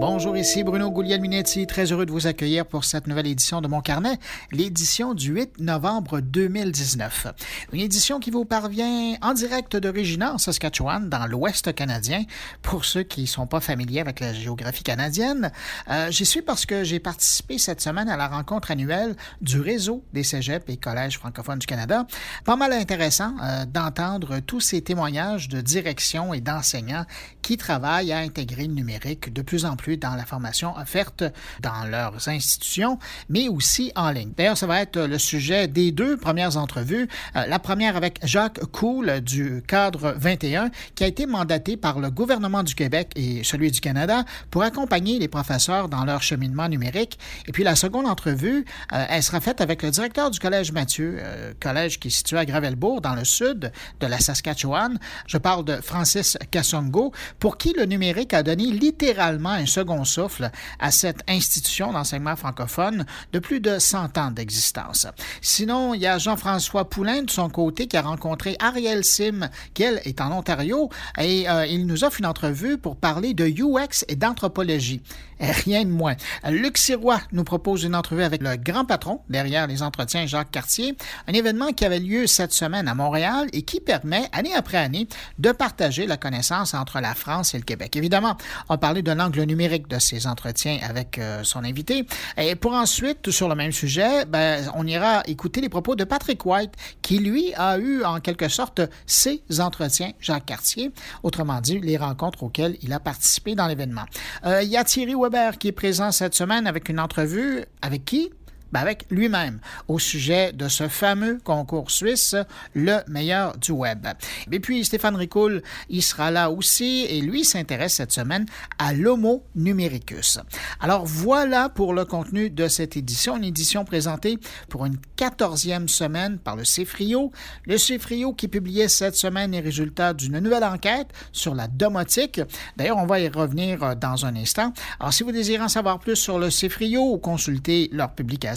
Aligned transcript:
Bonjour, 0.00 0.34
ici 0.34 0.64
Bruno 0.64 0.90
Guglielminetti, 0.90 1.66
très 1.66 1.92
heureux 1.92 2.06
de 2.06 2.10
vous 2.10 2.26
accueillir 2.26 2.64
pour 2.64 2.84
cette 2.86 3.06
nouvelle 3.06 3.26
édition 3.26 3.60
de 3.60 3.68
mon 3.68 3.82
carnet, 3.82 4.18
l'édition 4.50 5.12
du 5.12 5.30
8 5.30 5.58
novembre 5.58 6.20
2019. 6.20 7.26
Une 7.74 7.80
édition 7.80 8.18
qui 8.18 8.30
vous 8.30 8.46
parvient 8.46 9.16
en 9.20 9.34
direct 9.34 9.76
de 9.76 9.90
Regina, 9.90 10.32
en 10.32 10.38
Saskatchewan, 10.38 11.10
dans 11.10 11.26
l'ouest 11.26 11.74
canadien. 11.74 12.24
Pour 12.62 12.86
ceux 12.86 13.02
qui 13.02 13.20
ne 13.20 13.26
sont 13.26 13.46
pas 13.46 13.60
familiers 13.60 14.00
avec 14.00 14.20
la 14.20 14.32
géographie 14.32 14.84
canadienne, 14.84 15.52
euh, 15.90 16.10
j'y 16.10 16.24
suis 16.24 16.40
parce 16.40 16.64
que 16.64 16.82
j'ai 16.82 16.98
participé 16.98 17.58
cette 17.58 17.82
semaine 17.82 18.08
à 18.08 18.16
la 18.16 18.28
rencontre 18.28 18.70
annuelle 18.70 19.16
du 19.42 19.60
réseau 19.60 20.02
des 20.14 20.22
cégeps 20.22 20.64
et 20.68 20.78
collèges 20.78 21.18
francophones 21.18 21.58
du 21.58 21.66
Canada. 21.66 22.06
Pas 22.46 22.56
mal 22.56 22.72
intéressant 22.72 23.34
euh, 23.42 23.66
d'entendre 23.66 24.38
tous 24.38 24.60
ces 24.60 24.80
témoignages 24.80 25.50
de 25.50 25.60
direction 25.60 26.32
et 26.32 26.40
d'enseignants 26.40 27.04
qui 27.42 27.58
travaillent 27.58 28.12
à 28.12 28.18
intégrer 28.20 28.66
le 28.66 28.72
numérique 28.72 29.30
de 29.30 29.42
plus 29.42 29.66
en 29.66 29.76
plus 29.76 29.89
dans 29.96 30.14
la 30.14 30.24
formation 30.24 30.76
offerte 30.76 31.24
dans 31.60 31.84
leurs 31.84 32.28
institutions, 32.28 32.98
mais 33.28 33.48
aussi 33.48 33.92
en 33.96 34.10
ligne. 34.10 34.32
D'ailleurs, 34.36 34.58
ça 34.58 34.66
va 34.66 34.80
être 34.80 35.00
le 35.00 35.18
sujet 35.18 35.68
des 35.68 35.92
deux 35.92 36.16
premières 36.16 36.56
entrevues. 36.56 37.08
Euh, 37.36 37.46
la 37.46 37.58
première 37.58 37.96
avec 37.96 38.18
Jacques 38.22 38.60
Cool 38.72 39.20
du 39.20 39.62
cadre 39.66 40.14
21, 40.16 40.70
qui 40.94 41.04
a 41.04 41.06
été 41.06 41.26
mandaté 41.26 41.76
par 41.76 41.98
le 41.98 42.10
gouvernement 42.10 42.62
du 42.62 42.74
Québec 42.74 43.12
et 43.16 43.42
celui 43.44 43.70
du 43.70 43.80
Canada 43.80 44.24
pour 44.50 44.62
accompagner 44.62 45.18
les 45.18 45.28
professeurs 45.28 45.88
dans 45.88 46.04
leur 46.04 46.22
cheminement 46.22 46.68
numérique. 46.68 47.18
Et 47.46 47.52
puis 47.52 47.64
la 47.64 47.76
seconde 47.76 48.06
entrevue, 48.06 48.64
euh, 48.92 49.04
elle 49.08 49.22
sera 49.22 49.40
faite 49.40 49.60
avec 49.60 49.82
le 49.82 49.90
directeur 49.90 50.30
du 50.30 50.38
Collège 50.38 50.72
Mathieu, 50.72 51.18
euh, 51.20 51.52
collège 51.60 52.00
qui 52.00 52.08
est 52.08 52.10
situé 52.10 52.38
à 52.38 52.44
Gravelbourg, 52.44 53.00
dans 53.00 53.14
le 53.14 53.24
sud 53.24 53.72
de 54.00 54.06
la 54.06 54.18
Saskatchewan. 54.18 54.98
Je 55.26 55.38
parle 55.38 55.64
de 55.64 55.76
Francis 55.76 56.38
Kassongo, 56.50 57.12
pour 57.38 57.58
qui 57.58 57.72
le 57.72 57.84
numérique 57.84 58.34
a 58.34 58.42
donné 58.42 58.66
littéralement 58.66 59.50
un 59.50 59.66
second 59.80 60.04
souffle 60.04 60.50
à 60.78 60.90
cette 60.90 61.22
institution 61.26 61.92
d'enseignement 61.92 62.36
francophone 62.36 63.06
de 63.32 63.38
plus 63.38 63.60
de 63.60 63.78
100 63.78 64.18
ans 64.18 64.30
d'existence. 64.30 65.06
Sinon, 65.40 65.94
il 65.94 66.02
y 66.02 66.06
a 66.06 66.18
Jean-François 66.18 66.88
Poulain 66.88 67.22
de 67.22 67.30
son 67.30 67.48
côté 67.48 67.86
qui 67.86 67.96
a 67.96 68.02
rencontré 68.02 68.56
Ariel 68.58 69.04
Sim, 69.04 69.48
qui 69.72 69.84
est 69.84 70.20
en 70.20 70.32
Ontario, 70.32 70.90
et 71.18 71.48
euh, 71.48 71.66
il 71.66 71.86
nous 71.86 72.04
offre 72.04 72.20
une 72.20 72.26
entrevue 72.26 72.76
pour 72.76 72.96
parler 72.96 73.32
de 73.32 73.46
UX 73.46 74.04
et 74.08 74.16
d'anthropologie. 74.16 75.00
Rien 75.40 75.84
de 75.84 75.90
moins. 75.90 76.16
Luc 76.48 76.76
Sirois 76.76 77.20
nous 77.32 77.44
propose 77.44 77.84
une 77.84 77.94
entrevue 77.94 78.22
avec 78.22 78.42
le 78.42 78.56
grand 78.56 78.84
patron 78.84 79.22
derrière 79.30 79.66
les 79.66 79.82
entretiens 79.82 80.26
Jacques 80.26 80.50
Cartier, 80.50 80.96
un 81.26 81.32
événement 81.32 81.72
qui 81.72 81.86
avait 81.86 81.98
lieu 81.98 82.26
cette 82.26 82.52
semaine 82.52 82.88
à 82.88 82.94
Montréal 82.94 83.48
et 83.54 83.62
qui 83.62 83.80
permet, 83.80 84.28
année 84.32 84.54
après 84.54 84.76
année, 84.76 85.08
de 85.38 85.50
partager 85.52 86.06
la 86.06 86.18
connaissance 86.18 86.74
entre 86.74 87.00
la 87.00 87.14
France 87.14 87.54
et 87.54 87.58
le 87.58 87.64
Québec. 87.64 87.96
Évidemment, 87.96 88.36
on 88.68 88.76
parlait 88.76 89.00
de 89.00 89.12
l'angle 89.12 89.42
numérique 89.44 89.88
de 89.88 89.98
ces 89.98 90.26
entretiens 90.26 90.78
avec 90.86 91.16
euh, 91.16 91.42
son 91.42 91.64
invité. 91.64 92.06
Et 92.36 92.54
pour 92.54 92.74
ensuite, 92.74 93.30
sur 93.30 93.48
le 93.48 93.54
même 93.54 93.72
sujet, 93.72 94.26
ben, 94.26 94.70
on 94.74 94.86
ira 94.86 95.22
écouter 95.26 95.62
les 95.62 95.70
propos 95.70 95.96
de 95.96 96.04
Patrick 96.04 96.44
White, 96.44 96.74
qui 97.00 97.18
lui 97.18 97.54
a 97.54 97.78
eu 97.78 98.04
en 98.04 98.20
quelque 98.20 98.48
sorte 98.48 98.82
ses 99.06 99.42
entretiens 99.58 100.12
Jacques 100.20 100.46
Cartier, 100.46 100.92
autrement 101.22 101.62
dit, 101.62 101.80
les 101.80 101.96
rencontres 101.96 102.42
auxquelles 102.42 102.76
il 102.82 102.92
a 102.92 103.00
participé 103.00 103.54
dans 103.54 103.66
l'événement. 103.66 104.04
Euh, 104.44 104.62
il 104.62 104.68
y 104.68 104.76
a 104.76 104.84
Thierry 104.84 105.14
Weber 105.14 105.29
qui 105.58 105.68
est 105.68 105.72
présent 105.72 106.10
cette 106.12 106.34
semaine 106.34 106.66
avec 106.66 106.88
une 106.88 107.00
entrevue 107.00 107.64
avec 107.82 108.04
qui? 108.04 108.30
Ben, 108.72 108.80
avec 108.80 109.06
lui-même 109.10 109.60
au 109.88 109.98
sujet 109.98 110.52
de 110.52 110.68
ce 110.68 110.88
fameux 110.88 111.38
concours 111.42 111.90
suisse, 111.90 112.36
le 112.74 112.98
meilleur 113.08 113.56
du 113.58 113.72
web. 113.72 114.06
Et 114.50 114.60
puis 114.60 114.84
Stéphane 114.84 115.16
Ricoul, 115.16 115.62
il 115.88 116.02
sera 116.02 116.30
là 116.30 116.50
aussi 116.50 117.06
et 117.08 117.20
lui 117.20 117.44
s'intéresse 117.44 117.94
cette 117.94 118.12
semaine 118.12 118.46
à 118.78 118.92
l'homo 118.92 119.44
numericus. 119.54 120.38
Alors 120.80 121.04
voilà 121.04 121.68
pour 121.68 121.94
le 121.94 122.04
contenu 122.04 122.50
de 122.50 122.68
cette 122.68 122.96
édition, 122.96 123.36
une 123.36 123.44
édition 123.44 123.84
présentée 123.84 124.38
pour 124.68 124.86
une 124.86 124.98
quatorzième 125.16 125.88
semaine 125.88 126.38
par 126.38 126.56
le 126.56 126.62
CFRIO. 126.62 127.32
Le 127.66 127.76
CFRIO 127.76 128.32
qui 128.34 128.48
publiait 128.48 128.88
cette 128.88 129.16
semaine 129.16 129.52
les 129.52 129.60
résultats 129.60 130.14
d'une 130.14 130.38
nouvelle 130.38 130.64
enquête 130.64 131.08
sur 131.32 131.54
la 131.54 131.66
domotique. 131.66 132.40
D'ailleurs, 132.76 132.98
on 132.98 133.06
va 133.06 133.20
y 133.20 133.28
revenir 133.28 133.82
euh, 133.82 133.94
dans 133.94 134.26
un 134.26 134.36
instant. 134.36 134.72
Alors 134.98 135.12
si 135.12 135.22
vous 135.22 135.32
désirez 135.32 135.62
en 135.62 135.68
savoir 135.68 135.98
plus 135.98 136.16
sur 136.16 136.38
le 136.38 136.48
CFRIO 136.48 137.14
ou 137.14 137.18
consulter 137.18 137.88
leur 137.92 138.12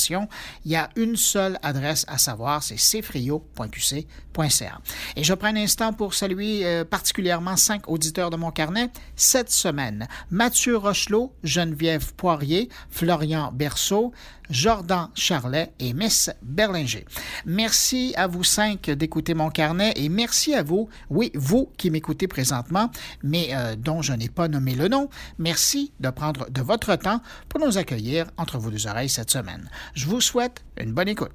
il 0.10 0.72
y 0.72 0.76
a 0.76 0.90
une 0.96 1.16
seule 1.16 1.60
adresse 1.62 2.06
à 2.08 2.18
savoir, 2.18 2.64
c'est 2.64 2.76
cfrio.qc.ca. 2.76 4.80
Et 5.16 5.24
je 5.24 5.34
prends 5.34 5.48
un 5.48 5.56
instant 5.56 5.94
pour 5.94 6.14
saluer 6.14 6.66
euh, 6.66 6.86
particulièrement 6.86 7.58
cinq 7.58 7.90
auditeurs 7.90 8.30
de 8.30 8.38
mon 8.38 8.52
carnet 8.52 8.90
cette 9.16 9.52
semaine. 9.52 10.08
Mathieu 10.30 10.78
Rochelot, 10.78 11.34
Geneviève 11.44 12.14
Poirier, 12.16 12.70
Florian 12.90 13.52
Berceau, 13.54 14.12
Jordan 14.54 15.10
Charlet 15.16 15.74
et 15.80 15.94
Miss 15.94 16.30
Berlinger. 16.42 17.06
Merci 17.46 18.14
à 18.16 18.28
vous 18.28 18.44
cinq 18.44 18.90
d'écouter 18.90 19.34
mon 19.34 19.50
carnet 19.50 19.94
et 19.96 20.08
merci 20.08 20.54
à 20.54 20.64
vous, 20.64 20.88
oui, 21.10 21.32
vous 21.34 21.72
qui 21.78 21.90
m'écoutez 21.90 22.28
présentement, 22.28 22.90
mais 23.24 23.50
euh, 23.54 23.76
dont 23.76 24.02
je 24.02 24.14
n'ai 24.14 24.30
pas 24.30 24.48
nommé 24.48 24.76
le 24.76 24.88
nom. 24.88 25.10
Merci 25.40 25.92
de 26.00 26.10
prendre 26.10 26.50
de 26.50 26.62
votre 26.62 26.96
temps 26.96 27.22
pour 27.50 27.60
nous 27.60 27.78
accueillir 27.78 28.28
entre 28.38 28.58
vos 28.60 28.70
deux 28.70 28.88
oreilles 28.88 29.10
cette 29.10 29.32
semaine. 29.32 29.70
Je 29.96 30.06
vous 30.06 30.22
souhaite 30.22 30.64
une 30.80 30.94
bonne 30.94 31.10
écoute. 31.10 31.32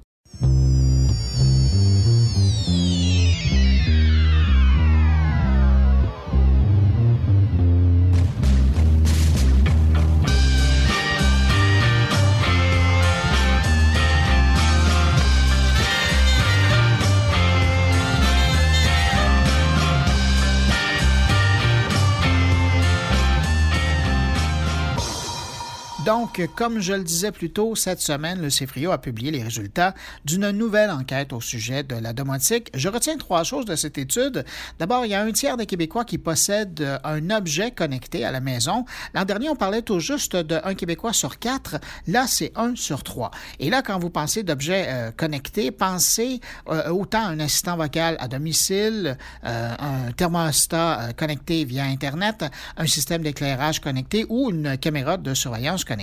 Donc, 26.09 26.41
comme 26.55 26.79
je 26.79 26.93
le 26.93 27.03
disais 27.03 27.31
plus 27.31 27.51
tôt, 27.51 27.75
cette 27.75 28.01
semaine, 28.01 28.41
le 28.41 28.49
CFRIO 28.49 28.89
a 28.89 28.97
publié 28.97 29.29
les 29.29 29.43
résultats 29.43 29.93
d'une 30.25 30.49
nouvelle 30.49 30.89
enquête 30.89 31.33
au 31.33 31.39
sujet 31.39 31.83
de 31.83 31.93
la 31.93 32.13
domotique. 32.13 32.71
Je 32.73 32.89
retiens 32.89 33.15
trois 33.17 33.43
choses 33.43 33.65
de 33.65 33.75
cette 33.75 33.99
étude. 33.99 34.43
D'abord, 34.79 35.05
il 35.05 35.11
y 35.11 35.13
a 35.13 35.21
un 35.21 35.31
tiers 35.31 35.55
des 35.55 35.67
Québécois 35.67 36.05
qui 36.05 36.17
possèdent 36.17 36.99
un 37.03 37.29
objet 37.29 37.69
connecté 37.69 38.25
à 38.25 38.31
la 38.31 38.39
maison. 38.39 38.85
L'an 39.13 39.23
dernier, 39.23 39.49
on 39.49 39.55
parlait 39.55 39.83
tout 39.83 39.99
juste 39.99 40.35
d'un 40.35 40.73
Québécois 40.73 41.13
sur 41.13 41.37
quatre. 41.37 41.77
Là, 42.07 42.25
c'est 42.25 42.53
un 42.55 42.75
sur 42.75 43.03
trois. 43.03 43.29
Et 43.59 43.69
là, 43.69 43.83
quand 43.83 43.99
vous 43.99 44.09
pensez 44.09 44.41
d'objets 44.41 44.87
euh, 44.87 45.11
connectés, 45.11 45.69
pensez 45.69 46.41
euh, 46.69 46.89
autant 46.89 47.23
un 47.23 47.39
assistant 47.39 47.77
vocal 47.77 48.17
à 48.19 48.27
domicile, 48.27 49.15
euh, 49.45 49.75
un 49.77 50.11
thermostat 50.13 51.13
connecté 51.15 51.65
via 51.65 51.83
Internet, 51.83 52.45
un 52.77 52.87
système 52.87 53.21
d'éclairage 53.21 53.79
connecté 53.79 54.25
ou 54.27 54.49
une 54.49 54.75
caméra 54.75 55.17
de 55.17 55.35
surveillance 55.35 55.83
connectée. 55.83 55.98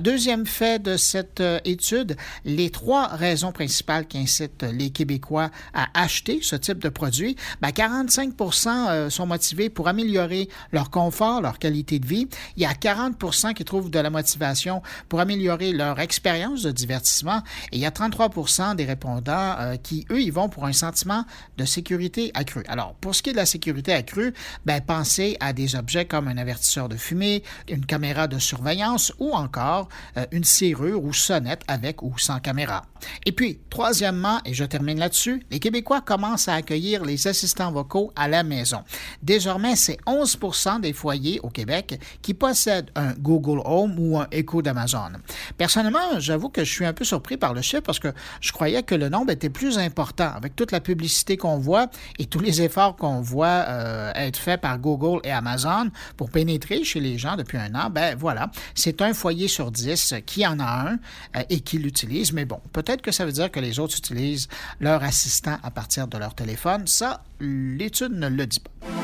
Deuxième 0.00 0.46
fait 0.46 0.82
de 0.82 0.96
cette 0.96 1.40
euh, 1.40 1.60
étude, 1.64 2.16
les 2.44 2.70
trois 2.70 3.08
raisons 3.08 3.52
principales 3.52 4.06
qui 4.06 4.18
incitent 4.18 4.62
les 4.62 4.90
Québécois 4.90 5.50
à 5.74 5.88
acheter 5.94 6.40
ce 6.42 6.56
type 6.56 6.78
de 6.78 6.88
produit, 6.88 7.36
45% 7.62 8.64
ben, 8.64 8.90
euh, 8.90 9.10
sont 9.10 9.26
motivés 9.26 9.70
pour 9.70 9.88
améliorer 9.88 10.48
leur 10.72 10.90
confort, 10.90 11.40
leur 11.40 11.58
qualité 11.58 11.98
de 11.98 12.06
vie. 12.06 12.28
Il 12.56 12.62
y 12.62 12.66
a 12.66 12.74
40 12.74 13.54
qui 13.54 13.64
trouvent 13.64 13.90
de 13.90 13.98
la 13.98 14.10
motivation 14.10 14.82
pour 15.08 15.20
améliorer 15.20 15.72
leur 15.72 16.00
expérience 16.00 16.62
de 16.62 16.70
divertissement 16.70 17.42
et 17.72 17.76
il 17.76 17.80
y 17.80 17.86
a 17.86 17.90
33 17.90 18.74
des 18.74 18.84
répondants 18.84 19.56
euh, 19.58 19.76
qui, 19.76 20.06
eux, 20.10 20.20
y 20.20 20.30
vont 20.30 20.48
pour 20.48 20.64
un 20.64 20.72
sentiment 20.72 21.24
de 21.56 21.64
sécurité 21.64 22.30
accrue. 22.34 22.64
Alors, 22.68 22.94
pour 22.94 23.14
ce 23.14 23.22
qui 23.22 23.30
est 23.30 23.32
de 23.32 23.38
la 23.38 23.46
sécurité 23.46 23.92
accrue, 23.92 24.32
ben, 24.64 24.80
pensez 24.80 25.36
à 25.40 25.52
des 25.52 25.76
objets 25.76 26.04
comme 26.04 26.28
un 26.28 26.36
avertisseur 26.36 26.88
de 26.88 26.96
fumée, 26.96 27.42
une 27.68 27.86
caméra 27.86 28.28
de 28.28 28.38
surveillance 28.38 29.12
ou 29.18 29.32
encore 29.32 29.88
euh, 30.16 30.26
une 30.32 30.44
serrure 30.44 31.02
ou 31.02 31.12
sonnette 31.12 31.62
avec 31.68 32.02
ou 32.02 32.16
sans 32.18 32.40
caméra. 32.40 32.84
Et 33.26 33.32
puis, 33.32 33.60
troisièmement, 33.70 34.40
et 34.44 34.54
je 34.54 34.64
termine 34.64 34.98
là-dessus, 34.98 35.44
les 35.50 35.60
Québécois 35.60 36.00
commencent 36.00 36.48
à 36.48 36.54
accueillir 36.54 37.04
les 37.04 37.26
assistants 37.26 37.70
vocaux 37.70 38.12
à 38.16 38.28
la 38.28 38.42
maison. 38.42 38.82
Désormais, 39.22 39.76
c'est 39.76 39.98
11% 40.06 40.80
des 40.80 40.92
foyers 40.92 41.40
au 41.40 41.48
Québec 41.48 42.00
qui 42.22 42.34
possèdent 42.34 42.90
un 42.94 43.12
Google 43.12 43.60
Home 43.64 43.96
ou 43.98 44.18
un 44.18 44.26
Echo 44.30 44.62
d'Amazon. 44.62 45.12
Personnellement, 45.56 46.18
j'avoue 46.18 46.48
que 46.48 46.64
je 46.64 46.72
suis 46.72 46.84
un 46.84 46.92
peu 46.92 47.04
surpris 47.04 47.36
par 47.36 47.54
le 47.54 47.62
chiffre 47.62 47.82
parce 47.82 47.98
que 47.98 48.12
je 48.40 48.52
croyais 48.52 48.82
que 48.82 48.94
le 48.94 49.08
nombre 49.08 49.32
était 49.32 49.50
plus 49.50 49.78
important 49.78 50.30
avec 50.34 50.56
toute 50.56 50.72
la 50.72 50.80
publicité 50.80 51.36
qu'on 51.36 51.58
voit 51.58 51.88
et 52.18 52.26
tous 52.26 52.40
les 52.40 52.62
efforts 52.62 52.96
qu'on 52.96 53.20
voit 53.20 53.64
euh, 53.68 54.12
être 54.14 54.38
faits 54.38 54.60
par 54.60 54.78
Google 54.78 55.20
et 55.24 55.30
Amazon 55.30 55.90
pour 56.16 56.30
pénétrer 56.30 56.84
chez 56.84 57.00
les 57.00 57.18
gens 57.18 57.36
depuis 57.36 57.58
un 57.58 57.74
an. 57.74 57.90
Ben 57.90 58.16
voilà, 58.16 58.50
c'est 58.74 58.97
un 59.02 59.14
foyer 59.14 59.48
sur 59.48 59.70
dix 59.70 60.14
qui 60.26 60.46
en 60.46 60.58
a 60.60 60.90
un 60.90 60.98
euh, 61.36 61.44
et 61.50 61.60
qui 61.60 61.78
l'utilise. 61.78 62.32
Mais 62.32 62.44
bon, 62.44 62.60
peut-être 62.72 63.02
que 63.02 63.12
ça 63.12 63.24
veut 63.24 63.32
dire 63.32 63.50
que 63.50 63.60
les 63.60 63.78
autres 63.78 63.96
utilisent 63.96 64.48
leur 64.80 65.02
assistant 65.02 65.58
à 65.62 65.70
partir 65.70 66.08
de 66.08 66.18
leur 66.18 66.34
téléphone. 66.34 66.86
Ça, 66.86 67.22
l'étude 67.40 68.12
ne 68.12 68.28
le 68.28 68.46
dit 68.46 68.60
pas. 68.60 68.97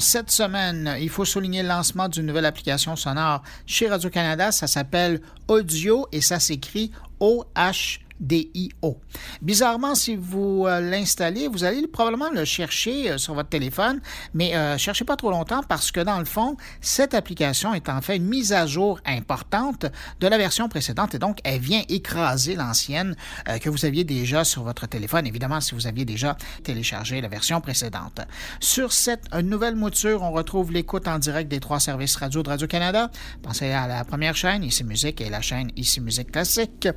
Cette 0.00 0.30
semaine, 0.30 0.96
il 1.00 1.08
faut 1.08 1.24
souligner 1.24 1.62
le 1.62 1.68
lancement 1.68 2.08
d'une 2.08 2.26
nouvelle 2.26 2.46
application 2.46 2.96
sonore 2.96 3.42
chez 3.66 3.88
Radio-Canada. 3.88 4.52
Ça 4.52 4.66
s'appelle 4.66 5.20
Audio 5.48 6.06
et 6.12 6.20
ça 6.20 6.40
s'écrit 6.40 6.90
O-H 7.20 8.00
D-I-O. 8.20 9.00
Bizarrement, 9.42 9.94
si 9.94 10.16
vous 10.16 10.64
euh, 10.66 10.80
l'installez, 10.80 11.48
vous 11.48 11.64
allez 11.64 11.86
probablement 11.86 12.30
le 12.30 12.44
chercher 12.44 13.10
euh, 13.10 13.18
sur 13.18 13.34
votre 13.34 13.48
téléphone, 13.48 14.00
mais 14.34 14.56
euh, 14.56 14.78
cherchez 14.78 15.04
pas 15.04 15.16
trop 15.16 15.30
longtemps 15.30 15.62
parce 15.68 15.90
que 15.90 16.00
dans 16.00 16.18
le 16.18 16.24
fond, 16.24 16.56
cette 16.80 17.14
application 17.14 17.74
est 17.74 17.88
en 17.88 18.00
fait 18.00 18.16
une 18.16 18.26
mise 18.26 18.52
à 18.52 18.66
jour 18.66 19.00
importante 19.04 19.86
de 20.20 20.26
la 20.26 20.38
version 20.38 20.68
précédente 20.68 21.14
et 21.14 21.18
donc 21.18 21.38
elle 21.44 21.60
vient 21.60 21.82
écraser 21.88 22.54
l'ancienne 22.54 23.16
que 23.60 23.68
vous 23.68 23.84
aviez 23.84 24.04
déjà 24.04 24.44
sur 24.44 24.62
votre 24.62 24.86
téléphone, 24.86 25.26
évidemment 25.26 25.60
si 25.60 25.74
vous 25.74 25.86
aviez 25.86 26.04
déjà 26.04 26.36
téléchargé 26.62 27.20
la 27.20 27.28
version 27.28 27.60
précédente. 27.60 28.20
Sur 28.60 28.92
cette 28.92 29.32
nouvelle 29.34 29.76
mouture, 29.76 30.22
on 30.22 30.32
retrouve 30.32 30.72
l'écoute 30.72 31.08
en 31.08 31.18
direct 31.18 31.50
des 31.50 31.60
trois 31.60 31.80
services 31.80 32.16
radio 32.16 32.42
de 32.42 32.48
Radio-Canada. 32.48 33.10
Pensez 33.42 33.70
à 33.70 33.86
la 33.86 34.04
première 34.04 34.36
chaîne, 34.36 34.64
Ici 34.64 34.84
Musique, 34.84 35.20
et 35.20 35.30
la 35.30 35.40
chaîne 35.40 35.70
Ici 35.76 36.00
Musique 36.00 36.32
Classique. 36.32 36.88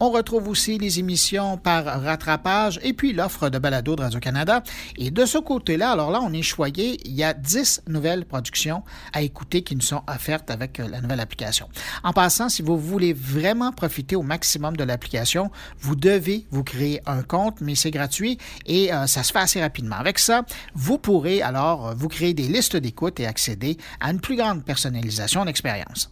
On 0.00 0.10
retrouve 0.10 0.48
aussi 0.48 0.65
les 0.66 0.98
émissions 0.98 1.56
par 1.56 1.84
rattrapage 1.84 2.80
et 2.82 2.92
puis 2.92 3.12
l'offre 3.12 3.48
de 3.48 3.58
balado 3.58 3.96
de 3.96 4.02
Radio-Canada. 4.02 4.62
Et 4.96 5.10
de 5.10 5.24
ce 5.24 5.38
côté-là, 5.38 5.90
alors 5.90 6.10
là, 6.10 6.20
on 6.22 6.32
est 6.32 6.42
choyé. 6.42 6.98
Il 7.04 7.14
y 7.14 7.22
a 7.22 7.32
10 7.34 7.82
nouvelles 7.86 8.24
productions 8.24 8.82
à 9.12 9.22
écouter 9.22 9.62
qui 9.62 9.76
nous 9.76 9.82
sont 9.82 10.02
offertes 10.08 10.50
avec 10.50 10.80
euh, 10.80 10.88
la 10.88 11.00
nouvelle 11.00 11.20
application. 11.20 11.68
En 12.02 12.12
passant, 12.12 12.48
si 12.48 12.62
vous 12.62 12.76
voulez 12.76 13.12
vraiment 13.12 13.72
profiter 13.72 14.16
au 14.16 14.22
maximum 14.22 14.76
de 14.76 14.84
l'application, 14.84 15.50
vous 15.78 15.96
devez 15.96 16.46
vous 16.50 16.64
créer 16.64 17.00
un 17.06 17.22
compte, 17.22 17.60
mais 17.60 17.74
c'est 17.74 17.90
gratuit 17.90 18.38
et 18.66 18.92
euh, 18.92 19.06
ça 19.06 19.22
se 19.22 19.32
fait 19.32 19.38
assez 19.38 19.60
rapidement. 19.60 19.96
Avec 19.96 20.18
ça, 20.18 20.44
vous 20.74 20.98
pourrez 20.98 21.42
alors 21.42 21.88
euh, 21.88 21.94
vous 21.96 22.08
créer 22.08 22.34
des 22.34 22.48
listes 22.48 22.76
d'écoute 22.76 23.20
et 23.20 23.26
accéder 23.26 23.76
à 24.00 24.10
une 24.10 24.20
plus 24.20 24.36
grande 24.36 24.64
personnalisation 24.64 25.44
d'expérience. 25.44 26.10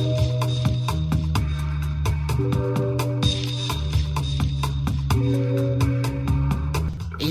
you 5.15 5.80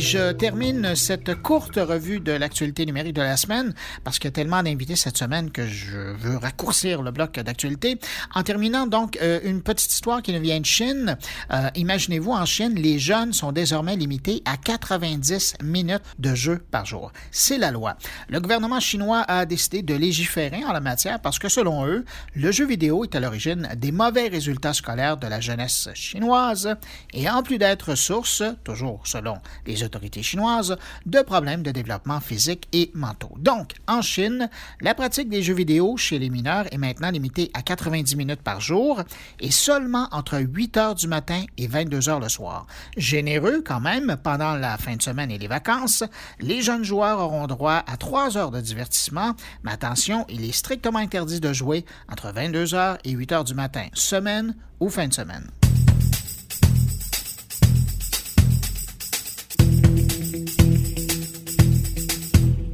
je 0.01 0.33
termine 0.33 0.95
cette 0.95 1.35
courte 1.35 1.77
revue 1.77 2.21
de 2.21 2.33
l'actualité 2.33 2.87
numérique 2.87 3.15
de 3.15 3.21
la 3.23 3.37
semaine 3.37 3.75
parce 4.03 4.19
qu'il 4.19 4.29
y 4.29 4.33
a 4.33 4.33
tellement 4.33 4.63
d'invités 4.63 4.97
cette 4.97 5.19
semaine 5.19 5.51
que 5.51 5.67
je 5.67 5.99
veux 5.99 6.39
raccourcir 6.39 7.03
le 7.03 7.11
bloc 7.11 7.39
d'actualité. 7.39 7.99
En 8.35 8.43
terminant 8.43 8.87
donc 8.87 9.19
euh, 9.21 9.41
une 9.45 9.63
petite 9.63 9.93
histoire 9.93 10.23
qui 10.23 10.33
nous 10.33 10.41
vient 10.41 10.59
de 10.59 10.65
Chine. 10.65 11.19
Euh, 11.53 11.69
imaginez-vous, 11.75 12.33
en 12.33 12.47
Chine, 12.47 12.75
les 12.77 12.99
jeunes 12.99 13.35
sont 13.35 13.53
désormais 13.53 13.95
limités 13.95 14.43
à 14.47 14.57
90 14.57 15.57
minutes 15.63 16.03
de 16.19 16.35
jeu 16.35 16.65
par 16.71 16.87
jour. 16.87 17.13
C'est 17.31 17.59
la 17.59 17.71
loi. 17.71 17.97
Le 18.29 18.41
gouvernement 18.41 18.81
chinois 18.81 19.25
a 19.29 19.45
décidé 19.45 19.83
de 19.83 19.95
légiférer 19.95 20.65
en 20.65 20.73
la 20.73 20.81
matière 20.81 21.21
parce 21.21 21.39
que 21.39 21.51
selon 21.51 21.87
eux, 21.87 22.07
le 22.35 22.51
jeu 22.53 22.67
vidéo 22.67 23.05
est 23.05 23.15
à 23.15 23.21
l'origine 23.21 23.69
des 23.77 23.93
mauvais 23.93 24.29
résultats 24.29 24.73
scolaires 24.73 25.19
de 25.19 25.27
la 25.27 25.41
jeunesse 25.41 25.91
chinoise 25.93 26.75
et 27.13 27.29
en 27.29 27.43
plus 27.43 27.59
d'être 27.59 27.95
source, 27.95 28.43
toujours 28.65 29.07
selon 29.07 29.37
les 29.67 29.83
autorités 29.83 29.90
chinoise 30.23 30.77
de 31.07 31.21
problèmes 31.23 31.63
de 31.63 31.71
développement 31.71 32.21
physique 32.21 32.69
et 32.73 32.91
mentaux. 32.95 33.35
Donc, 33.39 33.75
en 33.87 34.03
Chine, 34.03 34.49
la 34.81 34.95
pratique 34.95 35.29
des 35.29 35.43
jeux 35.43 35.55
vidéo 35.55 35.97
chez 35.97 36.19
les 36.19 36.31
mineurs 36.31 36.67
est 36.73 36.79
maintenant 36.79 37.11
limitée 37.11 37.51
à 37.55 37.63
90 37.63 38.17
minutes 38.17 38.43
par 38.43 38.61
jour 38.61 39.03
et 39.41 39.51
seulement 39.51 40.09
entre 40.13 40.39
8 40.39 40.77
heures 40.77 40.95
du 40.95 41.09
matin 41.09 41.45
et 41.57 41.67
22 41.67 42.09
heures 42.09 42.21
le 42.21 42.29
soir. 42.29 42.67
Généreux 42.97 43.63
quand 43.65 43.81
même, 43.81 44.17
pendant 44.23 44.55
la 44.55 44.77
fin 44.77 44.97
de 44.97 45.03
semaine 45.03 45.31
et 45.31 45.39
les 45.39 45.49
vacances, 45.49 46.05
les 46.41 46.63
jeunes 46.63 46.85
joueurs 46.85 47.21
auront 47.21 47.47
droit 47.47 47.83
à 47.87 47.97
3 47.97 48.37
heures 48.37 48.51
de 48.51 48.61
divertissement, 48.61 49.35
mais 49.63 49.73
attention, 49.73 50.27
il 50.29 50.45
est 50.45 50.53
strictement 50.53 50.99
interdit 50.99 51.41
de 51.41 51.53
jouer 51.53 51.85
entre 52.11 52.33
22 52.33 52.75
heures 52.75 52.99
et 53.05 53.11
8 53.11 53.33
heures 53.33 53.45
du 53.45 53.55
matin, 53.55 53.87
semaine 53.95 54.55
ou 54.81 54.89
fin 54.89 55.09
de 55.09 55.15
semaine. 55.15 55.51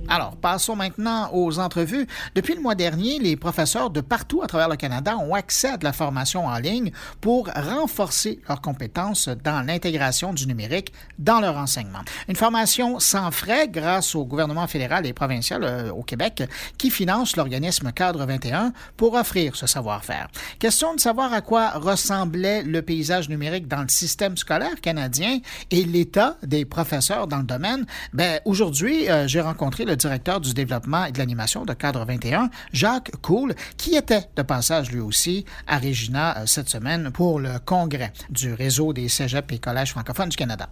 Alors, 0.09 0.37
passons 0.37 0.77
maintenant 0.77 1.31
aux 1.33 1.59
entrevues. 1.59 2.07
Depuis 2.37 2.55
le 2.55 2.61
mois 2.61 2.77
dernier, 2.77 3.19
les 3.19 3.37
professeurs 3.37 3.91
de 3.91 4.01
partout 4.01 4.41
à 4.43 4.47
travers 4.47 4.69
le 4.69 4.77
Canada 4.77 5.17
ont 5.17 5.35
accès 5.35 5.71
à 5.71 5.77
de 5.77 5.85
la 5.85 5.93
formation 5.93 6.47
en 6.47 6.59
ligne 6.59 6.93
pour 7.21 7.49
renforcer 7.49 8.41
leurs 8.49 8.61
compétences 8.61 9.29
dans 9.29 9.67
l'intégration 9.67 10.33
du 10.33 10.47
numérique 10.47 10.93
dans 11.19 11.41
leur 11.41 11.57
enseignement. 11.57 12.03
Une 12.29 12.37
formation 12.37 13.01
sans 13.01 13.33
frais 13.33 13.69
grâce 13.69 14.15
au 14.15 14.25
gouvernement 14.25 14.69
fédéral 14.69 15.07
et 15.07 15.13
provincial 15.13 15.65
euh, 15.65 15.91
au 15.91 16.05
Québec 16.05 16.45
qui 16.79 16.91
finance 16.91 17.35
l'organisme 17.37 17.91
Cadre 17.91 18.25
21 18.27 18.73
pour 18.97 19.15
offrir 19.15 19.57
ce 19.57 19.67
savoir-faire. 19.67 20.29
Question 20.61 20.95
de 20.95 21.01
savoir 21.01 21.33
à 21.33 21.41
quoi 21.41 21.71
ressemblait 21.71 22.63
le 22.63 22.81
paysage 22.81 23.29
numérique 23.29 23.67
dans 23.67 23.83
le 23.83 23.89
système 23.89 24.37
scolaire 24.37 24.81
canadien 24.81 25.41
et 25.73 25.85
l'état 25.85 26.37
des 26.45 26.65
professeurs 26.65 27.27
dans 27.27 27.39
le 27.39 27.45
domaine. 27.45 27.87
Ben, 28.13 28.41
aujourd'hui, 28.45 29.11
euh, 29.11 29.27
j'ai 29.27 29.41
rencontré 29.41 29.85
le 29.85 29.96
directeur 29.97 30.41
du 30.41 30.55
développement 30.55 31.05
et 31.05 31.13
de 31.13 31.19
l'animation 31.19 31.65
de 31.65 31.73
Cadre 31.73 32.05
21, 32.05 32.51
Jacques 32.73 33.11
Cool, 33.23 33.55
qui 33.77 33.97
était 33.97 34.25
de 34.37 34.43
passage 34.43 34.91
lui 34.91 35.01
aussi 35.01 35.45
à 35.67 35.79
Regina 35.79 36.39
euh, 36.39 36.47
cette 36.47 36.69
semaine 36.69 37.11
pour 37.13 37.41
le 37.41 37.59
congrès 37.65 38.13
du 38.31 38.53
réseau 38.53 38.93
des 38.93 39.09
cégeps 39.09 39.53
et 39.55 39.59
collèges 39.59 39.91
francophones 39.91 40.29
du 40.29 40.37
Canada. 40.37 40.69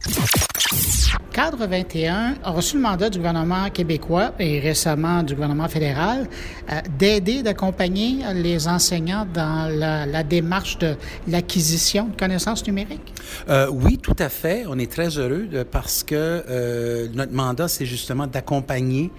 Cadre 1.33 1.67
21 1.67 2.37
a 2.45 2.51
reçu 2.51 2.77
le 2.77 2.83
mandat 2.83 3.11
du 3.11 3.19
gouvernement 3.19 3.69
québécois 3.71 4.33
et 4.39 4.61
récemment 4.61 5.23
du 5.23 5.35
gouvernement 5.35 5.69
fédéral 5.69 6.29
euh, 6.71 6.81
d'aider, 6.99 7.43
d'accompagner 7.43 8.19
les 8.35 8.69
enseignants 8.69 9.27
dans 9.33 9.69
la, 9.69 10.23
démarche 10.23 10.79
de 10.79 10.97
l'acquisition 11.29 12.07
de 12.07 12.17
connaissances 12.17 12.65
numériques? 12.67 13.13
Euh, 13.49 13.69
oui, 13.71 13.99
tout 13.99 14.17
à 14.19 14.29
fait. 14.29 14.65
On 14.69 14.79
est 14.79 14.91
très 14.91 15.19
heureux 15.19 15.49
parce 15.71 16.03
que 16.05 17.09
notre 17.15 17.33
mandat, 17.33 17.69
c'est 17.69 17.87
justement 17.87 18.27
d'accompagner 18.27 19.11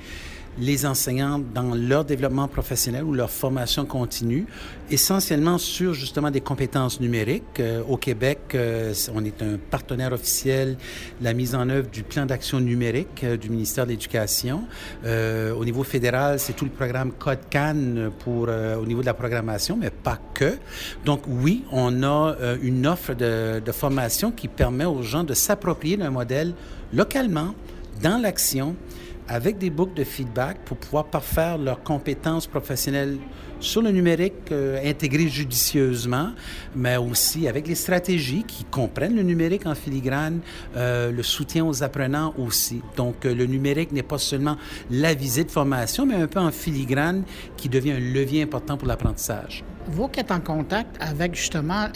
les 0.58 0.86
enseignants 0.86 1.40
dans 1.40 1.76
leur 1.76 2.06
développement 2.06 2.48
professionnel 2.48 3.04
ou 3.04 3.14
leur 3.14 3.30
formation 3.30 3.86
continue, 3.86 4.46
essentiellement 4.90 5.58
sur 5.58 5.94
justement 5.94 6.32
des 6.32 6.42
compétences 6.42 7.00
numériques. 7.00 7.60
Euh, 7.60 7.82
au 7.88 7.98
Québec, 7.98 8.40
euh, 8.54 8.94
on 9.14 9.26
est 9.26 9.42
un 9.42 9.58
partenaire 9.58 10.14
officiel 10.14 10.78
de 11.20 11.24
la 11.24 11.34
mise 11.34 11.56
en 11.56 11.70
œuvre 11.70 11.90
du 11.90 12.04
plan 12.04 12.26
d'action 12.26 12.60
numérique 12.60 13.24
euh, 13.24 13.38
du 13.38 13.50
ministère 13.50 13.86
de 13.86 13.92
l'Éducation. 13.92 14.64
au 15.06 15.66
niveau 15.66 15.84
fédéral, 15.84 16.40
c'est 16.40 16.54
tout 16.54 16.66
le 16.66 16.72
programme 16.72 17.12
Code 17.12 17.40
CAN 17.50 18.12
pour 18.20 18.48
au 18.48 18.86
niveau 18.86 19.02
de 19.02 19.06
la 19.06 19.14
programmation, 19.14 19.78
mais 19.78 19.90
pas 19.90 20.20
que. 20.34 20.58
Donc 21.06 21.22
oui, 21.28 21.64
on 21.72 22.04
a 22.04 22.36
une 22.62 22.86
offre 22.88 23.14
de, 23.14 23.60
de 23.60 23.72
formation 23.72 24.32
qui 24.32 24.48
permet 24.48 24.86
aux 24.86 25.02
gens 25.02 25.24
de 25.24 25.34
s'approprier 25.34 25.98
d'un 25.98 26.10
modèle 26.12 26.54
localement 26.94 27.54
dans 28.02 28.22
l'action 28.22 28.76
avec 29.28 29.58
des 29.58 29.70
boucles 29.70 29.96
de 29.96 30.04
feedback 30.04 30.60
pour 30.66 30.78
pouvoir 30.78 31.06
parfaire 31.06 31.58
leurs 31.58 31.84
compétences 31.84 32.48
professionnelles 32.48 33.18
sur 33.60 33.82
le 33.82 33.92
numérique 33.92 34.52
euh, 34.52 34.94
judicieusement, 35.28 36.32
mais 36.76 36.98
aussi 36.98 37.48
avec 37.48 37.68
les 37.68 37.76
stratégies 37.76 38.44
qui 38.44 38.64
comprennent 38.66 39.16
le 39.16 39.24
numérique 39.24 39.66
en 39.66 39.76
filigrane, 39.76 40.40
euh, 40.76 41.12
le 41.12 41.24
soutien 41.24 41.66
aux 41.66 41.84
apprenants 41.84 42.34
aussi. 42.38 42.82
Donc, 42.96 43.26
euh, 43.26 43.34
le 43.34 43.46
numérique 43.46 43.92
n'est 43.92 44.04
pas 44.04 44.18
seulement 44.18 44.58
la 44.92 45.14
visée 45.14 45.44
de 45.44 45.52
formation, 45.52 46.06
mais 46.06 46.16
un 46.16 46.28
peu 46.28 46.40
en 46.40 46.52
filigrane 46.52 47.24
qui 47.58 47.70
devient 47.70 47.94
un 47.94 48.00
levier 48.00 48.44
important 48.44 48.78
pour 48.78 48.88
l'apprentissage. 48.88 49.64
Vous 49.88 50.08
qui 50.08 50.20
êtes 50.20 50.32
en 50.32 50.40
contact 50.40 50.96
avec 51.00 51.36
justement 51.36 51.88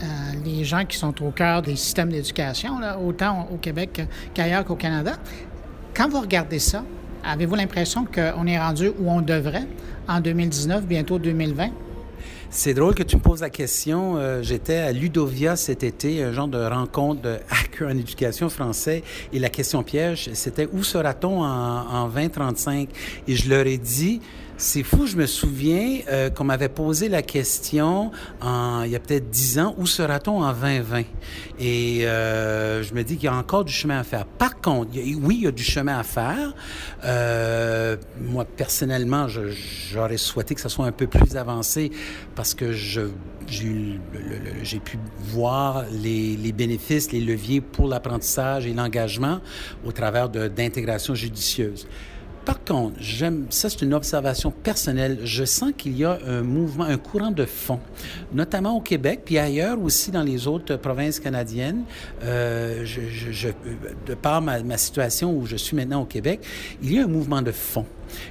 les 0.45 0.63
gens 0.63 0.85
qui 0.85 0.95
sont 0.95 1.23
au 1.23 1.31
cœur 1.31 1.63
des 1.63 1.75
systèmes 1.75 2.11
d'éducation, 2.11 2.75
autant 3.03 3.47
au 3.51 3.57
Québec 3.57 4.01
qu'ailleurs 4.35 4.63
qu'au 4.63 4.75
Canada, 4.75 5.13
quand 5.95 6.07
vous 6.07 6.21
regardez 6.21 6.59
ça, 6.59 6.83
Avez-vous 7.23 7.55
l'impression 7.55 8.05
qu'on 8.05 8.47
est 8.47 8.59
rendu 8.59 8.91
où 8.99 9.09
on 9.09 9.21
devrait 9.21 9.67
en 10.07 10.19
2019, 10.19 10.85
bientôt 10.85 11.19
2020? 11.19 11.69
C'est 12.51 12.73
drôle 12.73 12.95
que 12.95 13.03
tu 13.03 13.15
me 13.15 13.21
poses 13.21 13.41
la 13.41 13.51
question. 13.51 14.17
Euh, 14.17 14.41
j'étais 14.41 14.77
à 14.77 14.91
Ludovia 14.91 15.55
cet 15.55 15.83
été, 15.83 16.23
un 16.23 16.33
genre 16.33 16.47
de 16.47 16.57
rencontre 16.57 17.21
de 17.21 17.37
hackers 17.49 17.89
en 17.89 17.91
éducation 17.91 18.49
français, 18.49 19.03
et 19.31 19.37
la 19.37 19.49
question 19.49 19.83
piège, 19.83 20.31
c'était 20.33 20.67
où 20.73 20.81
sera-t-on 20.81 21.43
en, 21.43 22.05
en 22.05 22.07
2035? 22.07 22.89
Et 23.27 23.35
je 23.35 23.49
leur 23.49 23.67
ai 23.67 23.77
dit, 23.77 24.21
C'est 24.61 24.83
fou, 24.83 25.07
je 25.07 25.15
me 25.15 25.25
souviens 25.25 25.99
euh, 26.09 26.29
qu'on 26.29 26.43
m'avait 26.43 26.67
posé 26.67 27.07
la 27.07 27.21
question 27.21 28.11
en, 28.41 28.83
il 28.83 28.91
y 28.91 28.95
a 28.97 28.99
peut-être 28.99 29.29
dix 29.29 29.57
ans, 29.57 29.73
où 29.77 29.85
sera-t-on 29.85 30.43
en 30.43 30.51
2020? 30.51 31.03
Et 31.61 32.05
euh, 32.05 32.83
je 32.83 32.93
me 32.93 33.05
dis 33.05 33.15
qu'il 33.15 33.23
y 33.23 33.27
a 33.29 33.35
encore 33.35 33.63
du 33.63 33.71
chemin 33.71 33.99
à 33.99 34.03
faire. 34.03 34.25
Par 34.25 34.59
contre, 34.59 34.89
oui, 35.21 35.35
il 35.37 35.43
y 35.43 35.47
a 35.47 35.51
du 35.51 35.63
chemin 35.63 35.97
à 35.97 36.03
faire. 36.03 36.53
Euh, 37.05 37.95
moi, 38.19 38.43
personnellement, 38.43 39.27
j'aurais 39.29 40.17
souhaité 40.17 40.55
que 40.55 40.61
ça 40.61 40.67
soit 40.67 40.87
un 40.87 40.91
peu 40.91 41.07
plus 41.07 41.37
avancé 41.37 41.89
parce 42.35 42.53
que 42.53 42.73
je 42.73 43.03
j'ai 43.47 44.79
pu 44.79 44.99
voir 45.19 45.85
les, 45.89 46.35
les, 46.35 46.51
bénéfices, 46.51 47.13
les 47.13 47.21
leviers 47.21 47.61
pour 47.61 47.87
l'apprentissage 47.87 48.67
et 48.67 48.73
l'engagement 48.73 49.39
au 49.85 49.91
travers 49.93 50.29
d'intégration 50.29 51.15
judicieuse. 51.15 51.87
Par 52.49 52.63
contre, 52.63 52.95
j'aime, 52.99 53.45
ça 53.51 53.69
c'est 53.69 53.83
une 53.83 53.93
observation 53.93 54.49
personnelle, 54.49 55.19
je 55.23 55.45
sens 55.45 55.71
qu'il 55.77 55.95
y 55.95 56.03
a 56.03 56.17
un 56.27 56.41
mouvement, 56.41 56.85
un 56.85 56.97
courant 56.97 57.29
de 57.29 57.45
fond, 57.45 57.79
notamment 58.33 58.75
au 58.75 58.81
Québec, 58.81 59.21
puis 59.23 59.37
ailleurs 59.37 59.79
aussi 59.79 60.09
dans 60.09 60.23
les 60.23 60.47
autres 60.47 60.75
provinces 60.77 61.19
canadiennes. 61.19 61.83
Euh, 62.23 62.83
de 64.07 64.15
par 64.15 64.41
ma, 64.41 64.63
ma 64.63 64.77
situation 64.79 65.31
où 65.31 65.45
je 65.45 65.57
suis 65.57 65.75
maintenant 65.75 66.01
au 66.01 66.05
Québec, 66.05 66.39
il 66.81 66.91
y 66.91 66.97
a 66.97 67.03
un 67.03 67.07
mouvement 67.07 67.43
de 67.43 67.51
fond 67.51 67.85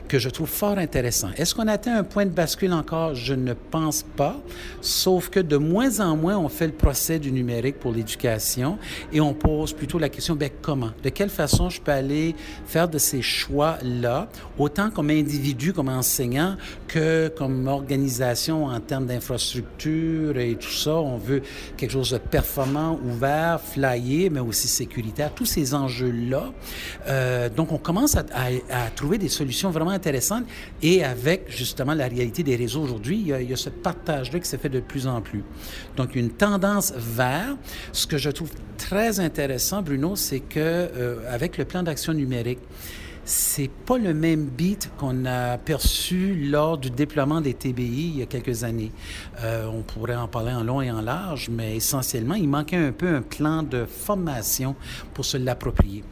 que 0.08 0.18
je 0.18 0.28
trouve 0.28 0.48
fort 0.48 0.78
intéressant. 0.78 1.28
Est-ce 1.36 1.54
qu'on 1.54 1.68
atteint 1.68 1.96
un 1.96 2.04
point 2.04 2.24
de 2.24 2.30
bascule 2.30 2.72
encore? 2.72 3.14
Je 3.14 3.34
ne 3.34 3.54
pense 3.54 4.02
pas, 4.02 4.36
sauf 4.80 5.28
que 5.28 5.40
de 5.40 5.56
moins 5.56 6.00
en 6.00 6.16
moins, 6.16 6.38
on 6.38 6.48
fait 6.48 6.66
le 6.66 6.72
procès 6.72 7.18
du 7.18 7.32
numérique 7.32 7.78
pour 7.78 7.92
l'éducation 7.92 8.78
et 9.12 9.20
on 9.20 9.34
pose 9.34 9.72
plutôt 9.72 9.98
la 9.98 10.08
question, 10.08 10.34
ben, 10.34 10.50
comment? 10.62 10.90
De 11.02 11.08
quelle 11.08 11.30
façon 11.30 11.70
je 11.70 11.80
peux 11.80 11.92
aller 11.92 12.34
faire 12.66 12.88
de 12.88 12.98
ces 12.98 13.22
choix-là, 13.22 14.28
autant 14.58 14.90
comme 14.90 15.10
individu, 15.10 15.72
comme 15.72 15.88
enseignant, 15.88 16.56
que 16.88 17.28
comme 17.28 17.68
organisation 17.68 18.64
en 18.64 18.80
termes 18.80 19.06
d'infrastructure 19.06 20.36
et 20.38 20.56
tout 20.56 20.72
ça. 20.72 20.94
On 20.94 21.18
veut 21.18 21.42
quelque 21.76 21.92
chose 21.92 22.10
de 22.10 22.18
performant, 22.18 22.98
ouvert, 23.04 23.60
flyé, 23.60 24.30
mais 24.30 24.40
aussi 24.40 24.66
sécuritaire, 24.66 25.32
tous 25.34 25.44
ces 25.44 25.74
enjeux-là. 25.74 26.52
Euh, 27.06 27.48
donc, 27.48 27.72
on 27.72 27.78
commence 27.78 28.16
à, 28.16 28.24
à 28.70 28.90
trouver 28.94 29.18
des 29.18 29.28
solutions 29.28 29.70
vraiment 29.70 29.90
intéressante. 29.90 30.44
Et 30.82 31.04
avec 31.04 31.44
justement 31.48 31.94
la 31.94 32.08
réalité 32.08 32.42
des 32.42 32.56
réseaux 32.56 32.82
aujourd'hui, 32.82 33.18
il, 33.20 33.48
y 33.48 33.52
a 33.52 33.56
ce 33.56 33.70
partage-là 33.70 34.40
qui 34.40 34.48
s'est 34.48 34.58
fait 34.58 34.68
de 34.68 34.80
plus 34.80 35.06
en 35.06 35.20
plus. 35.20 35.44
Donc, 35.96 36.16
une 36.16 36.30
tendance 36.30 36.92
vers. 36.96 37.56
Ce 37.92 38.06
que 38.06 38.16
je 38.16 38.30
trouve 38.30 38.50
très 38.78 39.20
intéressant, 39.20 39.82
Bruno, 39.82 40.16
c'est 40.16 40.40
que 40.40 40.58
euh, 40.58 41.16
avec 41.30 41.58
le 41.58 41.64
plan 41.64 41.82
d'action 41.82 42.14
numérique, 42.14 42.60
c'est 43.28 43.68
pas 43.68 43.98
le 43.98 44.14
même 44.14 44.46
beat 44.46 44.90
qu'on 44.96 45.26
a 45.26 45.58
perçu 45.58 46.34
lors 46.34 46.78
du 46.78 46.88
déploiement 46.88 47.42
des 47.42 47.52
TBI 47.52 48.12
il 48.14 48.18
y 48.18 48.22
a 48.22 48.26
quelques 48.26 48.64
années. 48.64 48.90
Euh, 49.42 49.66
on 49.66 49.82
pourrait 49.82 50.16
en 50.16 50.28
parler 50.28 50.52
en 50.52 50.64
long 50.64 50.80
et 50.80 50.90
en 50.90 51.02
large, 51.02 51.50
mais 51.50 51.76
essentiellement, 51.76 52.36
il 52.36 52.48
manquait 52.48 52.76
un 52.76 52.92
peu 52.92 53.08
un 53.08 53.20
plan 53.20 53.62
de 53.62 53.84
formation 53.84 54.74
pour 55.12 55.26
se 55.26 55.36
l'approprier. 55.36 56.04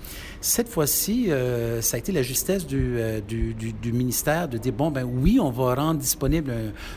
Cette 0.47 0.69
fois-ci, 0.69 1.33
euh, 1.33 1.83
ça 1.83 1.97
a 1.97 1.99
été 1.99 2.13
la 2.13 2.23
justesse 2.23 2.69
euh, 2.73 3.21
du, 3.21 3.53
du, 3.53 3.73
du, 3.73 3.93
ministère 3.93 4.47
de 4.49 4.59
dire, 4.59 4.73
bon, 4.73 4.93
ben 4.93 5.03
oui, 5.03 5.41
on 5.43 5.51
va 5.51 5.75
rendre 5.75 5.99
disponible 5.99 6.55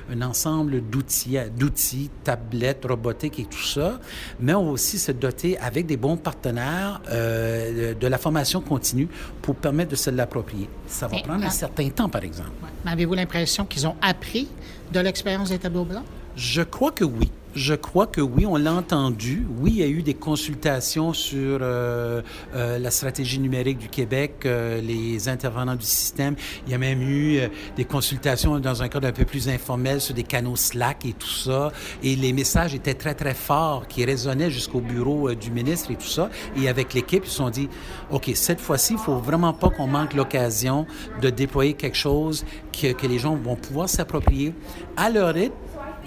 un, 0.08 0.22
ensemble 0.22 0.88
d'outils, 0.88 1.40
d'outils, 1.58 2.12
tablettes, 2.24 2.86
robotiques 2.88 3.40
et 3.40 3.46
tout 3.46 3.64
ça, 3.64 4.00
mais 4.40 4.54
on 4.54 4.66
va 4.66 4.72
aussi 4.74 5.00
se 5.00 5.12
doter 5.12 5.58
avec 5.58 5.88
des 5.88 5.98
bons 5.98 6.16
partenaires 6.16 7.02
euh, 7.10 7.96
de 7.96 8.08
la 8.08 8.20
formation 8.20 8.62
continue 8.62 9.08
pour 9.42 9.56
permettre 9.56 9.90
de 9.90 9.96
se 9.96 10.12
l'approprier. 10.12 10.70
Ça 10.86 11.08
va 11.08 11.18
prendre 11.18 11.44
un 11.44 11.50
certain 11.50 11.90
temps, 11.90 12.08
par 12.08 12.24
exemple. 12.24 12.52
Avez-vous 12.86 13.16
l'impression 13.16 13.66
qu'ils 13.66 13.88
ont 13.88 13.96
appris 14.00 14.48
de 14.94 15.00
l'expérience 15.00 15.50
des 15.50 15.58
tableaux 15.58 15.86
blancs? 15.86 16.06
Je 16.36 16.62
crois 16.62 16.92
que 16.92 17.04
oui. 17.04 17.32
Je 17.56 17.74
crois 17.74 18.06
que 18.06 18.22
oui, 18.22 18.46
on 18.46 18.58
l'a 18.58 18.74
entendu. 18.74 19.48
Oui, 19.60 19.72
il 19.72 19.78
y 19.78 19.84
a 19.84 19.88
eu 19.88 20.04
des 20.04 20.14
consultations 20.14 21.14
sur 21.14 21.60
euh, 21.62 22.22
euh, 22.54 22.78
la 22.78 22.92
stratégie 22.92 23.40
numérique 23.40 23.80
du 23.80 23.90
Québec, 23.90 24.44
euh, 24.46 24.80
les 24.82 25.28
intervenants 25.30 25.76
du 25.76 25.86
système. 25.86 26.36
Il 26.68 26.72
y 26.72 26.76
a 26.76 26.78
même 26.78 27.02
eu 27.02 27.40
des 27.76 27.86
consultations 27.86 28.60
dans 28.60 28.84
un 28.84 28.88
cadre 28.88 29.08
un 29.08 29.12
peu 29.12 29.26
plus 29.26 29.50
informel 29.50 30.00
sur 30.00 30.14
des 30.14 30.22
canaux 30.22 30.56
Slack 30.56 31.06
et 31.06 31.14
tout 31.14 31.28
ça. 31.28 31.72
Et 32.04 32.16
les 32.16 32.34
messages 32.34 32.76
étaient 32.76 32.94
très, 32.94 33.16
très 33.16 33.34
forts, 33.34 33.88
qui 33.88 34.06
résonnaient 34.06 34.52
jusqu'au 34.52 34.80
bureau 34.80 35.34
du 35.34 35.50
ministre 35.50 35.90
et 35.90 35.96
tout 35.96 36.06
ça. 36.06 36.30
Et 36.56 36.70
avec 36.70 36.94
l'équipe, 36.94 37.24
ils 37.26 37.32
se 37.32 37.38
sont 37.38 37.50
dit, 37.50 37.68
OK, 38.12 38.30
cette 38.36 38.62
fois-ci, 38.62 38.94
il 38.94 39.00
faut 39.00 39.18
vraiment 39.18 39.54
pas 39.54 39.72
qu'on 39.72 39.88
manque 39.88 40.14
l'occasion 40.14 40.86
de 41.20 41.32
déployer 41.32 41.74
quelque 41.74 41.98
chose 41.98 42.46
que, 42.72 42.92
que 42.92 43.08
les 43.08 43.18
gens 43.18 43.36
vont 43.36 43.56
pouvoir 43.56 43.90
s'approprier 43.90 44.54
à 44.96 45.10
leur 45.10 45.34
rythme 45.34 45.56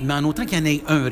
mais 0.00 0.14
en 0.14 0.24
autant 0.24 0.44
qu'il 0.44 0.58
y 0.58 0.62
en 0.62 0.64
ait 0.64 0.82
un. 0.88 1.08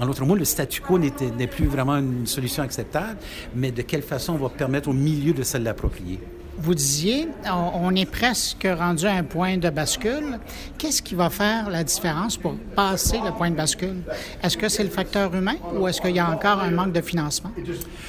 En 0.00 0.06
d'autres 0.06 0.24
mots, 0.24 0.34
le 0.34 0.44
statu 0.44 0.80
quo 0.80 0.98
n'est 0.98 1.46
plus 1.46 1.66
vraiment 1.66 1.96
une 1.96 2.26
solution 2.26 2.62
acceptable, 2.62 3.18
mais 3.54 3.70
de 3.70 3.82
quelle 3.82 4.02
façon 4.02 4.34
on 4.34 4.38
va 4.38 4.48
permettre 4.48 4.88
au 4.88 4.94
milieu 4.94 5.32
de 5.32 5.42
se 5.42 5.58
l'approprier? 5.58 6.18
Vous 6.60 6.74
disiez, 6.74 7.28
on, 7.46 7.94
est 7.94 8.10
presque 8.10 8.66
rendu 8.78 9.06
à 9.06 9.14
un 9.14 9.24
point 9.24 9.56
de 9.56 9.70
bascule. 9.70 10.38
Qu'est-ce 10.76 11.00
qui 11.02 11.14
va 11.14 11.30
faire 11.30 11.70
la 11.70 11.82
différence 11.84 12.36
pour 12.36 12.54
passer 12.76 13.18
le 13.24 13.32
point 13.32 13.50
de 13.50 13.56
bascule? 13.56 14.02
Est-ce 14.42 14.56
que 14.56 14.68
c'est 14.68 14.84
le 14.84 14.90
facteur 14.90 15.34
humain 15.34 15.56
ou 15.74 15.88
est-ce 15.88 16.00
qu'il 16.00 16.14
y 16.14 16.18
a 16.18 16.28
encore 16.28 16.60
un 16.60 16.70
manque 16.70 16.92
de 16.92 17.00
financement? 17.00 17.50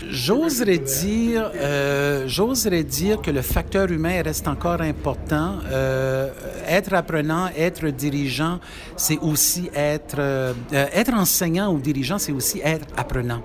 J'oserais 0.10 0.80
dire, 0.80 1.52
euh, 1.56 2.28
j'oserais 2.28 2.84
dire 2.84 3.22
que 3.22 3.32
le 3.32 3.42
facteur 3.42 3.90
humain 3.90 4.22
reste 4.22 4.48
encore 4.48 4.82
important. 4.82 5.60
Euh, 5.72 6.30
être 6.68 6.94
apprenant, 6.94 7.50
être 7.58 7.88
dirigeant, 7.88 8.60
c'est 8.98 9.20
aussi 9.20 9.70
être, 9.74 10.20
euh, 10.20 10.54
être 10.72 11.14
enseignant 11.14 11.74
ou 11.74 11.80
dirigeant, 11.80 12.18
c'est 12.18 12.32
aussi 12.34 12.60
être 12.64 12.88
apprenant. 12.98 13.42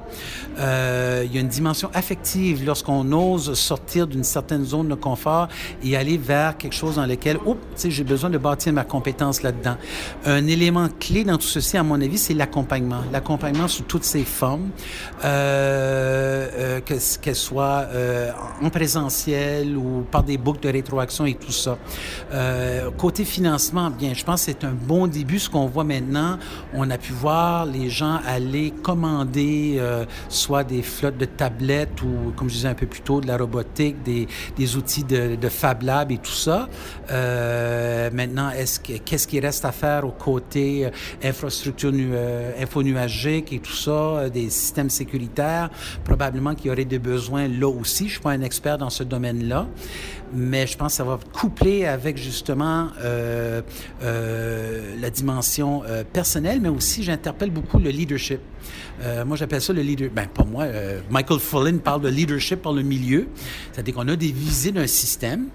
Il 0.58 1.34
y 1.34 1.38
a 1.38 1.40
une 1.40 1.48
dimension 1.48 1.90
affective 1.94 2.64
lorsqu'on 2.64 3.10
ose 3.12 3.54
sortir 3.54 4.06
d'une 4.06 4.24
certaine 4.24 4.64
zone 4.64 4.88
de 4.88 4.94
confort 4.94 5.48
et 5.82 5.96
aller 5.96 6.18
vers 6.18 6.56
quelque 6.56 6.74
chose 6.74 6.96
dans 6.96 7.06
lequel, 7.06 7.38
oups, 7.44 7.88
j'ai 7.88 8.04
besoin 8.04 8.30
de 8.30 8.38
bâtir 8.38 8.72
ma 8.72 8.84
compétence 8.84 9.42
là-dedans. 9.42 9.76
Un 10.24 10.46
élément 10.46 10.88
clé 11.00 11.24
dans 11.24 11.36
tout 11.36 11.46
ceci, 11.46 11.76
à 11.76 11.82
mon 11.82 12.00
avis, 12.00 12.18
c'est 12.18 12.34
l'accompagnement. 12.34 13.02
L'accompagnement 13.12 13.68
sous 13.68 13.82
toutes 13.82 14.04
ses 14.04 14.24
formes, 14.24 14.70
euh, 15.24 16.48
euh, 16.56 16.80
qu'elle 17.20 17.36
soit 17.36 17.86
euh, 17.92 18.30
en 18.62 18.70
présentiel 18.70 19.76
ou 19.76 20.04
par 20.10 20.22
des 20.22 20.38
boucles 20.38 20.60
de 20.60 20.68
rétroaction 20.68 21.26
et 21.26 21.34
tout 21.34 21.52
ça. 21.52 21.78
Euh, 22.32 22.90
côté 22.92 23.24
financement, 23.24 23.90
bien, 23.90 24.14
je 24.14 24.24
pense 24.24 24.44
que 24.44 24.52
c'est 24.52 24.64
un 24.64 24.72
bon 24.72 25.06
début. 25.06 25.38
Ce 25.38 25.50
qu'on 25.50 25.66
voit 25.66 25.84
maintenant, 25.84 26.38
on 26.74 26.90
a 26.90 26.98
pu 26.98 27.12
voir 27.12 27.66
les 27.66 27.90
gens 27.90 28.18
aller 28.26 28.72
commander 28.82 29.76
euh, 29.78 30.04
soit 30.46 30.62
des 30.62 30.82
flottes 30.82 31.18
de 31.18 31.24
tablettes 31.24 32.02
ou, 32.02 32.32
comme 32.36 32.48
je 32.48 32.54
disais 32.54 32.68
un 32.68 32.74
peu 32.74 32.86
plus 32.86 33.00
tôt, 33.00 33.20
de 33.20 33.26
la 33.26 33.36
robotique, 33.36 33.96
des, 34.04 34.76
outils 34.76 35.02
de, 35.02 35.48
Fab 35.48 35.82
Lab 35.82 36.12
et 36.12 36.18
tout 36.18 36.30
ça. 36.30 36.68
Euh, 37.10 38.10
maintenant, 38.12 38.50
est-ce 38.50 38.78
qu'est-ce 38.78 39.26
qui 39.26 39.40
reste 39.40 39.64
à 39.64 39.72
faire 39.72 40.04
au 40.06 40.12
côté 40.12 40.86
euh, 40.86 40.90
infrastructure 41.24 41.90
nu, 41.90 42.10
euh, 42.12 42.52
infonuagique 42.62 43.52
et 43.52 43.58
tout 43.58 43.72
ça, 43.72 44.28
des 44.30 44.48
systèmes 44.50 44.90
sécuritaires? 44.90 45.68
Probablement 46.04 46.54
qu'il 46.54 46.66
y 46.66 46.70
aurait 46.70 46.84
des 46.84 47.00
besoins 47.00 47.48
là 47.48 47.68
aussi. 47.68 48.06
Je 48.06 48.12
suis 48.12 48.20
pas 48.20 48.30
un 48.30 48.42
expert 48.42 48.78
dans 48.78 48.90
ce 48.90 49.02
domaine-là, 49.02 49.66
mais 50.32 50.68
je 50.68 50.76
pense 50.76 50.92
que 50.92 50.96
ça 50.98 51.04
va 51.04 51.18
coupler 51.32 51.86
avec 51.86 52.18
justement 52.18 52.90
la 54.02 55.10
dimension 55.10 55.82
personnelle, 56.12 56.60
mais 56.60 56.68
aussi 56.68 57.02
j'interpelle 57.02 57.50
beaucoup 57.50 57.78
le 57.78 57.90
leadership. 57.90 58.40
Moi, 59.26 59.36
j'appelle 59.36 59.60
ça 59.60 59.72
le 59.72 59.82
leader. 59.82 60.10
Ben, 60.14 60.26
pas 60.26 60.44
moi. 60.44 60.66
Michael 61.10 61.40
Fullen 61.40 61.80
parle 61.80 62.02
de 62.02 62.08
leadership 62.08 62.62
par 62.62 62.72
le 62.72 62.82
milieu. 62.82 63.28
C'est-à-dire 63.72 63.94
qu'on 63.94 64.08
a 64.08 64.16
des 64.16 64.32
visées 64.32 64.72
d'un 64.72 64.86
système. 64.86 65.46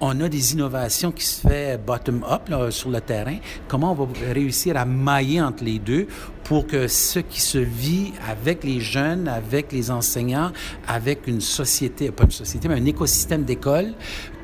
On 0.00 0.20
a 0.20 0.28
des 0.28 0.52
innovations 0.52 1.12
qui 1.12 1.24
se 1.24 1.40
fait 1.40 1.80
bottom-up 1.80 2.50
sur 2.70 2.90
le 2.90 3.00
terrain. 3.00 3.36
Comment 3.68 3.92
on 3.92 3.94
va 3.94 4.08
réussir 4.32 4.76
à 4.76 4.84
mailler 4.84 5.40
entre 5.40 5.64
les 5.64 5.78
deux 5.78 6.08
pour 6.42 6.66
que 6.66 6.88
ce 6.88 7.20
qui 7.20 7.40
se 7.40 7.58
vit 7.58 8.12
avec 8.28 8.64
les 8.64 8.80
jeunes, 8.80 9.28
avec 9.28 9.72
les 9.72 9.90
enseignants, 9.90 10.50
avec 10.86 11.26
une 11.26 11.40
société, 11.40 12.10
pas 12.10 12.24
une 12.24 12.32
société, 12.32 12.68
mais 12.68 12.74
un 12.74 12.84
écosystème 12.84 13.44
d'école, 13.44 13.94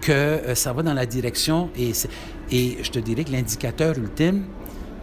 que 0.00 0.12
euh, 0.12 0.54
ça 0.54 0.72
va 0.72 0.82
dans 0.82 0.94
la 0.94 1.04
direction. 1.04 1.68
Et, 1.76 1.92
et 2.50 2.78
je 2.82 2.90
te 2.90 2.98
dirais 2.98 3.24
que 3.24 3.32
l'indicateur 3.32 3.98
ultime, 3.98 4.44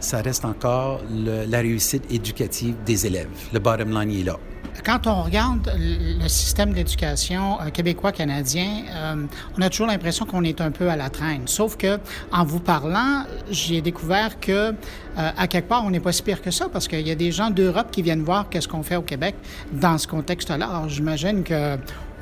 ça 0.00 0.22
reste 0.22 0.44
encore 0.44 1.00
la 1.10 1.58
réussite 1.58 2.04
éducative 2.10 2.74
des 2.84 3.06
élèves. 3.06 3.28
Le 3.52 3.58
bottom 3.58 3.90
line 3.90 4.20
est 4.20 4.24
là 4.24 4.38
quand 4.84 5.06
on 5.06 5.22
regarde 5.22 5.70
le 5.76 6.28
système 6.28 6.72
d'éducation 6.72 7.60
euh, 7.60 7.70
québécois-canadien, 7.70 8.84
euh, 8.90 9.26
on 9.58 9.62
a 9.62 9.70
toujours 9.70 9.86
l'impression 9.86 10.24
qu'on 10.24 10.44
est 10.44 10.60
un 10.60 10.70
peu 10.70 10.88
à 10.88 10.96
la 10.96 11.10
traîne. 11.10 11.42
Sauf 11.46 11.76
que, 11.76 11.98
en 12.32 12.44
vous 12.44 12.60
parlant, 12.60 13.24
j'ai 13.50 13.80
découvert 13.80 14.40
que, 14.40 14.52
euh, 14.52 14.72
à 15.14 15.46
quelque 15.46 15.68
part, 15.68 15.84
on 15.84 15.90
n'est 15.90 16.00
pas 16.00 16.12
si 16.12 16.22
pire 16.22 16.42
que 16.42 16.50
ça, 16.50 16.68
parce 16.68 16.88
qu'il 16.88 17.06
y 17.06 17.10
a 17.10 17.14
des 17.14 17.32
gens 17.32 17.50
d'Europe 17.50 17.88
qui 17.90 18.02
viennent 18.02 18.22
voir 18.22 18.48
qu'est-ce 18.48 18.68
qu'on 18.68 18.82
fait 18.82 18.96
au 18.96 19.02
Québec 19.02 19.34
dans 19.72 19.98
ce 19.98 20.06
contexte-là. 20.06 20.66
Alors, 20.66 20.88
j'imagine 20.88 21.42
que 21.42 21.76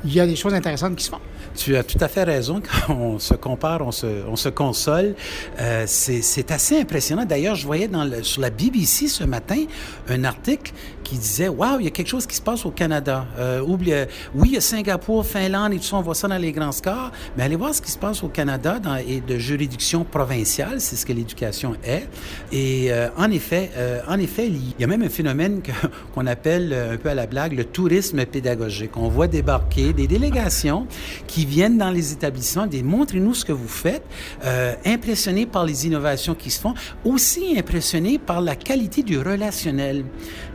il 0.07 0.13
y 0.13 0.21
a 0.21 0.25
des 0.25 0.37
choses 0.37 0.53
intéressantes 0.53 0.95
qui 0.95 1.03
se 1.03 1.09
font. 1.09 1.19
Tu 1.55 1.75
as 1.75 1.83
tout 1.83 1.97
à 1.99 2.07
fait 2.07 2.23
raison. 2.23 2.61
Quand 2.87 2.93
on 2.95 3.19
se 3.19 3.33
compare, 3.33 3.81
on 3.81 3.91
se, 3.91 4.07
on 4.27 4.35
se 4.35 4.47
console. 4.47 5.15
Euh, 5.59 5.83
c'est 5.85 6.51
assez 6.51 6.79
impressionnant. 6.79 7.25
D'ailleurs, 7.25 7.55
je 7.55 7.65
voyais 7.65 7.87
dans 7.87 8.09
sur 8.23 8.41
la 8.41 8.49
BBC 8.49 9.07
ce 9.07 9.25
matin 9.25 9.65
un 10.07 10.23
article 10.23 10.71
qui 11.07 11.17
disait 11.17 11.47
Waouh, 11.47 11.79
il 11.79 11.85
y 11.85 11.87
a 11.87 11.91
quelque 11.91 12.07
chose 12.07 12.27
qui 12.27 12.35
se 12.35 12.41
passe 12.41 12.65
au 12.65 12.71
Canada. 12.71 13.25
Euh, 13.39 13.61
oublie, 13.61 13.93
euh, 13.93 14.05
oui, 14.35 14.49
il 14.49 14.53
y 14.55 14.57
a 14.57 14.61
Singapour, 14.61 15.25
Finlande 15.25 15.73
et 15.73 15.77
tout 15.77 15.83
ça, 15.83 15.95
on 15.95 16.01
voit 16.01 16.15
ça 16.15 16.27
dans 16.27 16.37
les 16.37 16.51
grands 16.51 16.71
scores, 16.71 17.11
mais 17.37 17.43
allez 17.43 17.55
voir 17.55 17.73
ce 17.73 17.81
qui 17.81 17.91
se 17.91 17.97
passe 17.97 18.23
au 18.23 18.27
Canada 18.27 18.79
dans, 18.79 18.97
et 18.97 19.21
de 19.21 19.37
juridiction 19.37 20.03
provinciale, 20.03 20.81
c'est 20.81 20.97
ce 20.97 21.05
que 21.05 21.13
l'éducation 21.13 21.75
est. 21.83 22.07
Et 22.51 22.91
euh, 22.91 23.07
en 23.17 23.31
effet, 23.31 23.71
euh, 23.77 24.01
en 24.07 24.19
effet, 24.19 24.47
il 24.47 24.73
y 24.79 24.83
a 24.83 24.87
même 24.87 25.01
un 25.01 25.09
phénomène 25.09 25.61
qu'on 26.13 26.27
appelle 26.27 26.73
un 26.73 26.97
peu 26.97 27.09
à 27.09 27.15
la 27.15 27.25
blague 27.25 27.53
le 27.53 27.63
tourisme 27.63 28.25
pédagogique. 28.25 28.97
On 28.97 29.07
voit 29.07 29.27
débarquer 29.27 29.93
des 29.93 30.07
délégations 30.07 30.87
qui 31.25 31.45
viennent 31.45 31.77
dans 31.77 31.91
les 31.91 32.11
établissements, 32.11 32.67
des 32.67 32.83
montrez-nous 32.83 33.33
ce 33.33 33.45
que 33.45 33.53
vous 33.53 33.67
faites, 33.67 34.03
euh, 34.43 34.73
impressionnés 34.85 35.45
par 35.45 35.65
les 35.65 35.87
innovations 35.87 36.35
qui 36.35 36.51
se 36.51 36.59
font, 36.59 36.73
aussi 37.05 37.57
impressionnés 37.57 38.19
par 38.19 38.41
la 38.41 38.55
qualité 38.55 39.03
du 39.03 39.19
relationnel, 39.19 40.03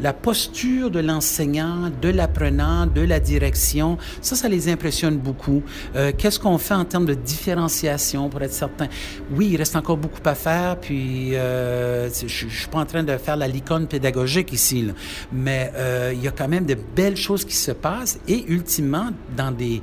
la 0.00 0.12
posture 0.12 0.41
de 0.50 1.00
l'enseignant, 1.00 1.90
de 2.00 2.08
l'apprenant, 2.08 2.86
de 2.86 3.00
la 3.00 3.20
direction. 3.20 3.98
Ça, 4.20 4.36
ça 4.36 4.48
les 4.48 4.68
impressionne 4.68 5.16
beaucoup. 5.16 5.62
Euh, 5.94 6.12
Qu'est-ce 6.16 6.38
qu'on 6.38 6.58
fait 6.58 6.74
en 6.74 6.84
termes 6.84 7.06
de 7.06 7.14
différenciation 7.14 8.28
pour 8.28 8.42
être 8.42 8.52
certain? 8.52 8.88
Oui, 9.30 9.50
il 9.52 9.56
reste 9.56 9.76
encore 9.76 9.96
beaucoup 9.96 10.20
à 10.24 10.34
faire, 10.34 10.78
puis 10.80 11.34
euh, 11.34 12.08
je, 12.10 12.26
je 12.26 12.46
suis 12.48 12.68
pas 12.68 12.78
en 12.78 12.86
train 12.86 13.02
de 13.02 13.16
faire 13.16 13.36
la 13.36 13.48
licorne 13.48 13.86
pédagogique 13.86 14.52
ici, 14.52 14.88
mais 15.32 15.72
euh, 15.76 16.12
il 16.14 16.22
y 16.22 16.28
a 16.28 16.32
quand 16.32 16.48
même 16.48 16.66
de 16.66 16.76
belles 16.96 17.16
choses 17.16 17.44
qui 17.44 17.56
se 17.56 17.72
passent 17.72 18.18
et 18.28 18.44
ultimement, 18.48 19.10
dans 19.36 19.52
des 19.52 19.82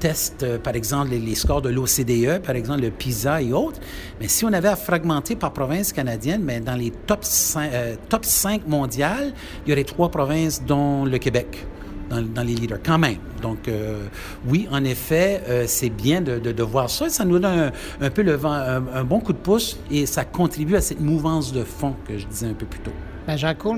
tests, 0.00 0.42
euh, 0.42 0.58
par 0.58 0.74
exemple, 0.74 1.10
les, 1.10 1.34
scores 1.34 1.62
de 1.62 1.68
l'OCDE, 1.68 2.42
par 2.42 2.56
exemple, 2.56 2.80
le 2.80 2.90
PISA 2.90 3.42
et 3.42 3.52
autres, 3.52 3.78
mais 4.20 4.26
si 4.26 4.44
on 4.44 4.52
avait 4.52 4.68
à 4.68 4.76
fragmenter 4.76 5.36
par 5.36 5.52
province 5.52 5.92
canadienne, 5.92 6.42
mais 6.42 6.60
dans 6.60 6.74
les 6.74 6.90
top 6.90 7.20
5, 7.22 7.70
euh, 7.72 7.94
top 8.08 8.24
5 8.24 8.66
mondiales, 8.66 9.32
il 9.64 9.70
y 9.70 9.72
aurait 9.72 9.84
trois 9.84 10.10
provinces, 10.10 10.64
dont 10.64 11.04
le 11.04 11.18
Québec. 11.18 11.66
Dans, 12.10 12.42
les 12.42 12.56
leaders, 12.56 12.80
quand 12.84 12.98
même. 12.98 13.18
Donc, 13.40 13.68
euh, 13.68 14.06
oui, 14.48 14.66
en 14.72 14.82
effet, 14.82 15.64
c'est 15.68 15.90
bien 15.90 16.20
de, 16.20 16.62
voir 16.64 16.90
ça. 16.90 17.08
Ça 17.08 17.24
nous 17.24 17.38
donne 17.38 17.70
un, 18.00 18.10
peu 18.10 18.22
le 18.22 18.36
un, 18.44 19.04
bon 19.04 19.20
coup 19.20 19.32
de 19.32 19.38
pouce 19.38 19.78
et 19.92 20.06
ça 20.06 20.24
contribue 20.24 20.74
à 20.74 20.80
cette 20.80 20.98
mouvance 20.98 21.52
de 21.52 21.62
fond 21.62 21.94
que 22.08 22.18
je 22.18 22.26
disais 22.26 22.48
un 22.48 22.54
peu 22.54 22.66
plus 22.66 22.80
tôt. 22.80 22.90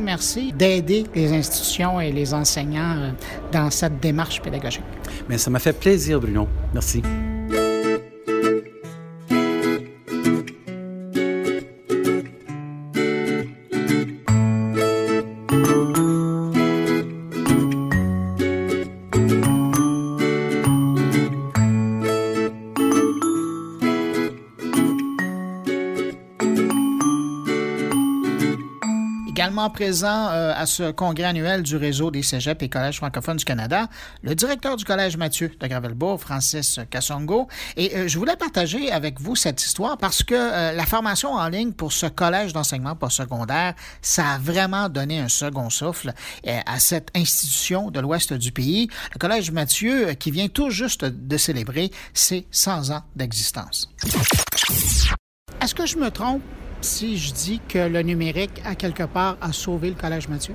Merci 0.00 0.52
d'aider 0.52 1.04
les 1.14 1.32
institutions 1.32 2.00
et 2.00 2.12
les 2.12 2.34
enseignants 2.34 2.96
euh, 2.96 3.10
dans 3.52 3.70
cette 3.70 4.00
démarche 4.00 4.40
pédagogique. 4.40 4.84
Mais 5.28 5.38
ça 5.38 5.50
m'a 5.50 5.58
fait 5.58 5.72
plaisir, 5.72 6.20
Bruno. 6.20 6.48
Merci. 6.72 7.02
Également 29.62 29.70
présent 29.70 30.28
euh, 30.30 30.52
à 30.56 30.66
ce 30.66 30.90
congrès 30.90 31.24
annuel 31.24 31.62
du 31.62 31.76
réseau 31.76 32.10
des 32.10 32.22
cégeps 32.22 32.62
et 32.62 32.68
collèges 32.68 32.96
francophones 32.96 33.36
du 33.36 33.44
Canada, 33.44 33.88
le 34.22 34.34
directeur 34.34 34.76
du 34.76 34.84
Collège 34.84 35.16
Mathieu 35.16 35.52
de 35.60 35.66
Gravelbourg, 35.66 36.20
Francis 36.20 36.80
Kassongo. 36.90 37.48
Et 37.76 37.94
euh, 37.94 38.08
je 38.08 38.18
voulais 38.18 38.36
partager 38.36 38.90
avec 38.90 39.20
vous 39.20 39.36
cette 39.36 39.62
histoire 39.62 39.98
parce 39.98 40.22
que 40.22 40.34
euh, 40.34 40.72
la 40.72 40.86
formation 40.86 41.32
en 41.34 41.48
ligne 41.48 41.72
pour 41.72 41.92
ce 41.92 42.06
collège 42.06 42.52
d'enseignement 42.52 42.96
postsecondaire, 42.96 43.74
ça 44.00 44.34
a 44.34 44.38
vraiment 44.38 44.88
donné 44.88 45.20
un 45.20 45.28
second 45.28 45.70
souffle 45.70 46.12
à 46.44 46.78
cette 46.78 47.10
institution 47.14 47.90
de 47.90 48.00
l'ouest 48.00 48.32
du 48.32 48.52
pays. 48.52 48.88
Le 49.14 49.18
Collège 49.18 49.50
Mathieu, 49.50 50.12
qui 50.14 50.30
vient 50.30 50.48
tout 50.48 50.70
juste 50.70 51.04
de 51.04 51.36
célébrer 51.36 51.90
ses 52.14 52.46
100 52.50 52.90
ans 52.90 53.02
d'existence. 53.16 53.90
Est-ce 55.60 55.74
que 55.74 55.86
je 55.86 55.96
me 55.96 56.10
trompe? 56.10 56.42
Si 56.84 57.16
je 57.16 57.32
dis 57.32 57.60
que 57.68 57.78
le 57.78 58.02
numérique, 58.02 58.62
à 58.64 58.74
quelque 58.74 59.04
part, 59.04 59.36
a 59.40 59.52
sauvé 59.52 59.88
le 59.88 59.94
Collège 59.94 60.28
Mathieu? 60.28 60.54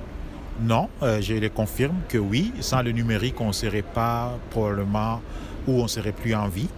Non, 0.60 0.88
euh, 1.02 1.20
je 1.20 1.34
le 1.34 1.48
confirme 1.48 1.96
que 2.08 2.18
oui. 2.18 2.52
Sans 2.60 2.82
le 2.82 2.92
numérique, 2.92 3.40
on 3.40 3.48
ne 3.48 3.52
serait 3.52 3.82
pas 3.82 4.38
probablement 4.50 5.20
où 5.66 5.80
on 5.82 5.88
serait 5.88 6.12
plus 6.12 6.34
en 6.34 6.48
vie. 6.48 6.68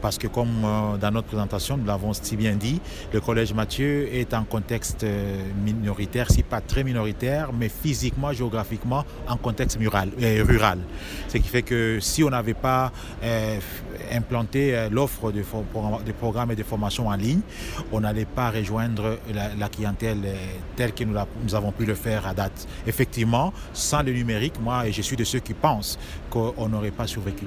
Parce 0.00 0.18
que 0.18 0.26
comme 0.26 0.64
euh, 0.64 0.96
dans 0.96 1.10
notre 1.10 1.28
présentation, 1.28 1.76
nous 1.76 1.84
l'avons 1.84 2.12
si 2.12 2.36
bien 2.36 2.54
dit, 2.54 2.80
le 3.12 3.20
Collège 3.20 3.52
Mathieu 3.54 4.12
est 4.12 4.34
en 4.34 4.44
contexte 4.44 5.04
euh, 5.04 5.42
minoritaire, 5.64 6.30
si 6.30 6.42
pas 6.42 6.60
très 6.60 6.84
minoritaire, 6.84 7.52
mais 7.52 7.68
physiquement, 7.68 8.32
géographiquement, 8.32 9.04
en 9.28 9.36
contexte 9.36 9.78
euh, 9.80 10.44
rural. 10.46 10.78
Ce 11.28 11.38
qui 11.38 11.48
fait 11.48 11.62
que 11.62 11.98
si 12.00 12.24
on 12.24 12.30
n'avait 12.30 12.54
pas 12.54 12.92
implanté 14.12 14.88
l'offre 14.90 15.32
de, 15.32 15.42
programmes 16.12 16.50
et 16.50 16.56
de 16.56 16.62
formations 16.62 17.08
en 17.08 17.14
ligne, 17.14 17.40
on 17.92 18.00
n'allait 18.00 18.24
pas 18.24 18.50
rejoindre 18.50 19.18
la, 19.32 19.68
clientèle 19.68 20.34
telle 20.76 20.92
que 20.92 21.04
nous, 21.04 21.16
nous, 21.44 21.54
avons 21.54 21.72
pu 21.72 21.84
le 21.84 21.94
faire 21.94 22.26
à 22.26 22.34
date. 22.34 22.66
Effectivement, 22.86 23.52
sans 23.72 24.02
le 24.02 24.12
numérique, 24.12 24.54
moi, 24.60 24.86
et 24.86 24.92
je 24.92 25.02
suis 25.02 25.16
de 25.16 25.24
ceux 25.24 25.40
qui 25.40 25.54
pensent 25.54 25.98
qu'on 26.30 26.68
n'aurait 26.68 26.90
pas 26.90 27.06
survécu. 27.06 27.46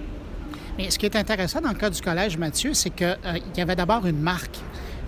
Mais 0.77 0.89
ce 0.89 0.97
qui 0.97 1.05
est 1.05 1.15
intéressant 1.15 1.61
dans 1.61 1.69
le 1.69 1.75
cas 1.75 1.89
du 1.89 2.01
Collège 2.01 2.37
Mathieu, 2.37 2.73
c'est 2.73 2.89
qu'il 2.89 3.05
euh, 3.05 3.39
y 3.55 3.61
avait 3.61 3.75
d'abord 3.75 4.05
une 4.05 4.19
marque 4.19 4.59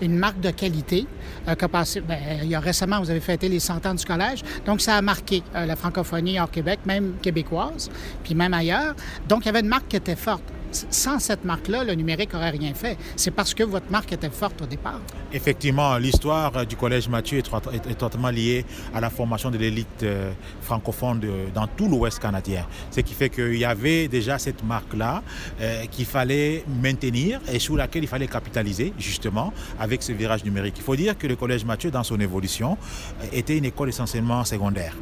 une 0.02 0.16
marque 0.16 0.40
de 0.40 0.50
qualité. 0.50 1.06
Euh, 1.48 1.54
passé, 1.54 2.00
ben, 2.00 2.18
il 2.42 2.48
y 2.48 2.54
a 2.54 2.60
récemment, 2.60 3.00
vous 3.00 3.10
avez 3.10 3.20
fêté 3.20 3.48
les 3.48 3.60
100 3.60 3.86
ans 3.86 3.94
du 3.94 4.04
collège, 4.04 4.42
donc 4.64 4.80
ça 4.80 4.96
a 4.96 5.02
marqué 5.02 5.42
euh, 5.54 5.64
la 5.64 5.76
francophonie 5.76 6.38
hors 6.40 6.50
Québec, 6.50 6.80
même 6.86 7.14
québécoise, 7.22 7.90
puis 8.22 8.34
même 8.34 8.52
ailleurs. 8.52 8.94
Donc 9.28 9.44
il 9.44 9.46
y 9.46 9.48
avait 9.48 9.60
une 9.60 9.68
marque 9.68 9.88
qui 9.88 9.96
était 9.96 10.16
forte 10.16 10.44
sans 10.72 11.18
cette 11.18 11.44
marque-là, 11.44 11.84
le 11.84 11.94
numérique 11.94 12.32
n'aurait 12.32 12.50
rien 12.50 12.74
fait. 12.74 12.96
C'est 13.16 13.30
parce 13.30 13.54
que 13.54 13.62
votre 13.62 13.90
marque 13.90 14.12
était 14.12 14.30
forte 14.30 14.62
au 14.62 14.66
départ. 14.66 15.00
Effectivement, 15.32 15.96
l'histoire 15.98 16.66
du 16.66 16.76
Collège 16.76 17.08
Mathieu 17.08 17.38
est 17.38 17.94
totalement 17.98 18.30
liée 18.30 18.64
à 18.94 19.00
la 19.00 19.10
formation 19.10 19.50
de 19.50 19.58
l'élite 19.58 20.02
euh, 20.02 20.32
francophone 20.60 21.20
dans 21.54 21.66
tout 21.66 21.88
l'Ouest 21.88 22.18
canadien. 22.18 22.66
Ce 22.90 23.00
qui 23.00 23.14
fait 23.14 23.30
qu'il 23.30 23.56
y 23.56 23.64
avait 23.64 24.08
déjà 24.08 24.38
cette 24.38 24.64
marque-là 24.64 25.22
euh, 25.60 25.84
qu'il 25.90 26.06
fallait 26.06 26.64
maintenir 26.82 27.40
et 27.52 27.58
sur 27.58 27.76
laquelle 27.76 28.04
il 28.04 28.08
fallait 28.08 28.26
capitaliser, 28.26 28.92
justement, 28.98 29.52
avec 29.78 30.02
ce 30.02 30.12
virage 30.12 30.44
numérique. 30.44 30.74
Il 30.78 30.82
faut 30.82 30.96
dire 30.96 31.16
que 31.16 31.26
le 31.26 31.36
Collège 31.36 31.64
Mathieu, 31.64 31.90
dans 31.90 32.04
son 32.04 32.18
évolution, 32.20 32.76
euh, 33.22 33.26
était 33.32 33.56
une 33.56 33.64
école 33.64 33.88
essentiellement 33.88 34.44
secondaire. 34.44 34.94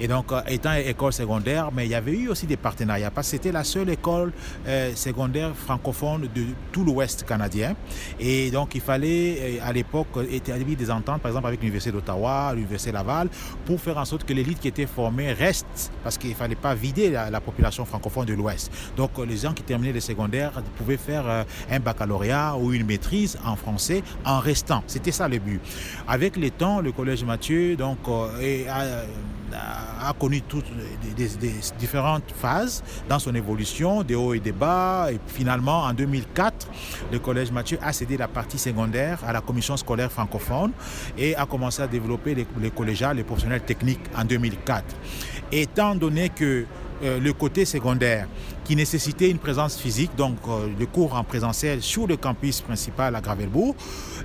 Et 0.00 0.08
donc, 0.08 0.26
étant 0.48 0.74
école 0.74 1.12
secondaire, 1.12 1.70
mais 1.74 1.86
il 1.86 1.90
y 1.90 1.94
avait 1.94 2.12
eu 2.12 2.28
aussi 2.28 2.46
des 2.46 2.56
partenariats, 2.56 3.10
parce 3.10 3.28
que 3.28 3.32
c'était 3.32 3.52
la 3.52 3.64
seule 3.64 3.90
école 3.90 4.32
euh, 4.66 4.92
secondaire 4.96 5.54
francophone 5.54 6.28
de 6.34 6.44
tout 6.72 6.84
l'Ouest 6.84 7.24
canadien. 7.24 7.74
Et 8.18 8.50
donc, 8.50 8.74
il 8.74 8.80
fallait, 8.80 9.60
à 9.60 9.72
l'époque, 9.72 10.08
établir 10.30 10.76
des 10.76 10.90
ententes, 10.90 11.20
par 11.20 11.30
exemple, 11.30 11.46
avec 11.46 11.60
l'Université 11.60 11.92
d'Ottawa, 11.92 12.52
l'Université 12.54 12.92
Laval, 12.92 13.28
pour 13.64 13.80
faire 13.80 13.98
en 13.98 14.04
sorte 14.04 14.24
que 14.24 14.32
l'élite 14.32 14.60
qui 14.60 14.68
était 14.68 14.86
formée 14.86 15.32
reste, 15.32 15.92
parce 16.02 16.18
qu'il 16.18 16.30
ne 16.30 16.34
fallait 16.34 16.54
pas 16.54 16.74
vider 16.74 17.10
la, 17.10 17.30
la 17.30 17.40
population 17.40 17.84
francophone 17.84 18.26
de 18.26 18.34
l'Ouest. 18.34 18.70
Donc, 18.96 19.10
les 19.26 19.36
gens 19.36 19.52
qui 19.52 19.62
terminaient 19.62 19.92
les 19.92 20.00
secondaires 20.00 20.62
pouvaient 20.76 20.96
faire 20.96 21.28
euh, 21.28 21.44
un 21.70 21.80
baccalauréat 21.80 22.56
ou 22.56 22.72
une 22.72 22.86
maîtrise 22.86 23.38
en 23.44 23.56
français 23.56 24.02
en 24.24 24.40
restant. 24.40 24.82
C'était 24.86 25.12
ça 25.12 25.28
le 25.28 25.38
but. 25.38 25.60
Avec 26.08 26.36
les 26.36 26.50
temps, 26.50 26.80
le 26.80 26.92
Collège 26.92 27.24
Mathieu 27.24 27.76
donc, 27.76 27.98
euh, 28.08 29.04
a, 29.54 30.12
connu 30.14 30.42
toutes 30.42 30.66
différentes 31.78 32.30
phases 32.34 32.82
dans 33.08 33.18
son 33.18 33.34
évolution, 33.34 34.02
des 34.02 34.14
hauts 34.14 34.34
et 34.34 34.40
des 34.40 34.52
bas. 34.52 35.08
Et 35.12 35.18
finalement, 35.26 35.82
en 35.84 35.92
2004, 35.92 36.68
le 37.12 37.18
Collège 37.18 37.50
Mathieu 37.50 37.78
a 37.82 37.92
cédé 37.92 38.16
la 38.16 38.28
partie 38.28 38.58
secondaire 38.58 39.18
à 39.26 39.32
la 39.32 39.40
commission 39.40 39.76
scolaire 39.76 40.10
francophone 40.10 40.72
et 41.18 41.34
a 41.36 41.46
commencé 41.46 41.82
à 41.82 41.86
développer 41.86 42.34
les, 42.34 42.70
collégiales, 42.70 43.16
les 43.16 43.24
professionnels 43.24 43.62
techniques 43.62 44.00
en 44.16 44.24
2004. 44.24 44.84
Étant 45.52 45.94
donné 45.94 46.28
que 46.30 46.66
euh, 47.02 47.20
le 47.20 47.32
côté 47.32 47.64
secondaire 47.64 48.26
qui 48.64 48.74
nécessitait 48.74 49.30
une 49.30 49.38
présence 49.38 49.76
physique, 49.76 50.10
donc 50.16 50.38
euh, 50.48 50.66
le 50.78 50.86
cours 50.86 51.14
en 51.14 51.24
présentiel 51.24 51.82
sur 51.82 52.06
le 52.06 52.16
campus 52.16 52.62
principal 52.62 53.14
à 53.14 53.20
Gravelbourg, 53.20 53.76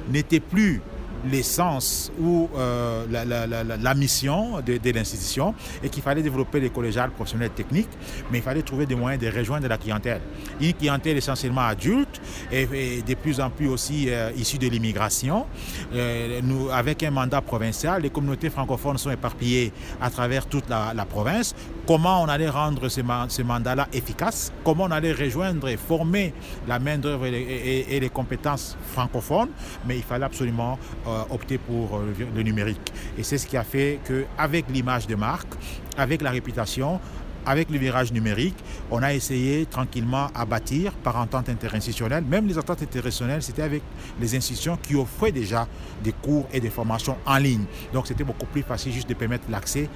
n'était 0.10 0.39
plus 0.39 0.81
l'essence 1.29 2.12
ou 2.19 2.49
euh, 2.55 3.05
la, 3.10 3.93
mission 3.93 4.62
de, 4.62 4.91
l'institution 4.91 5.53
et 5.84 5.89
qu'il 5.89 6.03
fallait 6.03 6.21
développer 6.21 6.60
les 6.60 6.69
collégiales 6.69 7.12
professionnels 7.12 7.51
techniques, 7.51 7.89
mais 8.31 8.39
il 8.39 8.43
fallait 8.43 8.62
trouver 8.62 8.86
des 8.86 8.95
moyens 8.95 9.21
de 9.21 9.29
rejoindre 9.29 9.67
la 9.67 9.77
clientèle. 9.77 10.21
Une 10.60 10.73
clientèle 10.73 11.17
essentiellement 11.17 11.62
adulte 11.62 12.21
et, 12.51 13.01
de 13.01 13.13
plus 13.15 13.39
en 13.39 13.49
plus 13.49 13.67
aussi 13.67 14.10
euh, 14.10 14.31
issue 14.36 14.57
de 14.57 14.67
l'immigration. 14.67 15.45
Euh, 15.93 16.39
avec 16.71 17.03
un 17.03 17.12
mandat 17.12 17.41
provincial, 17.41 18.01
les 18.01 18.10
communautés 18.10 18.49
francophones 18.49 18.97
sont 18.97 19.12
éparpillées 19.12 19.71
à 20.01 20.10
travers 20.10 20.45
toute 20.45 20.69
la, 20.69 21.05
province. 21.10 21.55
Comment 21.88 22.21
on 22.21 22.27
allait 22.27 22.49
rendre 22.49 22.88
ce, 22.88 23.01
ce 23.29 23.41
mandat-là 23.41 23.88
efficace? 23.91 24.53
Comment 24.63 24.86
on 24.86 24.91
allait 24.91 25.12
rejoindre 25.12 25.67
et 25.67 25.77
former 25.77 26.34
la 26.67 26.79
main-d'œuvre 26.79 27.25
et, 27.25 27.99
les 27.99 28.10
compétences 28.10 28.77
francophones? 28.91 29.49
Mais 29.88 29.97
il 29.97 30.03
fallait 30.03 30.25
absolument 30.25 30.77
euh, 31.12 31.24
opter 31.30 31.58
pour 31.58 31.97
euh, 31.97 32.13
le 32.36 32.41
numérique. 32.41 32.93
Et 33.17 33.24
c'est 33.24 33.38
ce 33.38 33.47
qui 33.47 33.58
a 33.58 33.63
fait 33.63 34.00
qu'avec 34.06 34.65
l'image 34.69 35.08
de 35.08 35.15
marque, 35.15 35.54
avec 35.97 36.21
la 36.21 36.32
réputation, 36.32 37.00
avec 37.45 37.69
le 37.69 37.78
virage 37.78 38.12
numérique, 38.12 38.56
on 38.91 39.02
a 39.02 39.13
essayé 39.13 39.65
tranquillement 39.65 40.28
à 40.36 40.45
bâtir 40.45 40.93
par 40.93 41.17
entente 41.17 41.50
interinstitutionnelle. 41.50 42.24
Même 42.24 42.47
les 42.47 42.58
ententes 42.58 42.84
interinstitutionnelles, 42.84 43.41
c'était 43.41 43.63
avec 43.63 43.82
les 44.19 44.36
institutions 44.36 44.78
qui 44.82 44.95
offraient 44.95 45.32
déjà 45.32 45.67
des 46.04 46.13
cours 46.13 46.47
et 46.54 46.60
des 46.60 46.69
formations 46.69 47.17
en 47.26 47.38
ligne. 47.38 47.65
Donc 47.93 48.08
c'était 48.08 48.24
beaucoup 48.24 48.45
plus 48.45 48.62
facile 48.63 48.93
juste 48.93 49.10
de 49.10 49.15
permettre 49.15 49.45
l'accès 49.50 49.89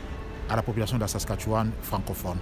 à 0.50 0.56
la 0.56 0.62
population 0.62 0.98
de 0.98 1.02
la 1.02 1.08
Saskatchewan 1.08 1.72
francophone. 1.82 2.38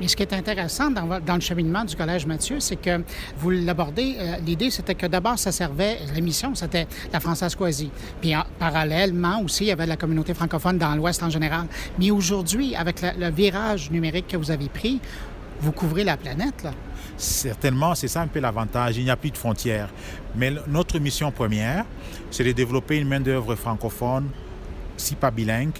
Mais 0.00 0.08
ce 0.08 0.16
qui 0.16 0.22
est 0.22 0.32
intéressant 0.32 0.90
dans, 0.90 1.34
le 1.34 1.40
cheminement 1.40 1.84
du 1.84 1.94
Collège 1.94 2.26
Mathieu, 2.26 2.58
c'est 2.58 2.76
que 2.76 3.02
vous 3.36 3.50
l'abordez, 3.50 4.16
euh, 4.18 4.36
l'idée 4.44 4.70
c'était 4.70 4.94
que 4.94 5.06
d'abord 5.06 5.38
ça 5.38 5.52
servait, 5.52 5.98
l'émission 6.14 6.54
c'était 6.54 6.88
la 7.12 7.20
Française-Coisie. 7.20 7.90
Puis 8.20 8.34
parallèlement 8.58 9.40
aussi, 9.40 9.64
il 9.64 9.68
y 9.68 9.72
avait 9.72 9.86
la 9.86 9.96
communauté 9.96 10.34
francophone 10.34 10.78
dans 10.78 10.94
l'Ouest 10.96 11.22
en 11.22 11.30
général. 11.30 11.66
Mais 11.98 12.10
aujourd'hui, 12.10 12.74
avec 12.74 13.02
le 13.02 13.30
virage 13.30 13.90
numérique 13.90 14.28
que 14.28 14.36
vous 14.36 14.50
avez 14.50 14.68
pris, 14.68 15.00
vous 15.60 15.72
couvrez 15.72 16.04
la 16.04 16.16
planète, 16.16 16.62
là. 16.62 16.72
Certainement, 17.16 17.94
c'est 17.94 18.08
ça 18.08 18.22
un 18.22 18.26
peu 18.26 18.40
l'avantage. 18.40 18.96
Il 18.96 19.04
n'y 19.04 19.10
a 19.10 19.16
plus 19.16 19.30
de 19.30 19.36
frontières. 19.36 19.88
Mais 20.34 20.52
notre 20.66 20.98
mission 20.98 21.30
première, 21.30 21.84
c'est 22.30 22.42
de 22.42 22.50
développer 22.50 22.98
une 22.98 23.08
main-d'œuvre 23.08 23.54
francophone, 23.54 24.28
si 24.96 25.14
pas 25.14 25.30
bilingue, 25.30 25.74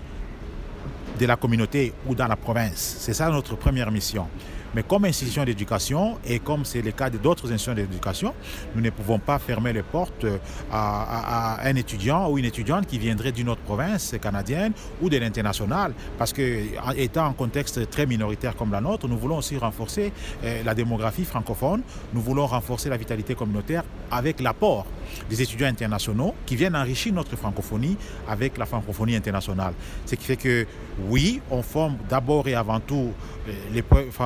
de 1.18 1.27
la 1.27 1.37
communauté 1.37 1.92
ou 2.07 2.14
dans 2.14 2.27
la 2.27 2.37
province. 2.37 2.96
C'est 3.00 3.14
ça 3.14 3.29
notre 3.31 3.57
première 3.57 3.90
mission. 3.90 4.27
Mais 4.75 4.83
comme 4.83 5.05
institution 5.05 5.45
d'éducation, 5.45 6.19
et 6.27 6.41
comme 6.41 6.65
c'est 6.65 6.83
le 6.83 6.91
cas 6.91 7.11
d'autres 7.11 7.45
institutions 7.53 7.75
d'éducation, 7.75 8.35
nous 8.75 8.83
ne 8.83 8.91
pouvons 8.91 9.19
pas 9.19 9.39
fermer 9.39 9.73
les 9.73 9.83
portes 9.83 10.27
à, 10.73 11.61
un 11.65 11.77
étudiant 11.77 12.29
ou 12.29 12.39
une 12.39 12.45
étudiante 12.45 12.87
qui 12.87 12.99
viendrait 12.99 13.33
d'une 13.33 13.49
autre 13.49 13.61
province 13.61 14.15
canadienne 14.21 14.73
ou 15.01 15.09
de 15.09 15.17
l'international. 15.17 15.95
Parce 16.19 16.33
que, 16.33 16.63
étant 16.97 17.27
en 17.27 17.33
contexte 17.33 17.89
très 17.91 18.07
minoritaire 18.07 18.57
comme 18.57 18.73
la 18.73 18.81
nôtre, 18.81 19.07
nous 19.07 19.17
voulons 19.19 19.39
aussi 19.39 19.57
renforcer 19.57 20.13
euh, 20.43 20.63
la 20.65 20.75
démographie 20.75 21.25
francophone, 21.25 21.83
nous 22.13 22.21
voulons 22.21 22.47
renforcer 22.47 22.89
la 22.89 22.97
vitalité 22.97 23.35
communautaire 23.35 23.85
avec 24.11 24.41
l'apport 24.41 24.87
des 25.31 25.41
étudiants 25.41 25.69
internationaux 25.69 26.35
qui 26.47 26.57
viennent 26.57 26.77
enrichir 26.77 27.13
notre 27.13 27.37
francophonie 27.37 27.97
avec 28.29 28.59
la 28.59 28.67
francophonie 28.67 29.15
internationale. 29.15 29.75
Ce 30.07 30.17
qui 30.17 30.25
fait 30.25 30.37
que, 30.37 30.67
oui, 31.09 31.41
on 31.51 31.63
forme 31.63 31.97
d'abord 32.09 32.49
et 32.49 32.55
avant 32.55 32.81
tout 32.81 33.13
euh, 33.49 33.53
les, 33.73 33.85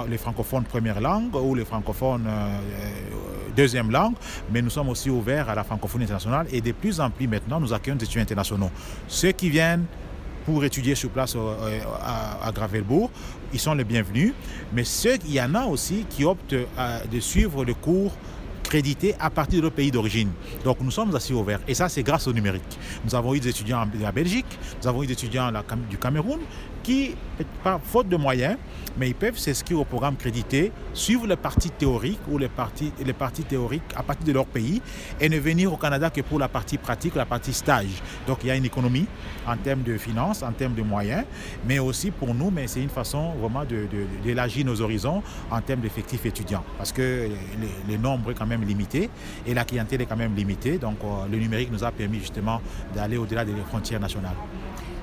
les 0.09 0.19
francophones 0.19 0.38
francophones 0.39 0.65
première 0.65 1.01
langue 1.01 1.35
ou 1.35 1.55
les 1.55 1.65
francophones 1.65 2.27
euh, 2.27 2.31
euh, 2.31 2.91
deuxième 3.57 3.91
langue, 3.91 4.15
mais 4.53 4.63
nous 4.63 4.71
sommes 4.71 4.89
aussi 4.89 5.11
ouverts 5.11 5.49
à 5.49 5.55
la 5.55 5.65
francophonie 5.65 6.05
internationale 6.05 6.47
et 6.53 6.61
de 6.61 6.71
plus 6.73 7.01
en 7.01 7.11
plus 7.11 7.27
maintenant, 7.27 7.59
nous 7.59 7.73
accueillons 7.73 7.97
des 7.97 8.05
étudiants 8.05 8.23
internationaux. 8.23 8.71
Ceux 9.09 9.33
qui 9.33 9.51
viennent 9.51 9.85
pour 10.47 10.65
étudier 10.65 10.95
sur 10.95 11.11
place 11.11 11.35
euh, 11.37 11.81
à, 12.01 12.53
Gravelbourg, 12.53 13.11
ils 13.53 13.59
sont 13.59 13.75
les 13.75 13.85
bienvenus, 13.85 14.33
mais 14.73 14.85
ceux, 14.85 15.17
il 15.27 15.33
y 15.33 15.43
en 15.43 15.55
a 15.57 15.65
aussi 15.65 16.07
qui 16.09 16.25
optent 16.25 16.55
de 16.55 17.21
suivre 17.21 17.65
le 17.65 17.75
cours 17.75 18.13
crédité 18.63 19.15
à 19.19 19.31
partir 19.31 19.59
de 19.59 19.63
leur 19.63 19.73
pays 19.73 19.91
d'origine. 19.91 20.31
Donc 20.63 20.77
nous 20.81 20.91
sommes 20.91 21.15
assez 21.17 21.33
ouverts. 21.33 21.61
Et 21.67 21.75
ça, 21.75 21.89
c'est 21.89 22.03
grâce 22.03 22.27
au 22.29 22.33
numérique. 22.35 22.79
Nous 23.05 23.15
avons 23.15 23.35
eu 23.35 23.41
des 23.41 23.49
étudiants 23.49 23.81
en 23.81 24.13
Belgique, 24.13 24.59
nous 24.81 24.89
avons 24.89 25.03
eu 25.03 25.07
des 25.07 25.15
étudiants 25.15 25.51
du 25.89 25.97
Cameroun 25.97 26.41
qui, 26.89 27.15
par 27.63 27.81
faute 27.83 28.09
de 28.09 28.17
moyens, 28.17 28.57
mais 28.97 29.09
ils 29.11 29.15
peuvent 29.15 29.37
s'inscrire 29.37 29.79
au 29.79 29.85
programme 29.85 30.17
crédité, 30.17 30.73
suivre 30.95 31.27
les 31.27 31.37
parties 31.37 31.69
théoriques 31.69 32.27
ou 32.31 32.39
les 32.39 32.49
parties, 32.49 32.91
les 33.05 33.13
parties 33.13 33.43
théoriques 33.43 33.83
à 33.95 34.03
partir 34.03 34.27
de 34.27 34.33
leur 34.33 34.47
pays 34.47 34.81
et 35.21 35.29
ne 35.29 35.39
venir 35.39 35.71
au 35.71 35.77
Canada 35.77 36.09
que 36.09 36.23
pour 36.23 36.39
la 36.39 36.49
partie 36.49 36.79
pratique, 36.79 37.15
la 37.15 37.27
partie 37.27 37.53
stage. 37.53 38.03
Donc 38.27 38.39
il 38.43 38.47
y 38.47 38.51
a 38.51 38.57
une 38.57 38.65
économie 38.65 39.05
en 39.47 39.55
termes 39.59 39.83
de 39.83 39.99
finances, 39.99 40.43
en 40.43 40.51
termes 40.53 40.73
de 40.73 40.81
moyens, 40.81 41.25
mais 41.67 41.79
aussi 41.79 42.11
pour 42.11 42.35
nous, 42.35 42.51
mais 42.51 42.67
c'est 42.67 42.81
une 42.81 42.89
façon 42.89 43.33
vraiment 43.33 43.67
d'élargir 44.25 44.65
nos 44.65 44.81
horizons 44.81 45.23
en 45.51 45.61
termes 45.61 45.81
d'effectifs 45.81 46.25
étudiants 46.25 46.65
parce 46.79 46.93
que 46.93 47.29
les, 47.87 47.99
nombres 47.99 48.31
est 48.31 48.35
quand 48.35 48.47
même 48.47 48.65
limité 48.65 49.11
et 49.47 49.53
la 49.53 49.65
clientèle 49.65 50.01
est 50.01 50.07
quand 50.07 50.17
même 50.17 50.35
limitée. 50.35 50.79
Donc 50.79 50.97
euh, 51.05 51.27
le 51.31 51.37
numérique 51.37 51.71
nous 51.71 51.85
a 51.85 51.91
permis 51.91 52.21
justement 52.21 52.63
d'aller 52.95 53.19
au-delà 53.19 53.45
des 53.45 53.53
frontières 53.69 54.01
nationales. 54.01 54.37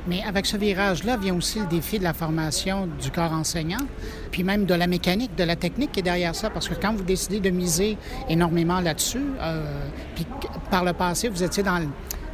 Mais 0.07 0.23
avec 0.23 0.45
ce 0.45 0.57
virage-là 0.57 1.17
vient 1.17 1.35
aussi 1.35 1.59
le 1.59 1.65
défi 1.65 1.97
de 1.97 2.03
la 2.03 2.13
formation 2.13 2.87
du 3.01 3.09
corps 3.11 3.31
enseignant, 3.31 3.85
puis 4.31 4.43
même 4.43 4.65
de 4.65 4.73
la 4.73 4.87
mécanique, 4.87 5.35
de 5.35 5.43
la 5.43 5.55
technique 5.55 5.91
qui 5.93 6.01
est 6.01 6.03
derrière 6.03 6.35
ça. 6.35 6.49
Parce 6.49 6.67
que 6.67 6.75
quand 6.75 6.93
vous 6.93 7.03
décidez 7.03 7.39
de 7.39 7.49
miser 7.49 7.97
énormément 8.29 8.79
là-dessus, 8.79 9.25
euh, 9.41 9.87
puis 10.15 10.25
par 10.69 10.83
le 10.83 10.93
passé, 10.93 11.27
vous 11.29 11.43
étiez 11.43 11.63
dans, 11.63 11.81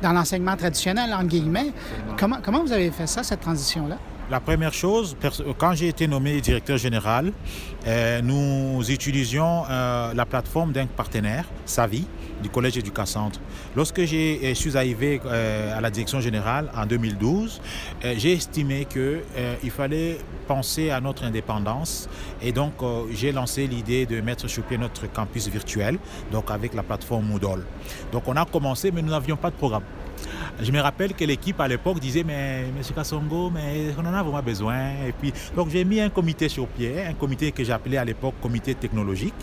dans 0.01 0.11
l'enseignement 0.11 0.57
traditionnel, 0.57 1.13
en 1.13 1.23
guillemets, 1.23 1.71
comment, 2.19 2.37
comment 2.43 2.61
vous 2.61 2.73
avez 2.73 2.91
fait 2.91 3.07
ça, 3.07 3.23
cette 3.23 3.41
transition-là? 3.41 3.97
La 4.31 4.39
première 4.39 4.73
chose, 4.73 5.17
quand 5.57 5.73
j'ai 5.73 5.89
été 5.89 6.07
nommé 6.07 6.39
directeur 6.39 6.77
général, 6.77 7.33
euh, 7.85 8.21
nous 8.21 8.81
utilisions 8.89 9.63
euh, 9.69 10.13
la 10.13 10.25
plateforme 10.25 10.71
d'un 10.71 10.85
partenaire, 10.85 11.43
Savi, 11.65 12.07
du 12.41 12.47
Collège 12.47 12.77
Éducacentre. 12.77 13.41
Lorsque 13.75 14.05
je 14.05 14.15
euh, 14.15 14.53
suis 14.53 14.77
arrivé 14.77 15.19
à 15.29 15.81
la 15.81 15.91
direction 15.91 16.21
générale 16.21 16.71
en 16.73 16.85
2012, 16.85 17.61
j'ai 18.15 18.31
estimé 18.31 18.85
qu'il 18.85 19.71
fallait 19.71 20.19
penser 20.47 20.91
à 20.91 21.01
notre 21.01 21.25
indépendance 21.25 22.07
et 22.41 22.53
donc 22.53 22.75
j'ai 23.11 23.33
lancé 23.33 23.67
l'idée 23.67 24.05
de 24.05 24.21
mettre 24.21 24.47
sur 24.47 24.63
pied 24.63 24.77
notre 24.77 25.11
campus 25.11 25.49
virtuel, 25.49 25.99
donc 26.31 26.51
avec 26.51 26.73
la 26.73 26.83
plateforme 26.83 27.25
Moodle. 27.25 27.65
Donc 28.13 28.23
on 28.27 28.37
a 28.37 28.45
commencé, 28.45 28.91
mais 28.91 29.01
nous 29.01 29.11
n'avions 29.11 29.35
pas 29.35 29.49
de 29.49 29.55
programme. 29.57 29.83
Je 30.61 30.71
me 30.71 30.79
rappelle 30.79 31.13
que 31.13 31.25
l'équipe 31.25 31.59
à 31.59 31.67
l'époque 31.67 31.99
disait 31.99 32.23
Mais 32.23 32.65
M. 32.67 32.83
Kassongo, 32.93 33.49
mais 33.49 33.93
on 33.97 34.05
en 34.05 34.13
a 34.13 34.23
vraiment 34.23 34.43
besoin? 34.43 34.91
Et 35.07 35.11
puis, 35.11 35.33
donc 35.55 35.69
j'ai 35.69 35.83
mis 35.83 35.99
un 35.99 36.09
comité 36.09 36.49
sur 36.49 36.67
pied, 36.67 37.03
un 37.03 37.13
comité 37.13 37.51
que 37.51 37.63
j'appelais 37.63 37.97
à 37.97 38.05
l'époque 38.05 38.35
comité 38.41 38.75
technologique, 38.75 39.33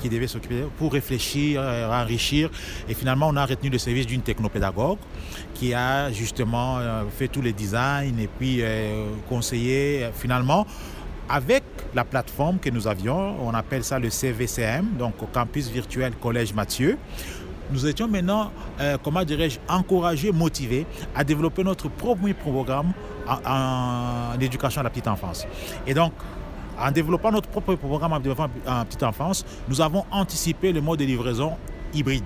qui 0.00 0.08
devait 0.08 0.26
s'occuper 0.26 0.64
pour 0.76 0.92
réfléchir, 0.92 1.60
euh, 1.62 1.90
enrichir. 1.90 2.50
Et 2.88 2.94
finalement, 2.94 3.28
on 3.28 3.36
a 3.36 3.46
retenu 3.46 3.70
le 3.70 3.78
service 3.78 4.06
d'une 4.06 4.22
technopédagogue 4.22 4.98
qui 5.54 5.74
a 5.74 6.10
justement 6.12 6.78
euh, 6.78 7.04
fait 7.16 7.28
tous 7.28 7.42
les 7.42 7.52
designs 7.52 8.18
et 8.18 8.28
puis 8.28 8.58
euh, 8.60 9.06
conseillé 9.28 10.08
finalement 10.14 10.66
avec 11.28 11.62
la 11.94 12.04
plateforme 12.04 12.58
que 12.58 12.68
nous 12.68 12.86
avions, 12.86 13.36
on 13.42 13.54
appelle 13.54 13.84
ça 13.84 13.98
le 13.98 14.10
CVCM, 14.10 14.96
donc 14.98 15.14
Campus 15.32 15.70
Virtuel 15.70 16.12
Collège 16.20 16.52
Mathieu 16.52 16.98
nous 17.72 17.86
étions 17.86 18.08
maintenant, 18.08 18.50
euh, 18.80 18.96
comment 19.02 19.24
dirais-je, 19.24 19.58
encouragés, 19.68 20.30
motivés 20.32 20.86
à 21.14 21.24
développer 21.24 21.64
notre 21.64 21.88
premier 21.88 22.34
programme 22.34 22.92
en, 23.26 24.38
éducation 24.40 24.80
à 24.80 24.84
la 24.84 24.90
petite 24.90 25.08
enfance. 25.08 25.46
Et 25.86 25.94
donc, 25.94 26.12
en 26.78 26.90
développant 26.90 27.30
notre 27.30 27.48
propre 27.48 27.74
programme 27.74 28.12
en 28.12 28.84
petite 28.84 29.02
enfance, 29.02 29.44
nous 29.68 29.80
avons 29.80 30.04
anticipé 30.10 30.72
le 30.72 30.80
mode 30.80 30.98
de 30.98 31.04
livraison 31.04 31.52
hybride. 31.94 32.24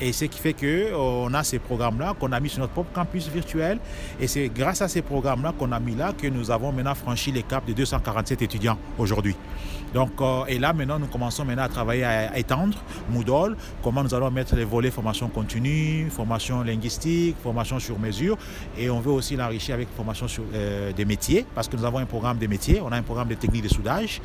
Et 0.00 0.12
ce 0.12 0.26
qui 0.26 0.38
fait 0.38 0.54
qu'on 0.54 1.32
a 1.34 1.42
ces 1.42 1.58
programmes-là 1.58 2.14
qu'on 2.18 2.30
a 2.30 2.38
mis 2.38 2.48
sur 2.48 2.60
notre 2.60 2.72
propre 2.72 2.92
campus 2.92 3.28
virtuel. 3.28 3.78
Et 4.20 4.28
c'est 4.28 4.48
grâce 4.48 4.80
à 4.80 4.88
ces 4.88 5.02
programmes-là 5.02 5.52
qu'on 5.58 5.72
a 5.72 5.80
mis 5.80 5.96
là 5.96 6.12
que 6.12 6.26
nous 6.28 6.50
avons 6.50 6.70
maintenant 6.70 6.94
franchi 6.94 7.32
les 7.32 7.42
caps 7.42 7.66
de 7.66 7.72
247 7.72 8.42
étudiants 8.42 8.78
aujourd'hui. 8.96 9.34
Donc, 9.94 10.10
euh, 10.20 10.44
et 10.48 10.58
là, 10.58 10.72
maintenant, 10.72 10.98
nous 10.98 11.06
commençons 11.06 11.44
maintenant 11.44 11.64
à 11.64 11.68
travailler 11.68 12.04
à 12.04 12.36
étendre 12.38 12.78
Moodle, 13.10 13.56
comment 13.82 14.02
nous 14.02 14.14
allons 14.14 14.30
mettre 14.30 14.54
les 14.56 14.64
volets 14.64 14.90
formation 14.90 15.28
continue, 15.28 16.08
formation 16.10 16.62
linguistique, 16.62 17.36
formation 17.42 17.78
sur 17.78 17.98
mesure. 17.98 18.36
Et 18.76 18.90
on 18.90 19.00
veut 19.00 19.12
aussi 19.12 19.36
l'enrichir 19.36 19.74
avec 19.74 19.88
formation 19.96 20.28
sur 20.28 20.44
euh, 20.54 20.92
des 20.92 21.04
métiers, 21.04 21.46
parce 21.54 21.68
que 21.68 21.76
nous 21.76 21.84
avons 21.84 21.98
un 21.98 22.06
programme 22.06 22.38
de 22.38 22.46
métiers, 22.46 22.80
on 22.84 22.92
a 22.92 22.96
un 22.96 23.02
programme 23.02 23.28
de 23.28 23.34
technique 23.34 23.62
de 23.62 23.68
soudage. 23.68 24.20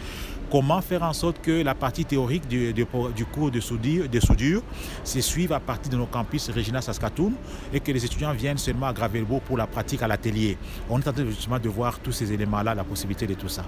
Comment 0.51 0.81
faire 0.81 1.01
en 1.01 1.13
sorte 1.13 1.41
que 1.41 1.63
la 1.63 1.73
partie 1.73 2.05
théorique 2.05 2.47
du, 2.47 2.85
cours 3.31 3.49
de 3.49 3.59
soudure, 3.59 4.05
se 5.03 5.21
suive 5.21 5.51
à 5.51 5.59
partir 5.59 5.91
de 5.91 5.97
nos 5.97 6.05
campus 6.05 6.51
Regina 6.51 6.79
Saskatoon 6.79 7.33
et 7.73 7.79
que 7.79 7.91
les 7.91 8.05
étudiants 8.05 8.33
viennent 8.33 8.59
seulement 8.59 8.87
à 8.87 8.93
Gravelbourg 8.93 9.41
pour 9.41 9.57
la 9.57 9.65
pratique 9.65 10.03
à 10.03 10.07
l'atelier. 10.07 10.57
On 10.91 10.99
est 10.99 11.07
en 11.07 11.13
train 11.13 11.25
justement 11.25 11.57
de 11.57 11.69
voir 11.69 11.97
tous 11.99 12.11
ces 12.11 12.31
éléments-là, 12.31 12.75
la 12.75 12.83
possibilité 12.83 13.25
de 13.25 13.33
tout 13.33 13.49
ça. 13.49 13.65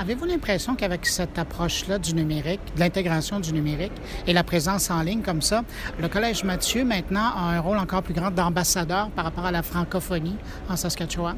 Avez-vous 0.00 0.26
l'impression 0.26 0.76
qu'avec 0.76 1.06
cette 1.06 1.40
approche-là 1.40 1.98
du 1.98 2.14
numérique, 2.14 2.60
de 2.76 2.80
l'intégration 2.80 3.40
du 3.40 3.52
numérique 3.52 3.92
et 4.28 4.32
la 4.32 4.44
présence 4.44 4.92
en 4.92 5.02
ligne 5.02 5.22
comme 5.22 5.42
ça, 5.42 5.64
le 6.00 6.06
Collège 6.06 6.44
Mathieu 6.44 6.84
maintenant 6.84 7.32
a 7.34 7.56
un 7.56 7.60
rôle 7.60 7.78
encore 7.78 8.04
plus 8.04 8.14
grand 8.14 8.30
d'ambassadeur 8.30 9.10
par 9.10 9.24
rapport 9.24 9.44
à 9.44 9.50
la 9.50 9.64
francophonie 9.64 10.36
en 10.68 10.76
Saskatchewan? 10.76 11.36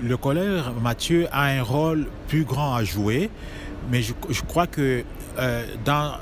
Le 0.00 0.16
Collège 0.16 0.62
Mathieu 0.80 1.26
a 1.32 1.46
un 1.46 1.64
rôle 1.64 2.06
plus 2.28 2.44
grand 2.44 2.76
à 2.76 2.84
jouer, 2.84 3.28
mais 3.90 4.02
je, 4.02 4.12
je 4.28 4.42
crois 4.42 4.68
que 4.68 5.02
euh, 5.40 5.64
dans 5.84 6.12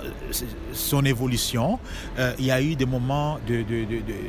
son 0.73 1.05
évolution, 1.05 1.79
euh, 2.19 2.33
il 2.39 2.47
y 2.47 2.51
a 2.51 2.63
eu 2.63 2.77
des 2.77 2.87
moments 2.87 3.39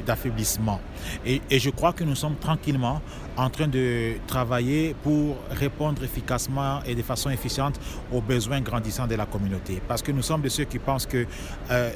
d'affaiblissement. 0.05 0.79
De, 1.23 1.29
de, 1.29 1.35
et, 1.35 1.41
et, 1.49 1.59
je 1.59 1.69
crois 1.69 1.93
que 1.93 2.03
nous 2.03 2.15
sommes 2.15 2.35
tranquillement 2.35 3.01
en 3.39 3.49
train 3.49 3.67
de 3.67 4.15
travailler 4.27 4.95
pour 5.01 5.37
répondre 5.51 6.03
efficacement 6.03 6.81
et 6.85 6.93
de 6.93 7.01
façon 7.01 7.29
efficiente 7.29 7.79
aux 8.11 8.21
besoins 8.21 8.59
grandissants 8.59 9.07
de 9.07 9.15
la 9.15 9.25
communauté. 9.25 9.81
Parce 9.87 10.01
que 10.01 10.11
nous 10.11 10.21
sommes 10.21 10.41
de 10.41 10.49
ceux 10.49 10.65
qui 10.65 10.77
pensent 10.77 11.05
que 11.05 11.25
euh, 11.71 11.91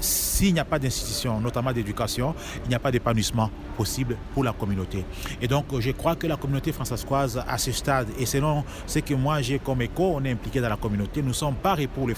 s'il 0.00 0.52
n'y 0.52 0.60
a 0.60 0.64
pas 0.64 0.78
d'institution, 0.78 1.40
notamment 1.40 1.72
d'éducation, 1.72 2.34
il 2.64 2.68
n'y 2.68 2.74
a 2.74 2.78
pas 2.78 2.90
d'épanouissement 2.90 3.50
possible 3.76 4.16
pour 4.34 4.44
la 4.44 4.52
communauté. 4.52 5.04
Et 5.40 5.48
donc, 5.48 5.66
je 5.78 5.90
crois 5.92 6.16
que 6.16 6.26
la 6.26 6.36
communauté 6.36 6.72
françaiscoise, 6.72 7.42
à 7.46 7.56
ce 7.56 7.72
stade, 7.72 8.08
et 8.18 8.26
selon 8.26 8.64
ce 8.86 8.98
que 8.98 9.14
moi 9.14 9.40
j'ai 9.40 9.58
comme 9.58 9.80
écho, 9.82 10.12
on 10.14 10.24
est 10.24 10.32
impliqué 10.32 10.60
dans 10.60 10.68
la 10.68 10.76
communauté, 10.76 11.22
nous 11.22 11.32
sommes 11.32 11.54
pareils 11.54 11.86
pour 11.86 12.06
les 12.06 12.14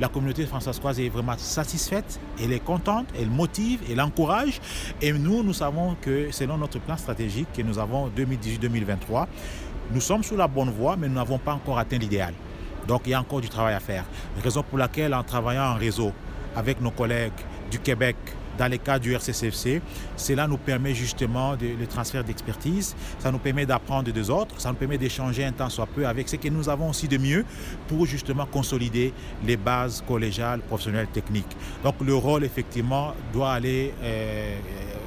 La 0.00 0.08
communauté 0.08 0.46
françaiscoise 0.46 1.00
est 1.00 1.08
vraiment 1.08 1.36
satisfaite, 1.36 2.20
elle 2.42 2.52
est 2.52 2.64
contente, 2.64 3.06
elle 3.18 3.30
motive, 3.30 3.80
elle 3.90 4.00
encourage. 4.00 4.60
Et 5.00 5.12
nous, 5.12 5.42
nous 5.42 5.52
savons 5.52 5.96
que 6.00 6.30
selon 6.30 6.58
notre 6.58 6.80
plan 6.80 6.96
stratégique 6.96 7.48
que 7.54 7.62
nous 7.62 7.78
avons 7.78 8.08
2018-2023, 8.08 9.26
nous 9.92 10.00
sommes 10.00 10.22
sur 10.22 10.36
la 10.36 10.48
bonne 10.48 10.70
voie, 10.70 10.96
mais 10.96 11.08
nous 11.08 11.14
n'avons 11.14 11.38
pas 11.38 11.52
encore 11.52 11.78
atteint 11.78 11.98
l'idéal. 11.98 12.34
Donc 12.86 13.02
il 13.06 13.10
y 13.10 13.14
a 13.14 13.20
encore 13.20 13.40
du 13.40 13.48
travail 13.48 13.74
à 13.74 13.80
faire. 13.80 14.04
Raison 14.42 14.62
pour 14.62 14.78
laquelle, 14.78 15.14
en 15.14 15.22
travaillant 15.22 15.72
en 15.72 15.74
réseau 15.74 16.12
avec 16.54 16.80
nos 16.80 16.90
collègues 16.90 17.32
du 17.70 17.78
Québec, 17.78 18.16
dans 18.58 18.66
les 18.66 18.78
cas 18.78 18.98
du 18.98 19.12
RCCFC. 19.14 19.80
Cela 20.16 20.46
nous 20.46 20.56
permet 20.56 20.94
justement 20.94 21.56
de, 21.56 21.66
le 21.78 21.86
transfert 21.86 22.24
d'expertise, 22.24 22.94
ça 23.18 23.30
nous 23.30 23.38
permet 23.38 23.66
d'apprendre 23.66 24.10
des 24.12 24.30
autres, 24.30 24.60
ça 24.60 24.70
nous 24.70 24.76
permet 24.76 24.98
d'échanger 24.98 25.44
un 25.44 25.52
temps 25.52 25.68
soit 25.68 25.86
peu 25.86 26.06
avec 26.06 26.28
ce 26.28 26.36
que 26.36 26.48
nous 26.48 26.68
avons 26.68 26.90
aussi 26.90 27.08
de 27.08 27.18
mieux 27.18 27.44
pour 27.88 28.06
justement 28.06 28.46
consolider 28.46 29.12
les 29.44 29.56
bases 29.56 30.02
collégiales, 30.06 30.60
professionnelles, 30.60 31.08
techniques. 31.12 31.56
Donc 31.82 31.94
le 32.04 32.14
rôle 32.14 32.44
effectivement 32.44 33.12
doit 33.32 33.52
aller, 33.52 33.92
euh, 34.02 34.56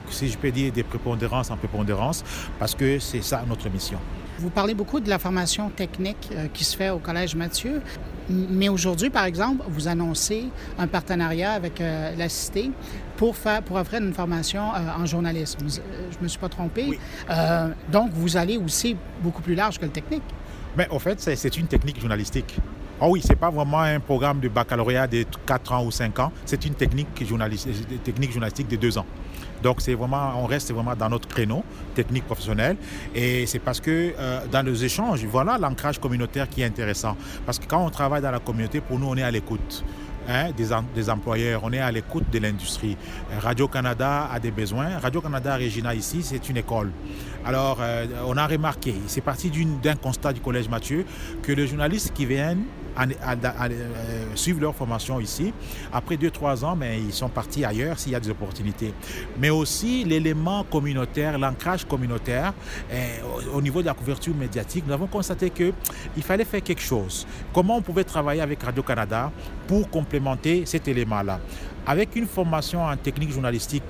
si 0.10 0.30
je 0.30 0.38
peux 0.38 0.52
dire, 0.52 0.72
des 0.72 0.84
prépondérances 0.84 1.52
en 1.52 1.58
prépondérance, 1.58 2.24
parce 2.58 2.76
que 2.76 3.00
c'est 3.00 3.22
ça 3.22 3.44
notre 3.48 3.70
mission. 3.70 4.00
Vous 4.40 4.50
parlez 4.50 4.74
beaucoup 4.74 5.02
de 5.02 5.10
la 5.10 5.20
formation 5.20 5.70
technique 5.70 6.30
euh, 6.32 6.48
qui 6.54 6.64
se 6.64 6.78
fait 6.78 6.90
au 6.92 7.00
Collège 7.00 7.36
Mathieu, 7.36 7.82
mais 8.30 8.70
aujourd'hui, 8.70 9.10
par 9.10 9.26
exemple, 9.26 9.64
vous 9.68 9.88
annoncez 9.88 10.46
un 10.78 10.88
partenariat 10.88 11.52
avec 11.52 11.82
euh, 11.82 12.16
la 12.16 12.30
Cité 12.30 12.72
pour, 13.20 13.36
faire, 13.36 13.62
pour 13.62 13.76
offrir 13.76 14.02
une 14.02 14.14
formation 14.14 14.74
euh, 14.74 14.78
en 14.98 15.06
journalisme. 15.06 15.60
Je 15.68 16.18
ne 16.18 16.24
me 16.24 16.28
suis 16.30 16.40
pas 16.40 16.48
trompé. 16.48 16.86
Oui. 16.88 17.00
Euh, 17.30 17.68
donc, 17.92 18.12
vous 18.14 18.38
allez 18.38 18.56
aussi 18.56 18.96
beaucoup 19.22 19.42
plus 19.42 19.56
large 19.56 19.78
que 19.78 19.84
le 19.84 19.92
technique. 19.92 20.24
Mais 20.78 20.88
au 20.90 21.00
fait, 21.00 21.20
c'est 21.20 21.58
une 21.58 21.68
technique 21.68 22.00
journalistique. 22.00 22.58
Oh 23.02 23.08
oui, 23.10 23.22
ce 23.22 23.30
n'est 23.30 23.36
pas 23.36 23.50
vraiment 23.50 23.82
un 23.82 24.00
programme 24.00 24.40
de 24.40 24.48
baccalauréat 24.48 25.08
de 25.08 25.26
4 25.46 25.74
ans 25.74 25.86
ou 25.86 25.92
5 25.92 26.18
ans, 26.20 26.32
c'est 26.46 26.66
une 26.66 26.76
technique, 26.76 27.08
journalistique, 27.26 28.04
technique 28.04 28.32
journalistique 28.32 28.68
de 28.68 28.76
2 28.76 28.98
ans. 28.98 29.06
Donc 29.64 29.82
c'est 29.82 29.94
vraiment, 29.94 30.34
on 30.38 30.46
reste 30.46 30.74
vraiment 30.74 30.96
dans 30.96 31.10
notre 31.10 31.28
créneau 31.28 31.64
technique 31.96 32.26
professionnelle 32.26 32.76
et 33.16 33.46
c'est 33.46 33.60
parce 33.60 33.80
que 33.80 34.14
euh, 34.18 34.42
dans 34.52 34.66
les 34.66 34.84
échanges, 34.84 35.24
voilà 35.26 35.58
l'ancrage 35.58 36.00
communautaire 36.00 36.48
qui 36.50 36.62
est 36.62 36.66
intéressant. 36.66 37.16
Parce 37.46 37.58
que 37.58 37.66
quand 37.66 37.86
on 37.86 37.90
travaille 37.90 38.22
dans 38.22 38.32
la 38.32 38.40
communauté, 38.40 38.82
pour 38.82 39.00
nous, 39.00 39.08
on 39.08 39.16
est 39.16 39.24
à 39.24 39.32
l'écoute. 39.32 39.84
Hein, 40.32 40.52
des, 40.56 41.10
employeurs, 41.10 41.62
on 41.64 41.74
est 41.74 41.80
à 41.80 41.92
l'écoute 41.92 42.26
de 42.32 42.38
l'industrie. 42.38 42.96
Radio-Canada 43.42 44.30
a 44.32 44.40
des 44.40 44.52
besoins. 44.52 45.00
Radio-Canada 45.00 45.56
Regina 45.56 45.96
ici, 45.96 46.22
c'est 46.22 46.48
une 46.50 46.58
école. 46.58 46.92
Alors, 47.44 47.80
euh, 47.82 48.06
on 48.28 48.38
a 48.38 48.46
remarqué, 48.46 48.94
c'est 49.08 49.22
parti 49.22 49.50
d'un 49.82 49.96
constat 49.96 50.32
du 50.34 50.40
Collège 50.40 50.70
Mathieu, 50.70 51.04
que 51.42 51.52
les 51.52 51.66
journalistes 51.66 52.14
qui 52.14 52.28
viennent 52.28 52.64
à, 53.00 53.68
suivre 54.36 54.62
leur 54.62 54.76
formation 54.76 55.20
ici, 55.20 55.54
après 55.92 56.16
2-3 56.16 56.66
ans, 56.66 56.76
mais 56.76 57.00
ils 57.00 57.14
sont 57.14 57.30
partis 57.30 57.64
ailleurs 57.66 57.98
s'il 57.98 58.12
y 58.12 58.16
a 58.16 58.20
des 58.20 58.30
opportunités. 58.30 58.94
Mais 59.40 59.50
aussi 59.50 60.04
l'élément 60.04 60.64
communautaire, 60.64 61.38
l'ancrage 61.38 61.86
communautaire, 61.86 62.54
au, 63.54 63.58
au 63.58 63.62
niveau 63.62 63.82
de 63.82 63.88
la 63.88 63.94
couverture 63.94 64.36
médiatique, 64.36 64.84
nous 64.88 64.94
avons 64.94 65.08
constaté 65.08 65.50
qu'il 65.50 66.24
fallait 66.24 66.46
faire 66.46 66.64
quelque 66.64 66.82
chose. 66.82 67.26
Comment 67.54 67.78
on 67.78 67.82
pouvait 67.82 68.04
travailler 68.04 68.42
avec 68.42 68.62
Radio-Canada 68.64 69.32
pour 69.68 69.90
complémenter 69.90 70.66
cet 70.66 70.88
élément-là? 70.88 71.40
Avec 71.88 72.16
une 72.16 72.28
formation 72.28 72.84
en 72.84 72.96
technique 72.98 73.32
journalistique 73.32 73.84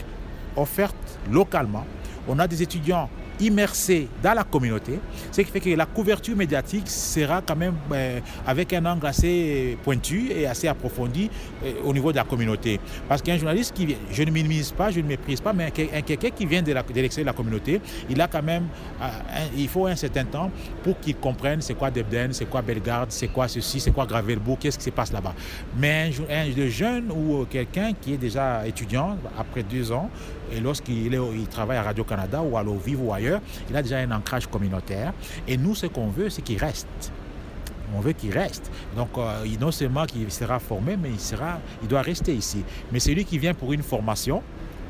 offerte 0.55 0.95
localement, 1.31 1.85
on 2.27 2.37
a 2.39 2.47
des 2.47 2.61
étudiants 2.61 3.09
immersés 3.39 4.08
dans 4.21 4.34
la 4.34 4.43
communauté, 4.43 4.99
ce 5.32 5.41
qui 5.41 5.52
fait 5.52 5.60
que 5.60 5.69
la 5.69 5.86
couverture 5.86 6.36
médiatique 6.36 6.89
sera 6.89 7.41
quand 7.41 7.56
même 7.56 7.75
euh, 7.91 8.19
avec 8.45 8.73
un 8.73 8.86
angle 8.86 9.06
assez 9.06 9.78
pointu 9.84 10.32
et 10.32 10.45
assez 10.45 10.67
approfondi 10.67 11.30
euh, 11.63 11.73
au 11.84 11.93
niveau 11.93 12.12
de 12.12 12.17
la 12.17 12.23
communauté. 12.23 12.80
Parce 13.08 13.21
qu'un 13.21 13.38
journaliste 13.38 13.73
qui 13.73 13.95
je 14.12 14.23
ne 14.23 14.32
minimise 14.32 14.71
pas, 14.71 14.91
je 14.91 14.99
ne 14.99 15.08
méprise 15.08 15.41
pas, 15.41 15.54
mais 15.54 15.65
un, 15.65 16.02
quelqu'un 16.02 16.30
qui 16.30 16.45
vient 16.45 16.62
de 16.62 16.73
l'extérieur 16.73 17.12
de 17.25 17.25
la 17.25 17.34
communauté, 17.34 17.82
il 18.10 18.19
a 18.21 18.28
quand 18.28 18.43
même, 18.43 18.67
euh, 19.02 19.06
un, 19.06 19.58
il 19.58 19.67
faut 19.67 19.88
un 19.88 19.95
certain 19.95 20.25
temps 20.25 20.52
pour 20.84 20.99
qu'il 20.99 21.15
comprenne 21.15 21.62
c'est 21.62 21.73
quoi 21.75 21.91
Debden, 21.91 22.34
c'est 22.34 22.45
quoi 22.45 22.62
Bellegarde, 22.62 23.12
c'est 23.12 23.28
quoi 23.28 23.47
ceci, 23.47 23.80
c'est 23.80 23.91
quoi 23.91 24.06
Gravelbourg, 24.06 24.58
qu'est-ce 24.60 24.78
qui 24.78 24.86
se 24.86 24.89
passe 24.89 25.12
là-bas. 25.12 25.34
Mais 25.78 26.12
un, 26.30 26.36
un 26.36 26.69
jeune 26.69 27.12
ou 27.12 27.45
quelqu'un 27.49 27.93
qui 27.99 28.13
est 28.13 28.17
déjà 28.17 28.65
étudiant 28.67 29.17
après 29.38 29.63
deux 29.63 29.91
ans, 29.91 30.10
et 30.51 30.59
lorsqu'il 30.59 31.13
il 31.13 31.47
travaille 31.47 31.77
à 31.77 31.83
Radio-Canada 31.83 32.41
ou 32.41 32.57
à 32.57 32.63
l'eau 32.63 32.75
vive 32.83 33.01
ou 33.03 33.13
ailleurs, 33.13 33.41
il 33.69 33.75
a 33.75 33.81
déjà 33.81 33.97
un 33.97 34.12
ancrage 34.12 34.47
communautaire. 34.47 35.13
Et 35.47 35.57
nous, 35.57 35.75
ce 35.75 35.85
qu'on 35.85 36.07
veut, 36.07 36.29
c'est 36.29 36.41
qu'il 36.41 36.57
reste. 36.57 36.88
On 37.95 38.01
veut 38.01 38.13
qu'il 38.13 38.31
reste. 38.31 38.69
Donc, 38.95 39.09
euh, 39.17 39.45
non 39.59 39.71
seulement 39.71 40.05
qu'il 40.05 40.31
sera 40.31 40.59
formé, 40.59 40.95
mais 40.95 41.09
il 41.81 41.88
doit 41.88 42.01
rester 42.01 42.33
ici. 42.33 42.63
Mais 42.91 42.99
celui 42.99 43.25
qui 43.25 43.39
vient 43.39 43.53
pour 43.53 43.73
une 43.73 43.83
formation 43.83 44.43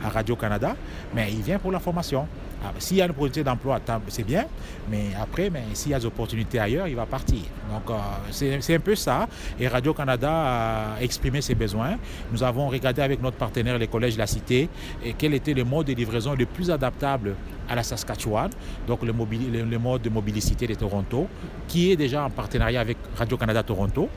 à 0.03 0.09
Radio-Canada, 0.09 0.75
mais 1.13 1.31
il 1.31 1.41
vient 1.41 1.59
pour 1.59 1.71
la 1.71 1.79
formation. 1.79 2.27
Ah, 2.61 2.73
s'il 2.77 2.97
y 2.97 3.01
a 3.01 3.05
une 3.05 3.11
opportunité 3.11 3.43
d'emploi, 3.43 3.79
c'est 4.09 4.25
bien, 4.25 4.45
mais 4.91 5.11
après, 5.19 5.49
mais 5.49 5.63
s'il 5.73 5.91
y 5.91 5.93
a 5.93 5.99
des 5.99 6.05
opportunités 6.05 6.59
ailleurs, 6.59 6.87
il 6.89 6.95
va 6.95 7.05
partir. 7.05 7.39
Donc, 7.71 7.89
euh, 7.89 8.59
c'est 8.59 8.75
un 8.75 8.79
peu 8.81 8.95
ça. 8.95 9.29
Et 9.57 9.67
Radio-Canada 9.67 10.29
a 10.29 11.01
exprimé 11.01 11.41
ses 11.41 11.55
besoins. 11.55 11.95
Nous 12.31 12.43
avons 12.43 12.67
regardé 12.67 13.01
avec 13.01 13.21
notre 13.21 13.37
partenaire, 13.37 13.77
les 13.77 13.87
collèges 13.87 14.15
de 14.15 14.19
la 14.19 14.27
Cité, 14.27 14.67
et 15.03 15.13
quel 15.13 15.33
était 15.33 15.53
le 15.53 15.63
mode 15.63 15.87
de 15.87 15.93
livraison 15.93 16.35
le 16.35 16.45
plus 16.45 16.69
adaptable 16.69 17.35
à 17.69 17.75
la 17.75 17.83
Saskatchewan, 17.83 18.49
donc 18.87 19.03
le, 19.03 19.13
le, 19.13 19.79
mode 19.79 20.01
de 20.01 20.09
mobilicité 20.09 20.67
de 20.67 20.73
Toronto, 20.73 21.27
qui 21.67 21.91
est 21.91 21.95
déjà 21.95 22.25
en 22.25 22.29
partenariat 22.29 22.81
avec 22.81 22.97
Radio-Canada 23.15 23.63
Toronto. 23.63 24.09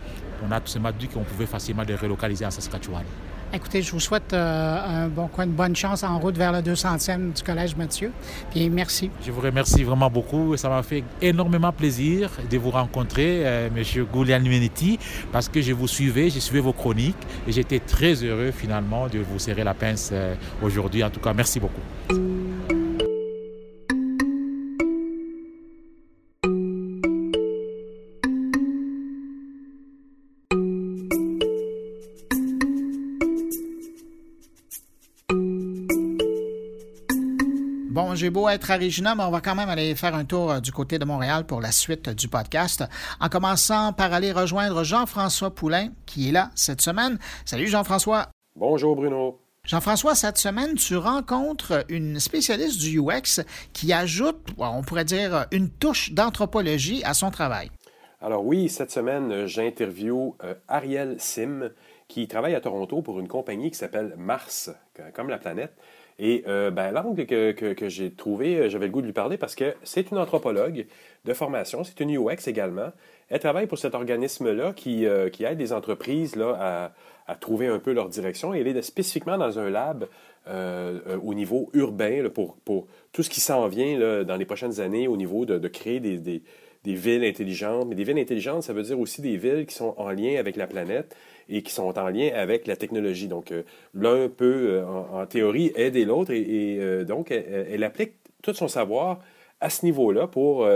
On 0.44 0.50
a 0.50 0.58
tout 0.58 0.68
simplement 0.68 0.96
dit 0.98 1.06
qu'on 1.06 1.22
pouvait 1.22 1.46
facilement 1.46 1.84
les 1.86 1.94
relocaliser 1.94 2.44
en 2.44 2.50
Saskatchewan. 2.50 3.04
Écoutez, 3.54 3.82
je 3.82 3.92
vous 3.92 4.00
souhaite 4.00 4.32
euh, 4.32 5.04
un 5.04 5.08
bon 5.08 5.28
une 5.38 5.50
bonne 5.50 5.76
chance 5.76 6.02
en 6.04 6.18
route 6.18 6.38
vers 6.38 6.52
le 6.52 6.60
200e 6.60 7.34
du 7.34 7.42
Collège 7.42 7.76
Mathieu. 7.76 8.10
Puis 8.50 8.70
merci. 8.70 9.10
Je 9.26 9.30
vous 9.30 9.42
remercie 9.42 9.84
vraiment 9.84 10.08
beaucoup. 10.08 10.56
Ça 10.56 10.70
m'a 10.70 10.82
fait 10.82 11.04
énormément 11.20 11.70
plaisir 11.70 12.30
de 12.50 12.56
vous 12.56 12.70
rencontrer, 12.70 13.42
euh, 13.44 13.68
M. 13.68 14.06
Goulian 14.10 14.40
Menetti, 14.40 14.98
parce 15.32 15.50
que 15.50 15.60
je 15.60 15.72
vous 15.72 15.86
suivais, 15.88 16.30
j'ai 16.30 16.40
suivi 16.40 16.60
vos 16.60 16.72
chroniques 16.72 17.14
et 17.46 17.52
j'étais 17.52 17.80
très 17.80 18.14
heureux 18.24 18.52
finalement 18.52 19.06
de 19.08 19.18
vous 19.18 19.38
serrer 19.38 19.64
la 19.64 19.74
pince 19.74 20.10
euh, 20.12 20.34
aujourd'hui. 20.62 21.04
En 21.04 21.10
tout 21.10 21.20
cas, 21.20 21.34
merci 21.34 21.60
beaucoup. 21.60 21.82
J'ai 38.22 38.30
beau 38.30 38.48
être 38.48 38.70
à 38.70 38.76
Regina, 38.76 39.16
mais 39.16 39.24
on 39.24 39.32
va 39.32 39.40
quand 39.40 39.56
même 39.56 39.68
aller 39.68 39.96
faire 39.96 40.14
un 40.14 40.24
tour 40.24 40.60
du 40.60 40.70
côté 40.70 41.00
de 41.00 41.04
Montréal 41.04 41.44
pour 41.44 41.60
la 41.60 41.72
suite 41.72 42.08
du 42.08 42.28
podcast, 42.28 42.84
en 43.18 43.28
commençant 43.28 43.92
par 43.92 44.12
aller 44.12 44.30
rejoindre 44.30 44.84
Jean-François 44.84 45.52
Poulain, 45.52 45.88
qui 46.06 46.28
est 46.28 46.30
là 46.30 46.52
cette 46.54 46.80
semaine. 46.82 47.18
Salut 47.44 47.66
Jean-François. 47.66 48.28
Bonjour 48.54 48.94
Bruno. 48.94 49.40
Jean-François, 49.66 50.14
cette 50.14 50.38
semaine, 50.38 50.74
tu 50.74 50.96
rencontres 50.96 51.84
une 51.88 52.20
spécialiste 52.20 52.80
du 52.80 53.00
UX 53.00 53.44
qui 53.72 53.92
ajoute, 53.92 54.38
on 54.56 54.82
pourrait 54.82 55.04
dire, 55.04 55.46
une 55.50 55.68
touche 55.68 56.12
d'anthropologie 56.12 57.02
à 57.02 57.14
son 57.14 57.32
travail. 57.32 57.72
Alors 58.20 58.46
oui, 58.46 58.68
cette 58.68 58.92
semaine, 58.92 59.46
j'interviewe 59.46 60.36
Ariel 60.68 61.16
Sim, 61.18 61.70
qui 62.06 62.28
travaille 62.28 62.54
à 62.54 62.60
Toronto 62.60 63.02
pour 63.02 63.18
une 63.18 63.26
compagnie 63.26 63.72
qui 63.72 63.78
s'appelle 63.78 64.14
Mars, 64.16 64.70
comme 65.12 65.28
la 65.28 65.38
planète. 65.38 65.74
Et 66.18 66.44
ben, 66.46 66.90
l'angle 66.92 67.26
que, 67.26 67.52
que 67.52 67.88
j'ai 67.88 68.12
trouvé, 68.12 68.68
j'avais 68.70 68.86
le 68.86 68.92
goût 68.92 69.00
de 69.00 69.06
lui 69.06 69.12
parler 69.12 69.36
parce 69.36 69.54
que 69.54 69.74
c'est 69.82 70.10
une 70.10 70.18
anthropologue 70.18 70.86
de 71.24 71.32
formation, 71.32 71.84
c'est 71.84 71.98
une 72.00 72.16
UX 72.16 72.46
également. 72.46 72.92
Elle 73.28 73.40
travaille 73.40 73.66
pour 73.66 73.78
cet 73.78 73.94
organisme-là 73.94 74.72
qui, 74.72 75.06
qui 75.32 75.44
aide 75.44 75.58
les 75.58 75.72
entreprises 75.72 76.36
là, 76.36 76.92
à 77.26 77.34
trouver 77.34 77.66
un 77.66 77.78
peu 77.78 77.92
leur 77.92 78.08
direction. 78.08 78.54
Et 78.54 78.60
elle 78.60 78.68
est 78.68 78.82
spécifiquement 78.82 79.38
dans 79.38 79.58
un 79.58 79.70
lab 79.70 80.06
euh, 80.48 80.98
euh, 81.06 81.18
au 81.22 81.34
niveau 81.34 81.70
urbain 81.72 82.28
pour, 82.28 82.56
pour, 82.64 82.88
tout 83.12 83.22
ce 83.22 83.30
qui 83.30 83.40
s'en 83.40 83.68
vient 83.68 84.24
dans 84.24 84.36
les 84.36 84.44
prochaines 84.44 84.80
années 84.80 85.06
au 85.06 85.16
niveau 85.16 85.44
de, 85.44 85.68
créer 85.68 86.00
des, 86.00 86.42
des, 86.84 86.94
villes 86.94 87.24
intelligentes. 87.24 87.86
Mais 87.88 87.94
des 87.94 88.04
villes 88.04 88.18
intelligentes, 88.18 88.62
ça 88.62 88.72
veut 88.72 88.82
dire 88.82 88.98
aussi 88.98 89.22
des 89.22 89.36
villes 89.36 89.66
qui 89.66 89.74
sont 89.74 89.94
en 89.96 90.10
lien 90.10 90.38
avec 90.38 90.56
la 90.56 90.66
planète 90.66 91.16
et 91.48 91.62
qui 91.62 91.72
sont 91.72 91.98
en 91.98 92.08
lien 92.08 92.30
avec 92.34 92.66
la 92.66 92.76
technologie. 92.76 93.28
Donc, 93.28 93.52
euh, 93.52 93.62
l'un 93.94 94.28
peut, 94.28 94.82
en, 95.12 95.26
théorie, 95.26 95.72
aider 95.76 96.04
l'autre 96.04 96.32
et, 96.32 96.74
et 96.74 97.04
donc, 97.04 97.30
elle, 97.30 97.66
elle, 97.70 97.84
applique 97.84 98.12
tout 98.42 98.54
son 98.54 98.68
savoir 98.68 99.20
à 99.60 99.70
ce 99.70 99.84
niveau-là 99.84 100.26
pour 100.26 100.66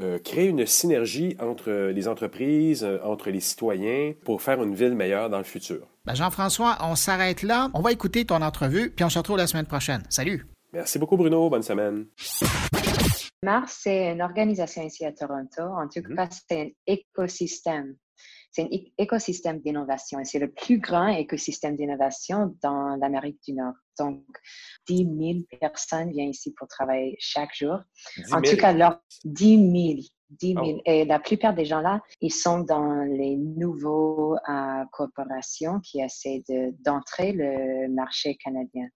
euh, 0.00 0.18
créer 0.18 0.46
une 0.46 0.64
synergie 0.64 1.36
entre 1.40 1.90
les 1.90 2.08
entreprises, 2.08 2.84
euh, 2.84 2.98
entre 3.04 3.30
les 3.30 3.40
citoyens, 3.40 4.12
pour 4.24 4.40
faire 4.40 4.62
une 4.62 4.74
ville 4.74 4.94
meilleure 4.94 5.28
dans 5.28 5.38
le 5.38 5.44
futur. 5.44 5.80
Ben, 6.06 6.14
Jean-François, 6.14 6.78
on 6.80 6.94
s'arrête 6.94 7.42
là. 7.42 7.68
On 7.74 7.82
va 7.82 7.92
écouter 7.92 8.24
ton 8.24 8.40
entrevue, 8.40 8.90
puis 8.90 9.04
on 9.04 9.10
se 9.10 9.18
retrouve 9.18 9.36
la 9.36 9.46
semaine 9.46 9.66
prochaine. 9.66 10.02
Salut. 10.08 10.46
Merci 10.72 10.98
beaucoup, 10.98 11.16
Bruno. 11.16 11.50
Bonne 11.50 11.62
semaine. 11.62 12.06
Mars, 13.42 13.80
c'est 13.82 14.12
une 14.12 14.22
organisation 14.22 14.82
ici 14.82 15.04
à 15.04 15.12
Toronto. 15.12 15.62
En 15.62 15.88
tout 15.88 16.00
mm-hmm. 16.00 16.16
cas, 16.16 16.28
c'est 16.30 16.60
un 16.60 16.68
écosystème 16.86 17.96
c'est 18.52 18.62
un 18.62 18.68
écosystème 18.98 19.60
d'innovation 19.60 20.18
et 20.18 20.24
c'est 20.24 20.38
le 20.38 20.50
plus 20.50 20.78
grand 20.78 21.08
écosystème 21.08 21.76
d'innovation 21.76 22.56
dans 22.62 22.96
l'Amérique 22.96 23.38
du 23.46 23.52
Nord. 23.52 23.74
Donc, 23.98 24.24
10 24.88 24.96
000 24.96 25.38
personnes 25.60 26.10
viennent 26.10 26.30
ici 26.30 26.52
pour 26.56 26.66
travailler 26.66 27.16
chaque 27.20 27.54
jour. 27.54 27.78
En 28.32 28.40
tout 28.40 28.56
cas, 28.56 28.72
là, 28.72 29.00
10 29.24 29.56
000. 29.56 30.00
10 30.30 30.54
000. 30.54 30.80
Et 30.84 31.04
la 31.04 31.18
plupart 31.18 31.54
des 31.54 31.64
gens 31.64 31.80
là, 31.80 32.00
ils 32.20 32.32
sont 32.32 32.60
dans 32.60 33.02
les 33.02 33.36
nouveaux 33.36 34.36
euh, 34.48 34.84
corporations 34.92 35.80
qui 35.80 36.00
essaient 36.00 36.42
d'entrer 36.84 37.32
le 37.32 37.88
marché 37.88 38.36
canadien. 38.36 38.86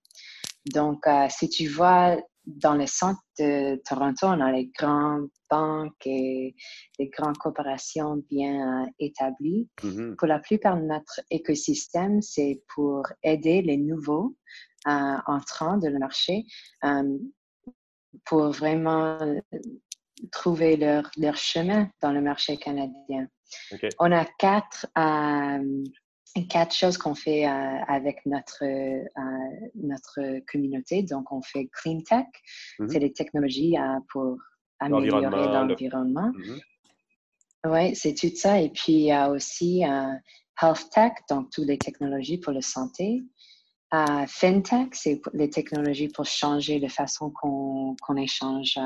Donc, 0.72 1.06
euh, 1.06 1.26
si 1.28 1.48
tu 1.48 1.68
vois 1.68 2.16
dans 2.46 2.74
le 2.74 2.86
centre 2.86 3.20
de 3.38 3.76
Toronto, 3.84 4.26
on 4.26 4.40
a 4.40 4.52
les 4.52 4.70
grandes 4.78 5.28
banques 5.50 6.06
et 6.06 6.54
les 6.98 7.08
grandes 7.08 7.38
corporations 7.38 8.22
bien 8.30 8.84
euh, 8.84 8.86
établies. 8.98 9.68
Mm-hmm. 9.82 10.16
Pour 10.16 10.28
la 10.28 10.38
plupart 10.38 10.76
de 10.76 10.82
notre 10.84 11.20
écosystème, 11.30 12.20
c'est 12.20 12.62
pour 12.74 13.06
aider 13.22 13.62
les 13.62 13.76
nouveaux 13.76 14.36
euh, 14.86 15.16
entrants 15.26 15.78
de 15.78 15.88
le 15.88 15.98
marché 15.98 16.44
euh, 16.84 17.18
pour 18.24 18.50
vraiment 18.50 19.18
trouver 20.30 20.76
leur, 20.76 21.10
leur, 21.16 21.36
chemin 21.36 21.88
dans 22.00 22.12
le 22.12 22.20
marché 22.20 22.56
canadien. 22.56 23.26
On 23.98 24.12
a 24.12 24.24
quatre 24.38 24.86
quatre 26.42 26.74
choses 26.74 26.98
qu'on 26.98 27.14
fait 27.14 27.46
euh, 27.46 27.78
avec 27.86 28.26
notre, 28.26 28.64
euh, 28.64 29.04
notre 29.74 30.40
communauté. 30.50 31.02
Donc, 31.02 31.30
on 31.32 31.42
fait 31.42 31.68
clean 31.72 32.00
tech, 32.00 32.26
mm-hmm. 32.78 32.88
c'est 32.90 32.98
les 32.98 33.12
technologies 33.12 33.78
euh, 33.78 34.00
pour 34.10 34.36
améliorer 34.80 35.46
l'environnement. 35.46 36.32
Mm-hmm. 36.32 36.60
Oui, 37.66 37.94
c'est 37.94 38.14
tout 38.14 38.34
ça. 38.34 38.60
Et 38.60 38.70
puis, 38.70 38.92
il 38.92 39.04
y 39.04 39.12
a 39.12 39.30
aussi 39.30 39.82
health 40.60 40.90
tech, 40.92 41.12
donc 41.30 41.50
toutes 41.50 41.66
les 41.66 41.78
technologies 41.78 42.38
pour 42.38 42.52
la 42.52 42.60
santé. 42.60 43.24
fintech, 44.26 44.94
c'est 44.94 45.22
les 45.32 45.48
technologies 45.48 46.08
pour 46.08 46.26
changer 46.26 46.78
la 46.78 46.90
façon 46.90 47.30
qu'on 47.30 48.16
échange 48.16 48.78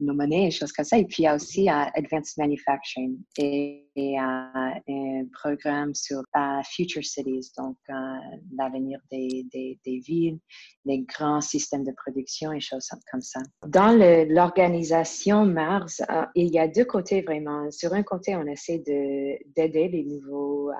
nos 0.00 0.14
monnaies 0.14 0.48
et 0.48 0.50
choses 0.50 0.72
comme 0.72 0.84
ça. 0.84 0.98
Et 0.98 1.04
puis, 1.04 1.22
il 1.22 1.26
y 1.26 1.28
a 1.28 1.34
aussi 1.34 1.64
uh, 1.64 1.90
Advanced 1.94 2.36
Manufacturing 2.38 3.18
et, 3.38 3.88
et 3.96 4.14
uh, 4.14 4.80
un 4.88 5.26
programme 5.32 5.94
sur 5.94 6.22
uh, 6.36 6.62
Future 6.64 7.04
Cities, 7.04 7.52
donc 7.56 7.76
l'avenir 8.56 8.98
des, 9.10 9.46
des, 9.52 9.98
villes, 10.06 10.38
les 10.84 11.02
grands 11.02 11.40
systèmes 11.40 11.84
de 11.84 11.92
production 11.92 12.52
et 12.52 12.60
choses 12.60 12.88
comme 13.10 13.20
ça. 13.20 13.40
Dans 13.66 13.96
l'organisation 14.28 15.46
Mars, 15.46 16.02
il 16.34 16.52
y 16.52 16.58
a 16.58 16.68
deux 16.68 16.84
côtés 16.84 17.22
vraiment. 17.22 17.70
Sur 17.70 17.94
un 17.94 18.02
côté, 18.02 18.34
on 18.36 18.46
essaie 18.46 18.78
d'aider 18.78 19.88
les 19.88 20.04
nouveaux 20.04 20.70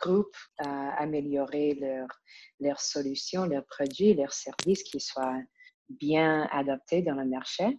groupes 0.00 0.36
à 0.58 1.02
améliorer 1.02 1.76
leurs 1.80 2.20
leurs 2.60 2.80
solutions, 2.80 3.44
leurs 3.44 3.66
produits, 3.66 4.14
leurs 4.14 4.32
services 4.32 4.82
qui 4.82 5.00
soient 5.00 5.40
bien 5.88 6.48
adopté 6.52 7.02
dans 7.02 7.14
le 7.14 7.26
marché. 7.26 7.78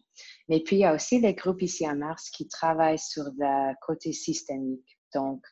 Mais 0.50 0.62
puis, 0.62 0.78
il 0.78 0.80
y 0.80 0.86
a 0.86 0.94
aussi 0.94 1.20
les 1.20 1.34
groupes 1.34 1.62
ici 1.62 1.86
à 1.86 1.96
Mars 1.96 2.30
qui 2.30 2.48
travaillent 2.48 3.00
sur 3.00 3.26
le 3.38 3.74
côté 3.82 4.14
systémique. 4.14 4.98
Donc, 5.14 5.44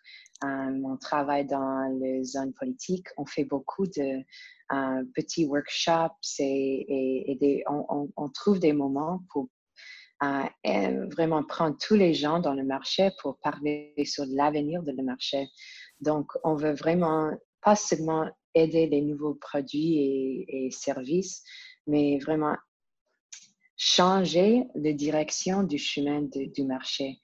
euh, 0.43 0.81
on 0.83 0.97
travaille 0.97 1.45
dans 1.45 1.97
les 2.01 2.23
zones 2.23 2.53
politiques. 2.53 3.07
On 3.17 3.25
fait 3.25 3.45
beaucoup 3.45 3.85
de 3.87 4.23
euh, 4.73 5.03
petits 5.13 5.45
workshops 5.45 6.39
et, 6.39 7.37
des, 7.39 7.63
on, 7.67 8.29
trouve 8.29 8.59
des 8.59 8.73
moments 8.73 9.21
pour 9.31 9.47
euh, 10.23 11.07
vraiment 11.11 11.43
prendre 11.43 11.77
tous 11.79 11.95
les 11.95 12.13
gens 12.13 12.39
dans 12.39 12.53
le 12.53 12.63
marché 12.63 13.11
pour 13.21 13.37
parler 13.39 13.93
sur 14.05 14.25
l'avenir 14.27 14.83
de 14.83 14.91
le 14.91 15.03
marché. 15.03 15.47
Donc, 16.01 16.31
on 16.43 16.55
veut 16.55 16.73
vraiment 16.73 17.31
pas 17.61 17.75
seulement 17.75 18.29
aider 18.53 18.87
les 18.87 19.01
nouveaux 19.01 19.35
produits 19.35 20.45
et 20.47 20.69
services, 20.71 21.43
mais 21.87 22.19
vraiment 22.19 22.55
changer 23.77 24.63
la 24.75 24.93
direction 24.93 25.63
du 25.63 25.77
chemin 25.77 26.21
du 26.21 26.63
marché. 26.63 27.19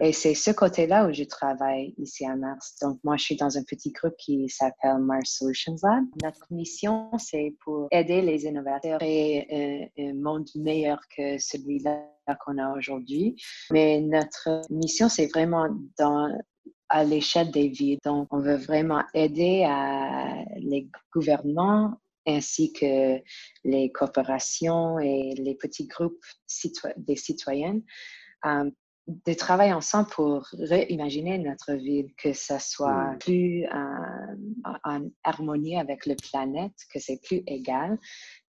Et 0.00 0.12
c'est 0.12 0.34
ce 0.34 0.50
côté-là 0.50 1.08
où 1.08 1.12
je 1.12 1.24
travaille 1.24 1.94
ici 1.98 2.24
à 2.24 2.36
Mars. 2.36 2.76
Donc, 2.80 2.98
moi, 3.02 3.16
je 3.16 3.24
suis 3.24 3.36
dans 3.36 3.58
un 3.58 3.64
petit 3.64 3.90
groupe 3.90 4.14
qui 4.18 4.48
s'appelle 4.48 4.98
Mars 4.98 5.38
Solutions 5.38 5.76
Lab. 5.82 6.04
Notre 6.22 6.46
mission, 6.50 7.10
c'est 7.18 7.54
pour 7.64 7.88
aider 7.90 8.22
les 8.22 8.44
innovateurs 8.44 9.02
et 9.02 9.90
un, 9.98 10.04
un 10.04 10.14
monde 10.14 10.48
meilleur 10.54 11.00
que 11.16 11.38
celui-là 11.38 12.08
qu'on 12.44 12.58
a 12.58 12.76
aujourd'hui. 12.76 13.36
Mais 13.72 14.00
notre 14.00 14.62
mission, 14.70 15.08
c'est 15.08 15.26
vraiment 15.26 15.68
dans 15.98 16.30
à 16.88 17.02
l'échelle 17.02 17.50
des 17.50 17.68
villes. 17.68 17.98
Donc, 18.04 18.28
on 18.30 18.38
veut 18.38 18.56
vraiment 18.56 19.02
aider 19.12 19.64
à 19.64 20.44
les 20.56 20.88
gouvernements 21.12 21.94
ainsi 22.26 22.72
que 22.72 23.20
les 23.64 23.90
corporations 23.92 24.98
et 24.98 25.34
les 25.36 25.54
petits 25.54 25.86
groupes 25.86 26.24
des 26.96 27.16
citoyennes, 27.16 27.82
euh, 28.44 28.70
de 29.06 29.34
travailler 29.34 29.72
ensemble 29.72 30.08
pour 30.08 30.48
réimaginer 30.58 31.38
notre 31.38 31.74
ville, 31.74 32.12
que 32.16 32.32
ça 32.32 32.58
soit 32.58 33.14
plus 33.20 33.64
euh, 33.64 34.68
en 34.84 35.08
harmonie 35.22 35.78
avec 35.78 36.06
la 36.06 36.16
planète, 36.16 36.72
que 36.92 36.98
c'est 36.98 37.22
plus 37.22 37.42
égal, 37.46 37.98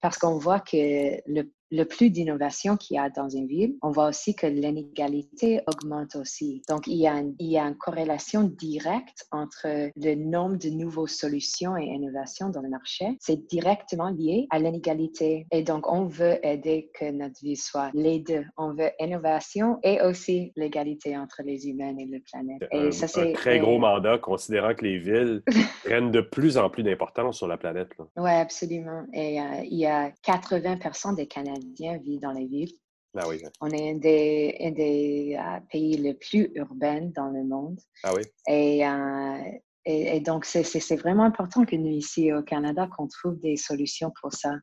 parce 0.02 0.18
qu'on 0.18 0.40
voit 0.40 0.60
que 0.60 1.22
le 1.28 1.52
le 1.72 1.84
plus 1.84 2.10
d'innovation 2.10 2.78
qu'il 2.78 2.96
y 2.96 3.00
a 3.00 3.10
dans 3.10 3.30
une 3.30 3.48
ville, 3.48 3.76
on 3.82 3.92
voit 3.92 4.08
aussi 4.08 4.36
que 4.36 4.48
l'inégalité 4.48 5.62
augmente 5.68 6.16
aussi. 6.16 6.62
Donc, 6.70 6.88
il 6.88 6.98
y, 6.98 7.08
a 7.08 7.22
il 7.40 7.52
y 7.52 7.58
a 7.58 7.64
une 7.64 7.76
corrélation 7.76 8.44
directe 8.44 9.28
entre 9.32 9.68
le 9.96 10.16
nombre 10.16 10.58
de 10.58 10.70
nouvelles 10.70 11.10
solutions 11.10 11.76
et 11.78 11.86
innovations 11.86 12.50
dans 12.50 12.62
le 12.62 12.70
marché. 12.70 13.18
C'est 13.20 13.48
directement 13.48 14.10
lié 14.10 14.48
à 14.50 14.60
l'inégalité. 14.60 15.46
Et 15.52 15.64
donc, 15.64 15.92
on 15.92 16.06
veut 16.06 16.38
aider 16.46 16.90
que 16.94 17.12
notre 17.12 17.40
vie 17.42 17.56
soit 17.56 17.92
les 17.94 18.20
deux. 18.20 18.46
On 18.58 18.74
veut 18.74 18.92
innovation 19.00 19.80
et 19.84 20.02
aussi 20.02 20.52
l'égalité 20.56 21.18
entre 21.18 21.42
les 21.44 21.68
humains 21.68 21.96
et 21.98 22.06
la 22.06 22.20
planète. 22.20 22.64
Et 22.72 22.92
ça, 22.92 23.08
c'est 23.08 23.32
un 23.32 23.34
très 23.34 23.60
gros 23.60 23.80
mandat, 23.80 24.18
considérant 24.18 24.74
que 24.74 24.86
les 24.86 24.98
villes 24.98 25.42
prennent 25.84 26.12
de 26.12 26.22
plus 26.22 26.58
en 26.58 26.70
plus 26.70 26.84
d'importance 26.84 27.38
sur 27.38 27.48
la 27.48 27.58
planète. 27.58 27.90
Oui, 28.16 28.32
absolument. 28.32 29.06
Et 29.14 29.40
euh, 29.40 29.44
il 29.70 29.78
y 29.78 29.86
a 29.86 30.12
80 30.24 31.14
des 31.16 31.28
Canadiens 31.28 31.57
vit 31.60 32.20
dans 32.20 32.32
les 32.32 32.46
villes. 32.46 32.74
Ah 33.20 33.28
On 33.62 33.70
est 33.70 33.92
un 33.92 33.96
des, 33.96 34.74
des 34.76 35.38
euh, 35.40 35.60
pays 35.72 35.98
les 35.98 36.14
plus 36.14 36.52
urbains 36.56 37.10
dans 37.16 37.30
le 37.30 37.44
monde. 37.44 37.80
Ah 38.04 38.14
oui? 38.14 38.22
Et, 38.48 38.86
euh, 38.86 39.44
et, 39.86 40.20
donc, 40.20 40.46
c'est 40.46 40.96
vraiment 40.98 41.24
important 41.24 41.66
que 41.66 41.76
nous, 41.76 41.92
ici 41.92 42.32
au 42.34 42.44
Canada, 42.44 42.88
qu'on 42.96 43.08
trouve 43.08 43.40
des 43.40 43.56
solutions 43.56 44.12
pour 44.22 44.34
ça, 44.34 44.54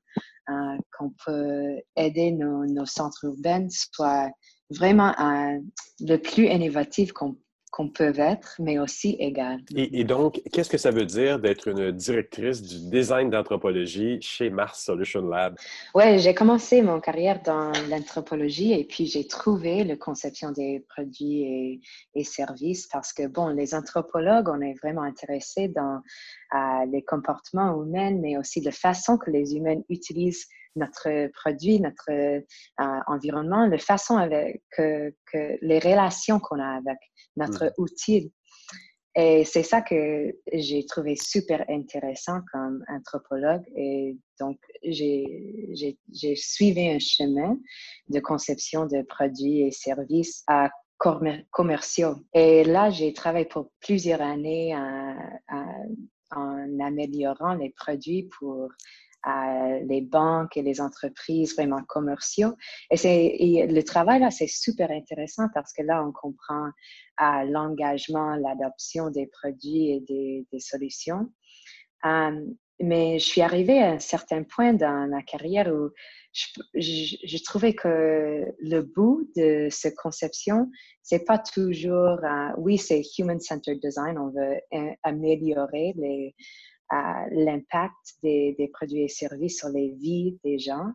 euh, 0.51 0.77
qu'on 0.97 1.13
peut 1.25 1.81
aider 1.97 2.31
nos, 2.31 2.67
nos, 2.67 2.87
centres 2.87 3.25
urbains, 3.25 3.67
soit 3.71 4.31
vraiment 4.71 5.15
le 6.01 6.17
plus 6.19 6.47
innovatif 6.47 7.13
qu'on 7.13 7.37
qu'on 7.75 7.89
peut 7.89 8.13
être, 8.17 8.55
mais 8.61 8.79
aussi 8.79 9.17
égal. 9.19 9.59
Et, 9.75 10.05
donc, 10.05 10.41
qu'est-ce 10.53 10.71
que 10.71 10.79
ça 10.79 10.93
veut 10.93 11.07
dire 11.07 11.41
d'être 11.41 11.67
une 11.67 11.91
directrice 11.91 12.63
du 12.63 12.89
design 12.89 13.31
d'anthropologie 13.31 14.19
chez 14.21 14.49
Mars 14.49 14.85
Solution 14.85 15.27
Lab? 15.27 15.57
Oui, 15.93 16.21
j'ai 16.21 16.35
commencé 16.35 16.83
mon 16.83 17.01
carrière 17.01 17.43
dans 17.43 17.73
l'anthropologie 17.91 18.73
et 18.75 18.85
puis 18.85 19.07
j'ai 19.07 19.27
trouvé 19.27 19.83
la 19.83 19.97
conception 19.97 20.53
des 20.53 20.85
produits 20.89 21.43
et, 21.43 21.81
et, 22.15 22.23
services 22.23 22.87
parce 22.87 23.13
que, 23.13 23.27
bon, 23.27 23.49
les 23.49 23.75
anthropologues, 23.75 24.49
on 24.49 24.61
est 24.61 24.75
vraiment 24.81 25.03
intéressés 25.03 25.67
dans 25.67 26.01
euh, 26.55 26.87
les 26.93 27.03
comportements 27.03 27.83
humains, 27.83 28.13
mais 28.13 28.39
aussi 28.39 28.61
la 28.61 28.71
façon 28.71 29.19
que 29.19 29.33
les 29.33 29.57
humains 29.57 29.81
utilisent 29.89 30.47
notre 30.77 31.29
produit, 31.33 31.81
notre 31.81 32.11
euh, 32.11 32.41
environnement, 33.07 33.67
la 33.67 33.79
façon 33.79 34.17
avec 34.17 34.63
que, 34.77 35.13
que 35.33 35.59
les 35.61 35.79
relations 35.79 36.39
qu'on 36.41 36.61
a 36.61 36.77
avec 36.77 36.99
notre 37.37 37.67
mm. 37.67 37.73
outil. 37.79 38.33
Et 39.17 39.45
c'est 39.45 39.63
ça 39.63 39.81
que 39.81 40.35
j'ai 40.53 40.85
trouvé 40.87 41.15
super 41.15 41.65
intéressant 41.69 42.41
comme 42.53 42.85
anthropologue. 42.89 43.63
Et 43.77 44.19
donc, 44.41 44.59
j'ai 44.83 45.97
suivi 46.35 46.89
un 46.89 46.99
chemin 46.99 47.57
de 48.09 48.19
conception 48.19 48.87
de 48.87 49.03
produits 49.03 49.61
et 49.61 49.71
services 49.71 50.43
à 50.49 50.71
commerciaux. 51.51 52.17
Et 52.33 52.65
là, 52.65 52.91
j'ai 52.91 53.13
travaillé 53.13 53.45
pour 53.45 53.71
plusieurs 53.81 54.21
années 54.21 54.75
en 56.31 56.81
améliorant 56.81 57.55
les 57.55 57.71
produits 57.71 58.29
pour 58.39 58.69
les 59.87 60.01
banques 60.03 60.57
et 60.57 60.63
les 60.63 60.81
entreprises 60.81 61.55
vraiment 61.55 61.83
commerciaux. 61.85 62.55
Et, 62.91 62.97
c'est, 62.97 63.67
le 63.69 63.83
travail 63.83 64.21
là, 64.21 64.31
c'est 64.31 64.47
super 64.47 64.91
intéressant 64.91 65.49
parce 65.55 65.73
que 65.73 65.83
là, 65.83 66.05
on 66.07 66.13
comprend 66.13 66.71
l'engagement, 67.19 68.37
l'adoption 68.37 69.11
des 69.11 69.27
produits 69.27 69.91
et 69.91 70.01
des, 70.01 70.61
solutions. 70.61 71.31
Um, 72.03 72.57
mais 72.81 73.19
je 73.19 73.25
suis 73.25 73.41
arrivée 73.41 73.81
à 73.81 73.93
un 73.93 73.99
certain 73.99 74.43
point 74.43 74.73
dans 74.73 75.09
ma 75.09 75.23
carrière 75.23 75.73
où 75.73 75.91
je, 76.75 77.43
trouvais 77.45 77.73
que 77.73 78.45
le 78.59 78.81
bout 78.83 79.31
de 79.37 79.69
cette 79.71 79.95
conception, 79.95 80.71
c'est 81.03 81.25
pas 81.25 81.39
toujours, 81.39 82.19
uh, 82.25 82.53
oui, 82.59 82.77
c'est 82.77 83.03
human-centered 83.19 83.81
design, 83.81 84.19
on 84.19 84.31
veut 84.31 84.61
euh, 84.75 84.91
améliorer 85.05 85.95
les, 85.97 86.35
l'impact 86.91 87.95
des, 88.23 88.55
des, 88.59 88.69
produits 88.69 89.03
et 89.03 89.09
services 89.09 89.59
sur 89.59 89.69
les 89.69 89.91
vies 89.91 90.39
des 90.45 90.59
gens, 90.59 90.93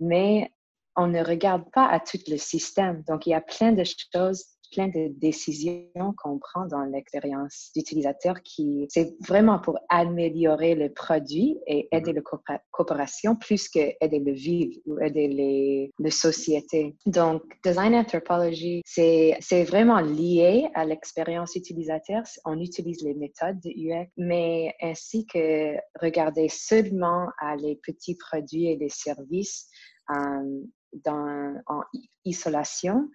mais 0.00 0.50
on 0.96 1.06
ne 1.06 1.24
regarde 1.24 1.64
pas 1.72 1.86
à 1.86 2.00
tout 2.00 2.18
le 2.28 2.36
système. 2.36 3.02
Donc, 3.08 3.26
il 3.26 3.30
y 3.30 3.34
a 3.34 3.40
plein 3.40 3.72
de 3.72 3.84
choses 3.84 4.44
plein 4.72 4.88
de 4.88 5.08
décisions 5.18 6.14
qu'on 6.16 6.38
prend 6.38 6.66
dans 6.66 6.84
l'expérience 6.84 7.70
d'utilisateur 7.76 8.42
qui, 8.42 8.86
c'est 8.88 9.14
vraiment 9.26 9.58
pour 9.58 9.78
améliorer 9.88 10.74
le 10.74 10.92
produit 10.92 11.58
et 11.66 11.88
mhm. 11.92 11.98
aider 11.98 12.12
la 12.14 12.58
coopération 12.70 13.36
plus 13.36 13.68
que 13.68 13.80
aider 14.00 14.18
le 14.18 14.32
vivre 14.32 14.72
ou 14.86 14.98
aider 15.00 15.28
les, 15.28 15.90
les 15.98 16.10
sociétés. 16.10 16.96
Donc, 17.06 17.42
Design 17.64 17.94
Anthropology, 17.94 18.82
c'est, 18.84 19.36
c'est 19.40 19.64
vraiment 19.64 20.00
lié 20.00 20.68
à 20.74 20.84
l'expérience 20.84 21.54
utilisateur. 21.54 22.22
On 22.44 22.58
utilise 22.58 23.02
les 23.02 23.14
méthodes 23.14 23.60
de 23.60 23.70
UX, 23.70 24.08
mais 24.16 24.74
ainsi 24.80 25.26
que 25.26 25.76
regarder 26.00 26.48
seulement 26.48 27.28
à 27.38 27.56
les 27.56 27.76
petits 27.76 28.16
produits 28.16 28.66
et 28.66 28.76
les 28.76 28.88
services 28.88 29.68
euh, 30.10 30.62
dans, 31.04 31.54
en 31.66 31.82
isolation, 32.24 33.08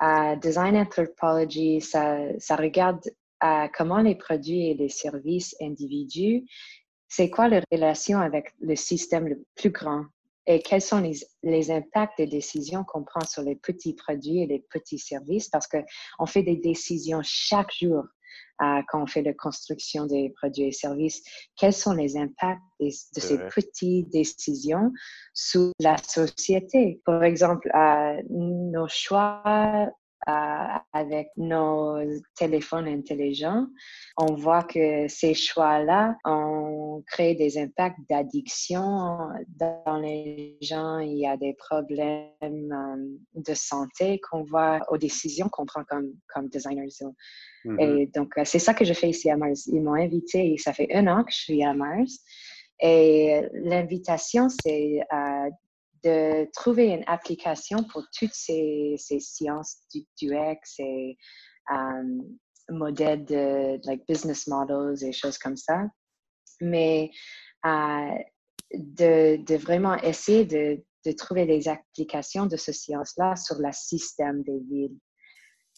Design 0.00 0.76
Anthropology, 0.76 1.80
ça, 1.80 2.56
regarde 2.56 3.00
comment 3.74 3.98
les 3.98 4.14
produits 4.14 4.70
et 4.70 4.74
les 4.74 4.88
services 4.88 5.56
individus, 5.60 6.44
c'est 7.08 7.30
quoi 7.30 7.48
leur 7.48 7.62
relation 7.72 8.18
avec 8.18 8.52
le 8.60 8.76
système 8.76 9.28
le 9.28 9.44
plus 9.54 9.70
grand 9.70 10.04
et 10.46 10.60
quels 10.60 10.82
sont 10.82 11.00
les, 11.00 11.18
les 11.42 11.70
impacts 11.70 12.18
des 12.18 12.26
décisions 12.26 12.82
qu'on 12.84 13.04
prend 13.04 13.24
sur 13.24 13.42
les 13.42 13.56
petits 13.56 13.94
produits 13.94 14.42
et 14.42 14.46
les 14.46 14.64
petits 14.70 14.98
services 14.98 15.48
parce 15.48 15.66
qu'on 15.66 16.26
fait 16.26 16.42
des 16.42 16.56
décisions 16.56 17.20
chaque 17.22 17.72
jour 17.74 18.04
quand 18.58 19.02
on 19.02 19.06
fait 19.06 19.22
la 19.22 19.34
construction 19.34 20.06
des 20.06 20.30
produits 20.36 20.64
et 20.64 20.72
services, 20.72 21.22
quels 21.56 21.72
sont 21.72 21.92
les 21.92 22.16
impacts 22.16 22.60
de 22.80 22.90
ces 22.90 23.38
petites 23.38 24.10
décisions 24.10 24.92
sur 25.32 25.72
la 25.80 25.96
société? 25.98 27.00
Par 27.04 27.22
exemple, 27.22 27.70
nos 28.30 28.88
choix 28.88 29.90
avec 30.26 31.28
nos 31.36 31.98
téléphones 32.36 32.88
intelligents, 32.88 33.66
on 34.16 34.34
voit 34.34 34.64
que 34.64 35.06
ces 35.08 35.34
choix-là 35.34 36.16
ont 36.24 37.02
créé 37.06 37.34
des 37.34 37.58
impacts 37.58 37.98
d'addiction 38.10 39.18
dans 39.56 39.98
les 39.98 40.58
gens. 40.60 40.98
Il 40.98 41.18
y 41.18 41.26
a 41.26 41.36
des 41.36 41.54
problèmes 41.54 42.32
euh, 42.42 43.16
de 43.34 43.54
santé 43.54 44.20
qu'on 44.28 44.42
voit 44.42 44.80
aux 44.88 44.98
décisions 44.98 45.48
qu'on 45.48 45.66
prend 45.66 45.84
comme, 45.84 46.12
comme 46.34 46.48
designers. 46.48 46.88
Et 47.64 47.68
mm-hmm. 47.68 48.14
donc, 48.14 48.36
euh, 48.38 48.42
c'est 48.44 48.58
ça 48.58 48.74
que 48.74 48.84
je 48.84 48.92
fais 48.92 49.10
ici 49.10 49.30
à 49.30 49.36
Mars. 49.36 49.66
Ils 49.66 49.82
m'ont 49.82 49.94
invité, 49.94 50.56
ça 50.58 50.72
fait 50.72 50.92
un 50.94 51.06
an 51.06 51.24
que 51.24 51.32
je 51.32 51.38
suis 51.38 51.64
à 51.64 51.74
Mars. 51.74 52.18
Et 52.80 53.42
l'invitation, 53.52 54.48
c'est 54.48 55.00
euh, 55.12 55.50
de 56.04 56.48
trouver 56.52 56.88
une 56.88 57.04
application 57.06 57.82
pour 57.84 58.04
toutes 58.16 58.34
ces, 58.34 58.94
ces 58.98 59.20
sciences 59.20 59.78
du, 59.92 60.06
UX 60.22 60.58
et 60.78 61.16
um, 61.70 62.22
modèles 62.70 63.24
de 63.24 63.80
like 63.86 64.06
business 64.06 64.46
models 64.46 65.02
et 65.02 65.12
choses 65.12 65.38
comme 65.38 65.56
ça. 65.56 65.86
Mais 66.60 67.10
euh, 67.64 68.14
de, 68.74 69.36
de, 69.44 69.56
vraiment 69.56 69.96
essayer 69.96 70.44
de, 70.44 70.82
de, 71.06 71.12
trouver 71.12 71.46
des 71.46 71.68
applications 71.68 72.46
de 72.46 72.56
ce 72.56 72.72
science-là 72.72 73.36
sur 73.36 73.56
le 73.58 73.70
système 73.72 74.42
des 74.42 74.60
villes. 74.70 74.98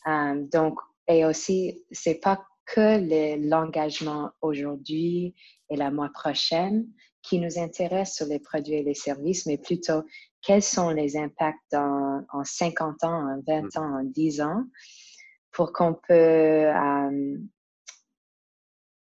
Um, 0.07 0.49
donc, 0.49 0.79
et 1.09 1.25
aussi, 1.25 1.85
c'est 1.91 2.21
pas 2.21 2.45
que 2.67 3.39
l'engagement 3.49 4.31
aujourd'hui 4.41 5.35
et 5.69 5.77
la 5.77 5.91
mois 5.91 6.11
prochaine, 6.13 6.87
qui 7.23 7.39
nous 7.39 7.59
intéresse 7.59 8.15
sur 8.15 8.27
les 8.27 8.39
produits 8.39 8.75
et 8.75 8.83
les 8.83 8.95
services, 8.95 9.47
mais 9.47 9.59
plutôt 9.59 10.03
quels 10.43 10.63
sont 10.63 10.91
les 10.91 11.17
impacts 11.17 11.75
en 11.75 12.45
50 12.45 13.05
ans, 13.05 13.37
en 13.37 13.41
20 13.47 13.63
mm. 13.63 13.69
ans, 13.77 14.01
en 14.01 14.05
10 14.05 14.41
ans, 14.41 14.65
pour 15.53 15.73
qu'on 15.73 15.95
peut 15.95 16.15
euh, 16.15 17.39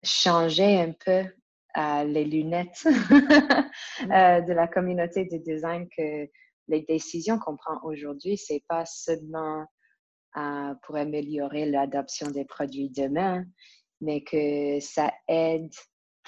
changer 0.03 0.81
un 0.81 0.91
peu 0.91 1.23
euh, 1.77 2.03
les 2.03 2.25
lunettes 2.25 2.85
mm. 2.85 2.91
euh, 4.11 4.41
de 4.41 4.53
la 4.53 4.67
communauté 4.67 5.25
de 5.25 5.37
design 5.37 5.87
que 5.95 6.27
les 6.67 6.81
décisions 6.81 7.39
qu'on 7.39 7.55
prend 7.55 7.79
aujourd'hui, 7.83 8.37
c'est 8.37 8.63
pas 8.67 8.85
seulement 8.85 9.65
pour 10.83 10.95
améliorer 10.95 11.65
l'adoption 11.65 12.29
des 12.29 12.45
produits 12.45 12.91
demain, 12.91 13.43
mais 13.99 14.21
que 14.21 14.79
ça 14.79 15.11
aide 15.27 15.73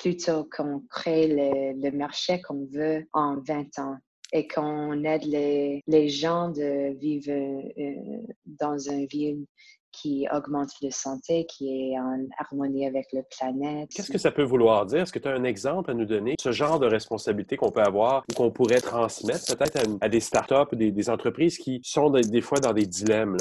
plutôt 0.02 0.45
qu'on 0.45 0.80
crée 0.89 1.28
le, 1.28 1.91
marché 1.91 2.41
qu'on 2.41 2.66
veut 2.66 3.08
en 3.14 3.39
20 3.39 3.78
ans 3.78 3.97
et 4.34 4.47
qu'on 4.47 5.04
aide 5.04 5.26
les, 5.26 6.10
gens 6.10 6.49
de 6.49 6.97
vivre 6.97 7.32
euh, 7.32 8.34
dans 8.45 8.80
une 8.80 9.06
ville 9.06 9.45
qui 9.92 10.28
augmente 10.32 10.70
la 10.82 10.92
santé, 10.92 11.46
qui 11.46 11.92
est 11.92 12.00
en 12.00 12.26
harmonie 12.38 12.86
avec 12.86 13.08
la 13.14 13.24
planète. 13.24 13.89
Qu'est-ce 13.94 14.12
que 14.12 14.18
ça 14.18 14.32
peut 14.32 14.44
vouloir 14.44 14.86
dire? 14.86 15.02
Est-ce 15.02 15.14
que 15.14 15.20
tu 15.20 15.28
as 15.28 15.34
un 15.34 15.44
exemple 15.44 15.92
à 15.92 15.94
nous 15.94 16.06
donner? 16.06 16.36
Ce 16.39 16.52
genre 16.52 16.80
de 16.80 16.88
responsabilité 16.88 17.58
qu'on 17.58 17.72
peut 17.72 17.82
avoir 17.82 18.24
ou 18.30 18.34
qu'on 18.34 18.52
pourrait 18.52 18.82
transmettre 18.82 19.56
peut-être 19.56 19.80
à, 20.00 20.10
des 20.10 20.20
startups, 20.20 20.76
des, 20.76 20.92
des 20.92 21.10
entreprises 21.10 21.58
qui 21.58 21.82
sont 21.84 22.10
des, 22.10 22.42
fois 22.42 22.60
dans 22.60 22.74
des 22.74 22.86
dilemmes. 22.86 23.38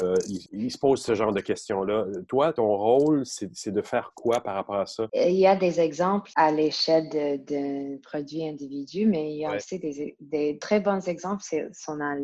Ils, 0.51 0.71
se 0.71 0.77
posent 0.77 1.01
ce 1.01 1.15
genre 1.15 1.33
de 1.33 1.41
questions-là. 1.41 2.05
Toi, 2.27 2.53
ton 2.53 2.75
rôle, 2.75 3.23
c'est 3.25 3.71
de 3.71 3.81
faire 3.81 4.11
quoi 4.15 4.41
par 4.41 4.55
rapport 4.55 4.75
à 4.75 4.85
ça? 4.85 5.07
Il 5.13 5.37
y 5.37 5.47
a 5.47 5.55
des 5.55 5.79
exemples 5.79 6.31
à 6.35 6.51
l'échelle 6.51 7.09
de, 7.09 7.97
produits 8.01 8.47
individus, 8.47 9.05
mais 9.05 9.31
il 9.31 9.37
y 9.39 9.45
a 9.45 9.55
aussi 9.55 9.79
des, 9.79 10.15
des, 10.19 10.57
très 10.57 10.79
bons 10.79 11.07
exemples 11.07 11.43
sont 11.73 11.99
à 12.01 12.15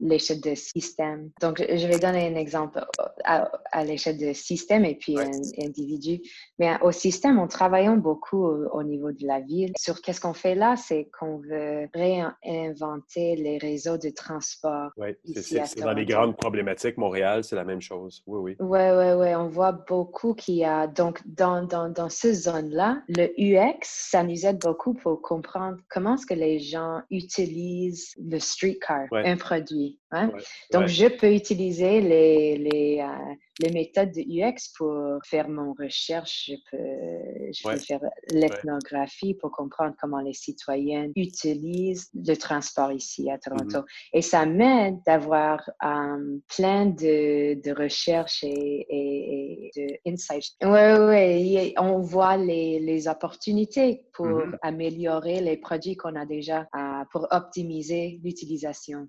l'échelle 0.00 0.40
de 0.40 0.54
système. 0.54 1.30
Donc, 1.40 1.58
je 1.58 1.86
vais 1.86 1.98
donner 1.98 2.28
un 2.28 2.34
exemple 2.34 2.84
à 3.24 3.48
l'échelle 3.84 4.18
de 4.18 4.32
système 4.32 4.84
et 4.84 4.94
puis 4.94 5.18
un 5.18 5.30
individu. 5.64 6.20
Mais 6.58 6.76
au 6.82 6.92
système, 6.92 7.38
on 7.38 7.48
travaille 7.48 7.88
beaucoup 7.96 8.44
au, 8.44 8.82
niveau 8.82 9.12
de 9.12 9.26
la 9.26 9.40
ville. 9.40 9.72
Sur 9.78 10.00
qu'est-ce 10.02 10.20
qu'on 10.20 10.34
fait 10.34 10.54
là, 10.54 10.76
c'est 10.76 11.08
qu'on 11.18 11.38
veut 11.38 11.88
réinventer 11.94 13.36
les 13.36 13.58
réseaux 13.58 13.98
de 13.98 14.10
transport. 14.10 14.90
Oui, 14.96 15.16
c'est 15.36 15.80
dans 15.80 15.92
les 15.92 16.04
grandes 16.04 16.36
problématiques. 16.36 16.96
Montréal, 16.96 17.44
c'est 17.44 17.56
la 17.56 17.64
même 17.64 17.80
chose. 17.80 18.22
Oui, 18.26 18.38
oui. 18.40 18.56
Oui, 18.60 18.90
oui, 18.90 19.12
oui. 19.16 19.34
On 19.34 19.48
voit 19.48 19.72
beaucoup 19.72 20.34
qu'il 20.34 20.56
y 20.56 20.64
a. 20.64 20.86
Donc, 20.86 21.20
dans, 21.26 21.64
dans, 21.64 21.88
dans 21.88 22.08
cette 22.08 22.34
zone-là, 22.34 23.02
le 23.08 23.28
UX, 23.38 23.78
ça 23.82 24.22
nous 24.22 24.46
aide 24.46 24.58
beaucoup 24.58 24.94
pour 24.94 25.22
comprendre 25.22 25.78
comment 25.88 26.14
est-ce 26.14 26.26
que 26.26 26.34
les 26.34 26.58
gens 26.58 27.00
utilisent 27.10 28.14
le 28.18 28.38
streetcar, 28.38 29.06
un 29.12 29.36
produit. 29.36 29.98
Hein? 30.10 30.32
Donc, 30.72 30.86
je 30.86 31.06
peux 31.06 31.32
utiliser 31.32 32.00
les, 32.00 32.56
les, 32.58 33.00
euh, 33.00 33.34
les 33.60 33.70
méthodes 33.70 34.12
de 34.12 34.20
UX 34.20 34.72
pour 34.76 35.18
faire 35.24 35.48
mon 35.48 35.74
recherche. 35.78 36.50
Je 36.50 36.54
peux, 36.70 37.52
je 37.52 37.68
peux 37.68 37.76
faire 37.76 38.00
l'ethnographie 38.32 39.34
pour 39.34 39.50
comprendre 39.50 39.94
comment 40.00 40.20
les 40.20 40.32
citoyens 40.32 41.08
utilisent 41.16 42.10
le 42.14 42.34
transport 42.34 42.92
ici 42.92 43.30
à 43.30 43.38
Toronto. 43.38 43.78
Mm-hmm. 43.78 44.10
Et 44.14 44.22
ça 44.22 44.46
m'aide 44.46 44.96
d'avoir 45.06 45.68
um, 45.82 46.40
plein 46.54 46.86
de, 46.86 47.60
de 47.60 47.74
recherches 47.74 48.44
et, 48.44 48.86
et, 48.88 49.70
de 49.76 50.10
insights. 50.10 50.54
Oui, 50.62 50.78
oui, 51.08 51.74
on 51.78 51.98
voit 52.00 52.36
les, 52.36 52.80
les 52.80 53.08
opportunités 53.08 54.02
pour 54.12 54.26
mm-hmm. 54.26 54.58
améliorer 54.62 55.40
les 55.40 55.56
produits 55.56 55.96
qu'on 55.96 56.14
a 56.14 56.26
déjà, 56.26 56.68
uh, 56.74 57.04
pour 57.10 57.26
optimiser 57.30 58.20
l'utilisation. 58.22 59.06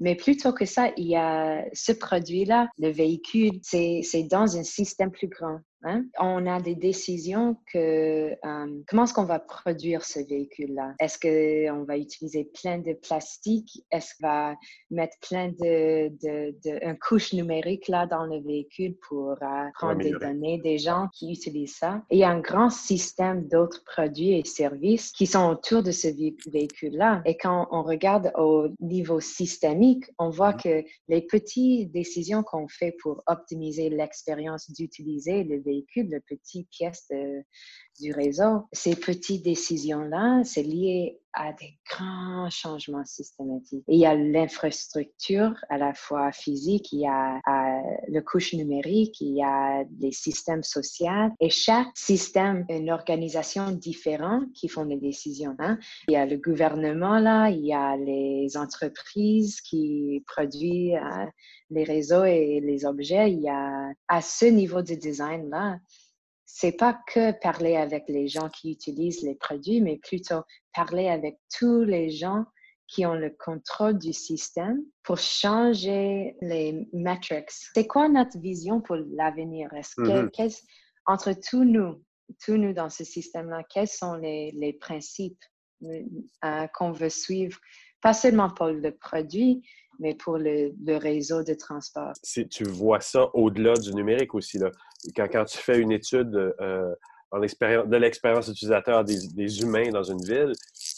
mais 0.00 0.14
plutôt 0.14 0.52
que 0.52 0.64
ça, 0.64 0.90
il 0.96 1.08
y 1.08 1.16
a 1.16 1.64
ce 1.72 1.92
produit-là, 1.92 2.68
le 2.78 2.88
véhicule, 2.90 3.23
c'est 3.62 4.26
dans 4.30 4.56
un 4.56 4.62
système 4.62 5.10
plus 5.10 5.28
grand. 5.28 5.60
Hein? 5.84 6.06
On 6.18 6.46
a 6.46 6.60
des 6.60 6.74
décisions 6.74 7.56
que 7.70 8.30
euh, 8.32 8.82
comment 8.88 9.04
est-ce 9.04 9.12
qu'on 9.12 9.24
va 9.24 9.38
produire 9.38 10.02
ce 10.02 10.18
véhicule-là? 10.18 10.94
Est-ce 10.98 11.18
qu'on 11.18 11.84
va 11.84 11.98
utiliser 11.98 12.44
plein 12.44 12.78
de 12.78 12.94
plastique? 12.94 13.84
Est-ce 13.90 14.14
qu'on 14.14 14.26
va 14.26 14.56
mettre 14.90 15.16
plein 15.20 15.48
de, 15.48 16.08
de, 16.08 16.54
de 16.64 16.98
couche 17.06 17.34
numérique 17.34 17.88
là 17.88 18.06
dans 18.06 18.24
le 18.24 18.40
véhicule 18.40 18.96
pour 19.08 19.32
euh, 19.32 19.68
prendre 19.74 19.98
des 19.98 20.12
données 20.12 20.58
des 20.58 20.78
gens 20.78 21.08
qui 21.12 21.32
utilisent 21.32 21.76
ça? 21.76 22.02
Et 22.10 22.16
il 22.16 22.20
y 22.20 22.24
a 22.24 22.30
un 22.30 22.40
grand 22.40 22.70
système 22.70 23.46
d'autres 23.48 23.84
produits 23.84 24.38
et 24.38 24.44
services 24.44 25.12
qui 25.12 25.26
sont 25.26 25.46
autour 25.50 25.82
de 25.82 25.90
ce 25.90 26.08
véhicule-là. 26.50 27.22
Et 27.26 27.36
quand 27.36 27.68
on 27.70 27.82
regarde 27.82 28.32
au 28.38 28.68
niveau 28.80 29.20
systémique, 29.20 30.04
on 30.18 30.30
voit 30.30 30.52
mm-hmm. 30.52 30.84
que 30.84 30.88
les 31.08 31.20
petites 31.22 31.92
décisions 31.92 32.42
qu'on 32.42 32.68
fait 32.68 32.96
pour 33.02 33.22
optimiser 33.26 33.90
l'expérience 33.90 34.70
d'utiliser 34.70 35.44
le 35.44 35.60
véhicule 35.60 35.73
véhicule, 35.74 36.10
de 36.10 36.18
petites 36.18 36.68
pièces 36.70 37.10
du 38.00 38.12
réseau. 38.12 38.68
Ces 38.72 38.96
petites 38.96 39.44
décisions-là, 39.44 40.42
c'est 40.44 40.62
lié 40.62 41.20
à 41.34 41.52
des 41.52 41.76
grands 41.90 42.48
changements 42.50 43.04
systématiques. 43.04 43.84
il 43.88 43.98
y 43.98 44.06
a 44.06 44.14
l'infrastructure 44.14 45.54
à 45.68 45.78
la 45.78 45.92
fois 45.94 46.32
physique, 46.32 46.92
il 46.92 47.00
y 47.00 47.06
a, 47.06 47.40
le 48.08 48.20
couche 48.20 48.54
numérique, 48.54 49.20
il 49.20 49.36
y 49.36 49.42
a 49.42 49.84
des 49.90 50.12
systèmes 50.12 50.62
sociaux 50.62 50.94
et 51.40 51.50
chaque 51.50 51.88
système 51.94 52.64
une 52.68 52.90
organisation 52.90 53.70
différente 53.70 54.44
qui 54.54 54.68
font 54.68 54.86
des 54.86 54.96
décisions. 54.96 55.56
Hein. 55.58 55.78
Il 56.08 56.14
y 56.14 56.16
a 56.16 56.26
le 56.26 56.36
gouvernement 56.36 57.18
là, 57.18 57.48
il 57.50 57.64
y 57.64 57.72
a 57.72 57.96
les 57.96 58.56
entreprises 58.56 59.60
qui 59.60 60.22
produisent 60.26 60.94
euh, 60.94 61.26
les 61.70 61.84
réseaux 61.84 62.24
et 62.24 62.60
les 62.60 62.84
objets. 62.84 63.32
Il 63.32 63.40
y 63.40 63.48
a 63.48 63.90
à 64.08 64.20
ce 64.20 64.46
niveau 64.46 64.82
de 64.82 64.94
design 64.94 65.48
là, 65.50 65.78
c'est 66.46 66.76
pas 66.76 66.98
que 67.06 67.32
parler 67.40 67.76
avec 67.76 68.04
les 68.08 68.28
gens 68.28 68.48
qui 68.48 68.72
utilisent 68.72 69.22
les 69.22 69.34
produits, 69.34 69.80
mais 69.80 69.96
plutôt 69.96 70.42
parler 70.72 71.08
avec 71.08 71.38
tous 71.56 71.82
les 71.82 72.10
gens 72.10 72.44
qui 72.86 73.06
ont 73.06 73.14
le 73.14 73.30
contrôle 73.30 73.98
du 73.98 74.12
système 74.12 74.82
pour 75.02 75.18
changer 75.18 76.36
les 76.42 76.86
metrics. 76.92 77.50
C'est 77.74 77.86
quoi 77.86 78.08
notre 78.08 78.38
vision 78.38 78.80
pour 78.80 78.96
l'avenir? 78.96 79.72
Est-ce 79.72 79.94
que, 79.96 80.26
mm-hmm. 80.26 80.62
entre 81.06 81.32
tous 81.32 81.64
nous, 81.64 82.02
tous 82.44 82.56
nous 82.56 82.74
dans 82.74 82.90
ce 82.90 83.04
système-là, 83.04 83.62
quels 83.70 83.88
sont 83.88 84.14
les, 84.14 84.52
les 84.52 84.74
principes 84.74 85.42
euh, 85.82 86.66
qu'on 86.74 86.92
veut 86.92 87.10
suivre, 87.10 87.58
pas 88.00 88.14
seulement 88.14 88.50
pour 88.50 88.66
le 88.66 88.90
produit, 88.90 89.62
mais 89.98 90.14
pour 90.14 90.38
le, 90.38 90.72
le 90.84 90.96
réseau 90.96 91.42
de 91.42 91.54
transport. 91.54 92.12
Si 92.22 92.46
tu 92.48 92.64
vois 92.64 93.00
ça 93.00 93.28
au-delà 93.34 93.74
du 93.74 93.94
numérique 93.94 94.34
aussi, 94.34 94.58
là. 94.58 94.70
Quand, 95.14 95.28
quand 95.30 95.44
tu 95.44 95.58
fais 95.58 95.78
une 95.78 95.92
étude 95.92 96.34
euh, 96.60 96.94
en 97.34 97.40
de 97.40 97.96
l'expérience 97.96 98.48
utilisateur 98.48 99.04
des, 99.04 99.26
des, 99.34 99.60
humains 99.60 99.90
dans 99.90 100.04
une 100.04 100.24
ville, 100.24 100.52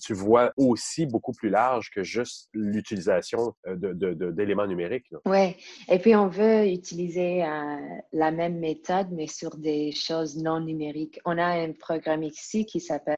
tu 0.04 0.12
vois 0.12 0.52
aussi 0.58 1.06
beaucoup 1.06 1.32
plus 1.32 1.48
large 1.48 1.88
que 1.90 2.02
juste 2.02 2.50
l'utilisation 2.52 3.54
euh, 3.66 3.74
d'éléments 4.32 4.66
numériques. 4.66 5.06
Oui, 5.24 5.56
et 5.88 5.98
puis 5.98 6.14
on 6.14 6.28
veut 6.28 6.66
utiliser 6.66 7.42
euh, 7.42 7.76
la 8.12 8.30
même 8.30 8.58
méthode, 8.58 9.06
mais 9.12 9.26
sur 9.26 9.56
des 9.56 9.92
choses 9.92 10.36
non 10.36 10.60
numériques. 10.60 11.18
On 11.24 11.38
a 11.38 11.46
un 11.46 11.72
programme 11.72 12.22
ici 12.22 12.66
qui 12.66 12.80
s'appelle 12.80 13.16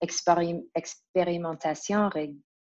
expérimentation 0.00 2.08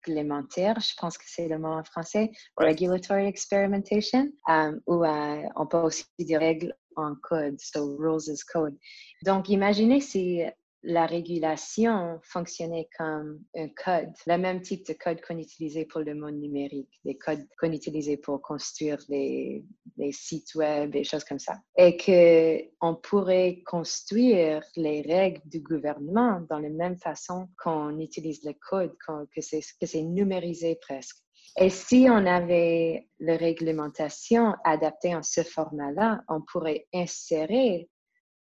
réglementaire, 0.05 0.79
je 0.79 0.93
pense 0.97 1.17
que 1.17 1.25
c'est 1.27 1.47
le 1.47 1.57
mot 1.57 1.69
en 1.69 1.83
français, 1.83 2.31
regulatory 2.57 3.25
experimentation, 3.25 4.31
um, 4.47 4.81
où 4.87 5.03
euh, 5.03 5.43
on 5.55 5.67
peut 5.67 5.77
aussi 5.77 6.05
dire 6.19 6.39
règles 6.39 6.73
en 6.95 7.15
code, 7.15 7.59
so 7.59 7.95
rules 7.97 8.29
as 8.29 8.43
code. 8.43 8.77
Donc, 9.23 9.49
imaginez 9.49 10.01
si 10.01 10.43
la 10.83 11.05
régulation 11.05 12.19
fonctionnait 12.23 12.87
comme 12.97 13.43
un 13.55 13.67
code, 13.69 14.11
le 14.25 14.37
même 14.37 14.61
type 14.61 14.85
de 14.87 14.93
code 14.93 15.19
qu'on 15.21 15.37
utilisait 15.37 15.85
pour 15.85 16.01
le 16.01 16.15
monde 16.15 16.35
numérique, 16.35 16.99
des 17.03 17.17
codes 17.17 17.45
qu'on 17.59 17.71
utilisait 17.71 18.17
pour 18.17 18.41
construire 18.41 18.97
des, 19.09 19.65
sites 20.11 20.55
web, 20.55 20.91
des 20.91 21.03
choses 21.03 21.23
comme 21.23 21.39
ça. 21.39 21.59
Et 21.77 21.97
qu'on 21.97 22.95
pourrait 22.95 23.61
construire 23.65 24.63
les 24.75 25.01
règles 25.01 25.41
du 25.45 25.59
gouvernement 25.59 26.41
dans 26.49 26.59
la 26.59 26.69
même 26.69 26.97
façon 26.97 27.49
qu'on 27.61 27.99
utilise 27.99 28.43
le 28.43 28.53
code, 28.53 28.95
que 29.35 29.41
c'est 29.41 30.03
numérisé 30.03 30.77
presque. 30.81 31.17
Et 31.57 31.69
si 31.69 32.07
on 32.09 32.25
avait 32.25 33.07
la 33.19 33.35
réglementation 33.35 34.53
adaptée 34.63 35.15
en 35.15 35.23
ce 35.23 35.41
format-là, 35.41 36.21
on 36.29 36.41
pourrait 36.41 36.87
insérer 36.93 37.89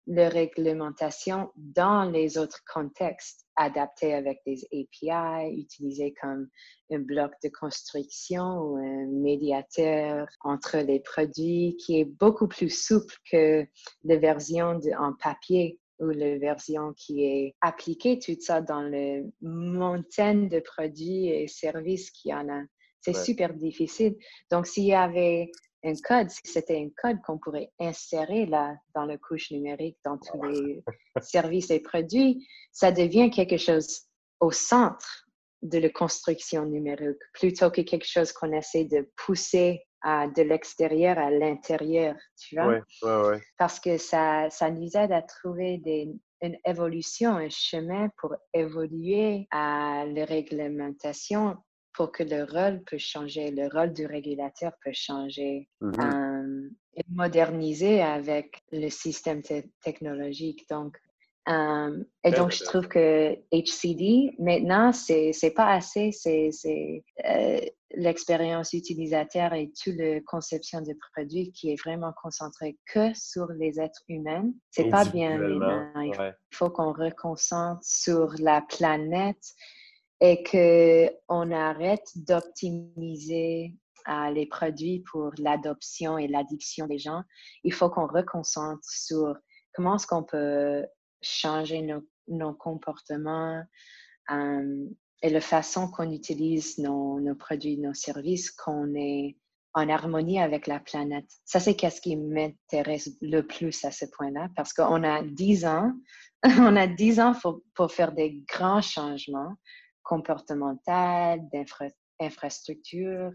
la 0.07 0.28
réglementation 0.28 1.50
dans 1.57 2.05
les 2.11 2.36
autres 2.36 2.61
contextes, 2.72 3.46
adaptés 3.57 4.14
avec 4.14 4.40
des 4.46 4.66
API, 4.72 5.59
utilisés 5.59 6.14
comme 6.20 6.48
un 6.90 6.98
bloc 6.98 7.32
de 7.42 7.48
construction 7.48 8.42
ou 8.42 8.76
un 8.76 9.07
médiateur 9.07 10.26
entre 10.40 10.78
les 10.78 11.00
produits 11.00 11.76
qui 11.78 12.00
est 12.00 12.05
beaucoup 12.05 12.48
plus 12.48 12.70
souple 12.70 13.14
que 13.30 13.66
la 14.05 14.16
version 14.16 14.80
en 14.98 15.12
papier 15.14 15.78
ou 16.00 16.09
la 16.11 16.38
version 16.38 16.92
qui 16.96 17.24
est 17.24 17.55
appliquée, 17.61 18.18
tout 18.18 18.36
ça 18.40 18.61
dans 18.61 18.82
le 18.82 19.32
montagne 19.40 20.48
de 20.48 20.61
produits 20.61 21.28
et 21.28 21.46
services 21.46 22.11
qu'il 22.11 22.32
y 22.32 22.34
en 22.34 22.48
a. 22.48 22.62
C'est 23.00 23.14
super 23.14 23.52
difficile. 23.52 24.16
Donc, 24.50 24.66
s'il 24.66 24.84
y 24.84 24.94
avait 24.94 25.50
un 25.85 25.95
code, 26.03 26.30
si 26.30 26.41
c'était 26.45 26.78
un 26.78 26.89
code 26.97 27.20
qu'on 27.22 27.39
pourrait 27.39 27.70
insérer 27.78 28.47
là 28.47 28.74
dans 28.95 29.05
la 29.05 29.18
couche 29.18 29.51
numérique, 29.51 29.99
dans 30.05 30.18
tous 30.18 30.43
les 30.43 30.82
services 31.22 31.70
et 31.70 31.80
produits, 31.80 32.47
ça 32.72 32.91
devient 32.91 33.30
quelque 33.30 33.59
chose 33.59 34.03
au 34.41 34.51
centre 34.51 35.26
de 35.62 35.78
la 35.78 35.91
construction 35.91 36.66
numérique, 36.66 37.18
plutôt 37.32 37.70
que 37.70 37.80
quelque 37.80 38.07
chose 38.07 38.32
qu'on 38.32 38.53
essaie 38.53 38.85
de 38.85 39.11
pousser 39.16 39.82
à, 40.03 40.28
de 40.28 40.43
l'extérieur 40.43 41.18
à 41.18 41.30
l'intérieur, 41.30 42.14
tu 42.39 42.57
vois? 42.57 42.80
Parce 43.57 43.80
que 43.80 43.97
ça, 43.97 44.51
ça 44.51 44.70
nous 44.70 44.97
aide 44.97 45.12
à 45.12 45.22
trouver 45.22 45.78
des, 45.78 46.09
une 46.43 46.59
évolution, 46.66 47.37
un 47.37 47.49
chemin 47.49 48.11
pour 48.18 48.35
évoluer 48.53 49.49
à 49.51 50.05
la 50.07 50.24
réglementation 50.26 51.57
pour 51.95 52.12
que 52.12 52.22
le 52.22 52.45
rôle 52.45 52.82
peut 52.84 52.99
changer, 52.99 53.51
le 53.51 53.68
rôle 53.68 53.92
du 53.92 54.05
régulateur 54.05 54.72
peut 54.84 54.92
changer 54.92 55.68
mm-hmm. 55.80 56.64
euh, 56.64 56.70
et 56.97 57.05
moderniser 57.11 58.03
avec 58.03 58.62
le 58.72 58.88
système 58.90 59.42
technologique. 59.82 60.68
Donc, 60.68 60.97
euh, 61.49 62.03
et 62.24 62.30
donc, 62.30 62.53
je 62.53 62.64
trouve 62.64 62.88
que 62.88 63.34
HCD, 63.53 64.34
maintenant, 64.38 64.92
c'est 64.92 65.53
pas 65.55 65.74
assez, 65.74 66.11
c'est 66.11 66.51
euh, 67.28 67.61
l'expérience 67.95 68.72
utilisateur 68.72 69.53
et 69.53 69.70
toute 69.70 69.97
la 69.97 70.20
conception 70.22 70.80
de 70.80 70.95
produits 71.12 71.53
qui 71.53 71.70
est 71.70 71.80
vraiment 71.80 72.12
concentrée 72.20 72.78
que 72.86 73.12
sur 73.14 73.47
les 73.53 73.78
êtres 73.78 74.03
humains. 74.09 74.51
C'est 74.70 74.88
pas 74.88 75.05
bien 75.05 75.38
Il 75.38 76.34
faut 76.51 76.70
qu'on 76.70 76.92
reconcentre 76.92 77.82
sur 77.84 78.32
la 78.38 78.62
planète 78.62 79.55
et 80.25 80.43
qu'on 80.43 81.51
arrête 81.51 82.09
d'optimiser 82.16 83.75
euh, 84.09 84.31
les 84.31 84.47
produits 84.47 85.01
pour 85.01 85.33
l'adoption 85.37 86.16
et 86.16 86.29
l'addiction 86.29 86.87
des 86.87 86.99
gens. 86.99 87.22
Il 87.62 87.75
faut 87.75 87.91
qu'on 87.91 88.07
reconcentre 88.07 88.89
sur 88.89 89.37
comment 89.75 89.97
est-ce 89.97 90.07
qu'on 90.07 90.22
peut 90.22 90.87
changer 91.20 91.87
nos, 92.27 92.55
comportements 92.55 93.62
euh, 94.31 94.87
et 95.22 95.29
la 95.29 95.43
façon 95.43 95.91
qu'on 95.91 96.11
utilise 96.11 96.79
nos, 96.79 97.20
nos, 97.20 97.35
produits, 97.35 97.77
nos 97.77 97.93
services, 97.93 98.51
qu'on 98.51 98.95
est 98.95 99.37
en 99.75 99.91
harmonie 99.91 100.41
avec 100.41 100.66
la 100.66 100.81
planète. 100.81 101.29
Ça, 101.45 101.61
c'est 101.61 101.77
qu'est-ce 101.77 102.01
qui 102.01 102.16
m'intéresse 102.16 103.11
le 103.20 103.43
plus 103.43 103.85
à 103.85 103.91
ce 103.91 104.07
point-là, 104.07 104.49
parce 104.57 104.72
qu'on 104.72 105.05
a 105.05 105.22
dix 105.22 105.66
ans, 105.66 105.93
on 106.45 106.77
a 106.77 106.87
dix 106.87 107.20
ans 107.20 107.35
pour, 107.43 107.61
pour 107.75 107.93
faire 107.93 108.12
des 108.12 108.43
grands 108.49 108.81
changements 108.81 109.55
comportementale, 110.05 111.40
d'infrastructure, 112.20 113.32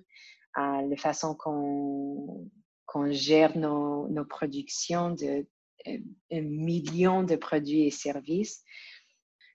à 0.53 0.81
la 0.81 0.97
façon 0.97 1.35
qu'on 1.35 2.49
qu'on 2.85 3.11
gère 3.11 3.55
nos, 3.55 4.07
nos, 4.07 4.25
productions 4.25 5.11
de 5.11 5.45
un 5.85 6.41
million 6.41 7.23
de 7.23 7.35
produits 7.35 7.85
et 7.85 7.91
services. 7.91 8.63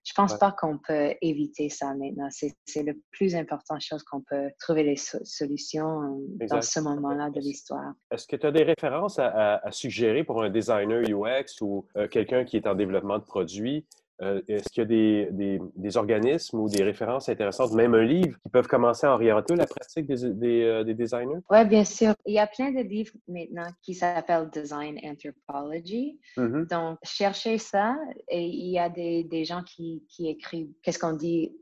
Je 0.04 0.12
pense 0.12 0.38
pas 0.38 0.52
qu'on 0.52 0.76
peut 0.76 1.14
éviter 1.22 1.70
ça 1.70 1.94
maintenant. 1.94 2.28
C'est 2.30 2.82
la 2.82 2.92
plus 3.10 3.34
importante 3.34 3.80
chose 3.80 4.02
qu'on 4.02 4.20
peut 4.20 4.50
trouver 4.58 4.82
les 4.82 4.96
solutions 4.96 6.02
euh, 6.42 6.46
dans 6.46 6.60
ce 6.60 6.78
moment-là 6.80 7.30
de 7.30 7.40
l'histoire. 7.40 7.94
Est-ce 8.10 8.26
que 8.26 8.36
tu 8.36 8.46
as 8.46 8.52
des 8.52 8.64
références 8.64 9.18
à, 9.18 9.62
suggérer 9.70 10.22
pour 10.22 10.42
un 10.42 10.50
designer 10.50 11.00
UX 11.08 11.62
ou 11.62 11.86
euh, 11.96 12.06
quelqu'un 12.06 12.44
qui 12.44 12.58
est 12.58 12.66
en 12.66 12.74
développement 12.74 13.18
de 13.18 13.24
produits? 13.24 13.86
Euh, 14.24 14.40
est-ce 14.48 14.68
qu'il 14.70 14.82
y 14.82 14.84
a 14.84 14.86
des, 14.86 15.28
des, 15.32 15.60
des, 15.76 15.96
organismes 15.96 16.58
ou 16.58 16.68
des 16.68 16.82
références 16.82 17.28
intéressantes, 17.28 17.72
même 17.72 17.94
un 17.94 18.02
livre, 18.02 18.38
qui 18.42 18.48
peuvent 18.48 18.66
commencer 18.66 19.06
à 19.06 19.12
orienter 19.12 19.54
la 19.54 19.66
pratique 19.66 20.06
des, 20.06 20.30
des, 20.30 20.62
euh, 20.62 20.84
des 20.84 20.94
designers? 20.94 21.40
Oui, 21.50 21.64
bien 21.66 21.84
sûr. 21.84 22.14
Il 22.24 22.34
y 22.34 22.38
a 22.38 22.46
plein 22.46 22.70
de 22.70 22.80
livres 22.80 23.12
maintenant 23.28 23.68
qui 23.82 23.94
s'appellent 23.94 24.48
Design 24.50 24.98
Anthropology. 25.04 26.18
Mm-hmm. 26.36 26.70
Donc, 26.70 26.98
cherchez 27.02 27.58
ça 27.58 27.96
et 28.28 28.44
il 28.44 28.70
y 28.70 28.78
a 28.78 28.88
des, 28.88 29.44
gens 29.44 29.62
qui, 29.62 30.04
qui 30.08 30.28
écrivent, 30.28 30.70
qu'est-ce 30.82 30.98
qu'on 30.98 31.12
dit, 31.12 31.52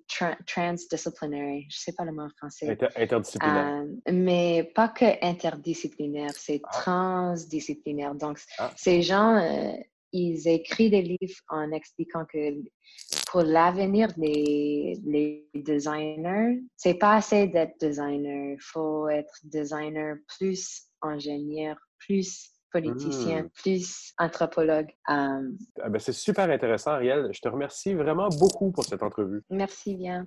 transdisciplinary. 0.47 1.67
Je 1.69 1.77
ne 1.77 1.81
sais 1.81 1.93
pas 1.93 2.05
le 2.05 2.13
mot 2.13 2.23
en 2.23 2.31
français. 2.37 2.79
interdisciplinaire. 2.97 3.83
Euh, 3.83 4.13
mais 4.13 4.71
pas 4.75 4.89
que 4.89 5.05
interdisciplinaire, 5.25 6.31
c'est 6.35 6.61
ah. 6.65 6.81
transdisciplinaire. 6.81 8.15
Donc, 8.15 8.39
ah. 8.59 8.71
ces 8.77 9.03
gens 9.03 9.37
ils 10.13 10.47
écrivent 10.49 10.91
des 10.91 11.03
livres 11.03 11.41
en 11.49 11.73
expliquant 11.73 12.25
que 12.25 12.63
pour 13.31 13.43
l'avenir, 13.43 14.09
les, 14.17 14.99
les 15.05 15.49
designers, 15.55 16.61
c'est 16.77 16.95
pas 16.95 17.17
assez 17.17 17.47
d'être 17.49 17.75
designer. 17.81 18.55
Il 18.55 18.61
faut 18.61 19.09
être 19.09 19.33
designer 19.45 20.17
plus 20.39 20.83
ingénieur, 21.03 21.77
plus 21.99 22.53
politicien, 22.73 23.43
hmm. 23.43 23.51
plus 23.63 24.13
anthropologue. 24.19 24.89
Euh, 25.11 25.51
ah 25.83 25.89
ben, 25.89 25.99
c'est 25.99 26.13
super 26.13 26.51
intéressant, 26.51 26.93
Ariel. 26.93 27.29
Je 27.33 27.41
te 27.41 27.49
remercie 27.49 27.95
vraiment 27.95 28.29
beaucoup 28.41 28.73
pour 28.73 28.85
cette 28.85 29.03
entrevue. 29.03 29.43
Merci 29.51 29.95
bien. 29.97 30.27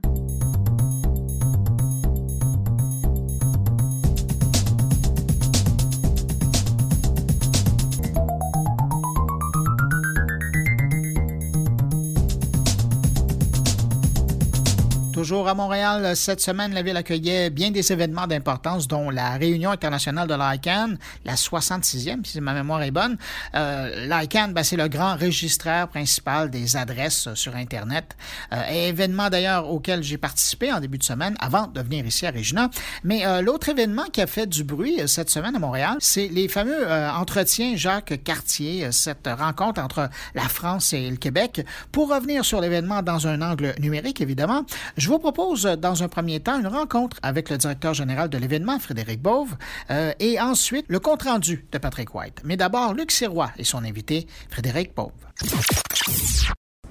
Toujours 15.25 15.47
à 15.47 15.55
Montréal, 15.55 16.15
cette 16.15 16.39
semaine, 16.39 16.71
la 16.75 16.83
ville 16.83 16.97
accueillait 16.97 17.49
bien 17.49 17.71
des 17.71 17.91
événements 17.91 18.27
d'importance, 18.27 18.87
dont 18.87 19.09
la 19.09 19.31
réunion 19.31 19.71
internationale 19.71 20.27
de 20.27 20.35
l'ICANN, 20.35 20.99
la 21.25 21.33
66e, 21.33 22.23
si 22.23 22.39
ma 22.41 22.53
mémoire 22.53 22.83
est 22.83 22.91
bonne. 22.91 23.17
Euh, 23.55 24.05
L'ICANN, 24.05 24.53
ben, 24.53 24.63
c'est 24.63 24.75
le 24.75 24.87
grand 24.87 25.15
registraire 25.15 25.87
principal 25.87 26.51
des 26.51 26.75
adresses 26.75 27.33
sur 27.33 27.55
Internet. 27.55 28.15
Euh, 28.53 28.61
événement 28.67 29.31
d'ailleurs 29.31 29.67
auquel 29.67 30.03
j'ai 30.03 30.19
participé 30.19 30.71
en 30.71 30.79
début 30.79 30.99
de 30.99 31.03
semaine, 31.03 31.35
avant 31.39 31.65
de 31.65 31.81
venir 31.81 32.05
ici 32.05 32.27
à 32.27 32.29
Regina. 32.29 32.69
Mais 33.03 33.25
euh, 33.25 33.41
l'autre 33.41 33.69
événement 33.69 34.05
qui 34.13 34.21
a 34.21 34.27
fait 34.27 34.45
du 34.45 34.63
bruit 34.63 35.01
euh, 35.01 35.07
cette 35.07 35.31
semaine 35.31 35.55
à 35.55 35.59
Montréal, 35.59 35.95
c'est 36.01 36.27
les 36.27 36.47
fameux 36.47 36.87
entretiens 36.87 37.75
Jacques 37.75 38.23
Cartier, 38.23 38.91
cette 38.91 39.27
rencontre 39.27 39.81
entre 39.81 40.07
la 40.35 40.43
France 40.43 40.93
et 40.93 41.09
le 41.09 41.17
Québec. 41.17 41.65
Pour 41.91 42.13
revenir 42.13 42.45
sur 42.45 42.61
l'événement 42.61 43.01
dans 43.01 43.25
un 43.25 43.41
angle 43.41 43.73
numérique, 43.79 44.21
évidemment, 44.21 44.67
je 44.97 45.07
vous 45.07 45.14
propose 45.19 45.63
dans 45.63 46.03
un 46.03 46.07
premier 46.07 46.39
temps 46.39 46.59
une 46.59 46.67
rencontre 46.67 47.17
avec 47.21 47.49
le 47.49 47.57
directeur 47.57 47.93
général 47.93 48.29
de 48.29 48.37
l'événement, 48.37 48.79
Frédéric 48.79 49.21
Bove, 49.21 49.55
euh, 49.89 50.13
et 50.19 50.39
ensuite 50.39 50.85
le 50.87 50.99
compte-rendu 50.99 51.65
de 51.71 51.77
Patrick 51.77 52.13
White. 52.13 52.41
Mais 52.43 52.57
d'abord, 52.57 52.93
Luc 52.93 53.11
Sirois 53.11 53.51
et 53.57 53.63
son 53.63 53.83
invité, 53.83 54.27
Frédéric 54.49 54.95
Bove. 54.95 55.11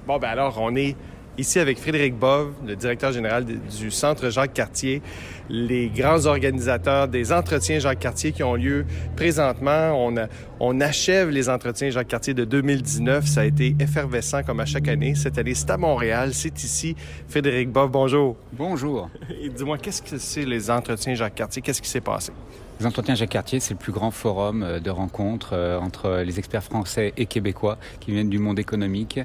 Bon, 0.07 0.19
ben 0.19 0.29
alors, 0.29 0.59
on 0.61 0.75
est 0.75 0.95
ici 1.37 1.59
avec 1.59 1.79
Frédéric 1.79 2.15
Bove, 2.17 2.53
le 2.65 2.75
directeur 2.75 3.11
général 3.11 3.45
du 3.45 3.91
Centre 3.91 4.29
Jacques 4.29 4.53
Cartier, 4.53 5.01
les 5.49 5.89
grands 5.89 6.25
organisateurs 6.25 7.07
des 7.07 7.31
entretiens 7.31 7.79
Jacques 7.79 7.99
Cartier 7.99 8.31
qui 8.31 8.43
ont 8.43 8.55
lieu 8.55 8.85
présentement. 9.15 9.93
On, 9.93 10.15
on 10.59 10.81
achève 10.81 11.29
les 11.29 11.49
entretiens 11.49 11.89
Jacques 11.89 12.07
Cartier 12.07 12.33
de 12.33 12.45
2019. 12.45 13.25
Ça 13.25 13.41
a 13.41 13.45
été 13.45 13.75
effervescent 13.79 14.43
comme 14.43 14.59
à 14.59 14.65
chaque 14.65 14.87
année. 14.87 15.15
Cette 15.15 15.37
année, 15.37 15.53
c'est 15.53 15.69
à 15.69 15.77
Montréal, 15.77 16.33
c'est 16.33 16.63
ici. 16.63 16.95
Frédéric 17.27 17.69
Bove, 17.71 17.91
bonjour. 17.91 18.35
Bonjour. 18.53 19.09
Et 19.41 19.49
dis-moi, 19.49 19.77
qu'est-ce 19.77 20.01
que 20.01 20.17
c'est 20.17 20.45
les 20.45 20.71
entretiens 20.71 21.15
Jacques 21.15 21.35
Cartier? 21.35 21.61
Qu'est-ce 21.61 21.81
qui 21.81 21.89
s'est 21.89 22.01
passé? 22.01 22.31
Les 22.77 22.85
entretiens 22.85 23.15
Jacques 23.15 23.29
Cartier, 23.29 23.61
c'est 23.61 23.73
le 23.73 23.79
plus 23.79 23.93
grand 23.93 24.11
forum 24.11 24.61
euh, 24.61 24.79
de 24.81 24.89
rencontres 24.89 25.53
euh, 25.53 25.79
entre 25.79 26.23
les 26.25 26.39
experts 26.39 26.63
français 26.63 27.13
et 27.15 27.25
québécois 27.25 27.77
qui 28.01 28.11
viennent 28.11 28.29
du 28.29 28.37
monde 28.37 28.59
économique 28.59 29.21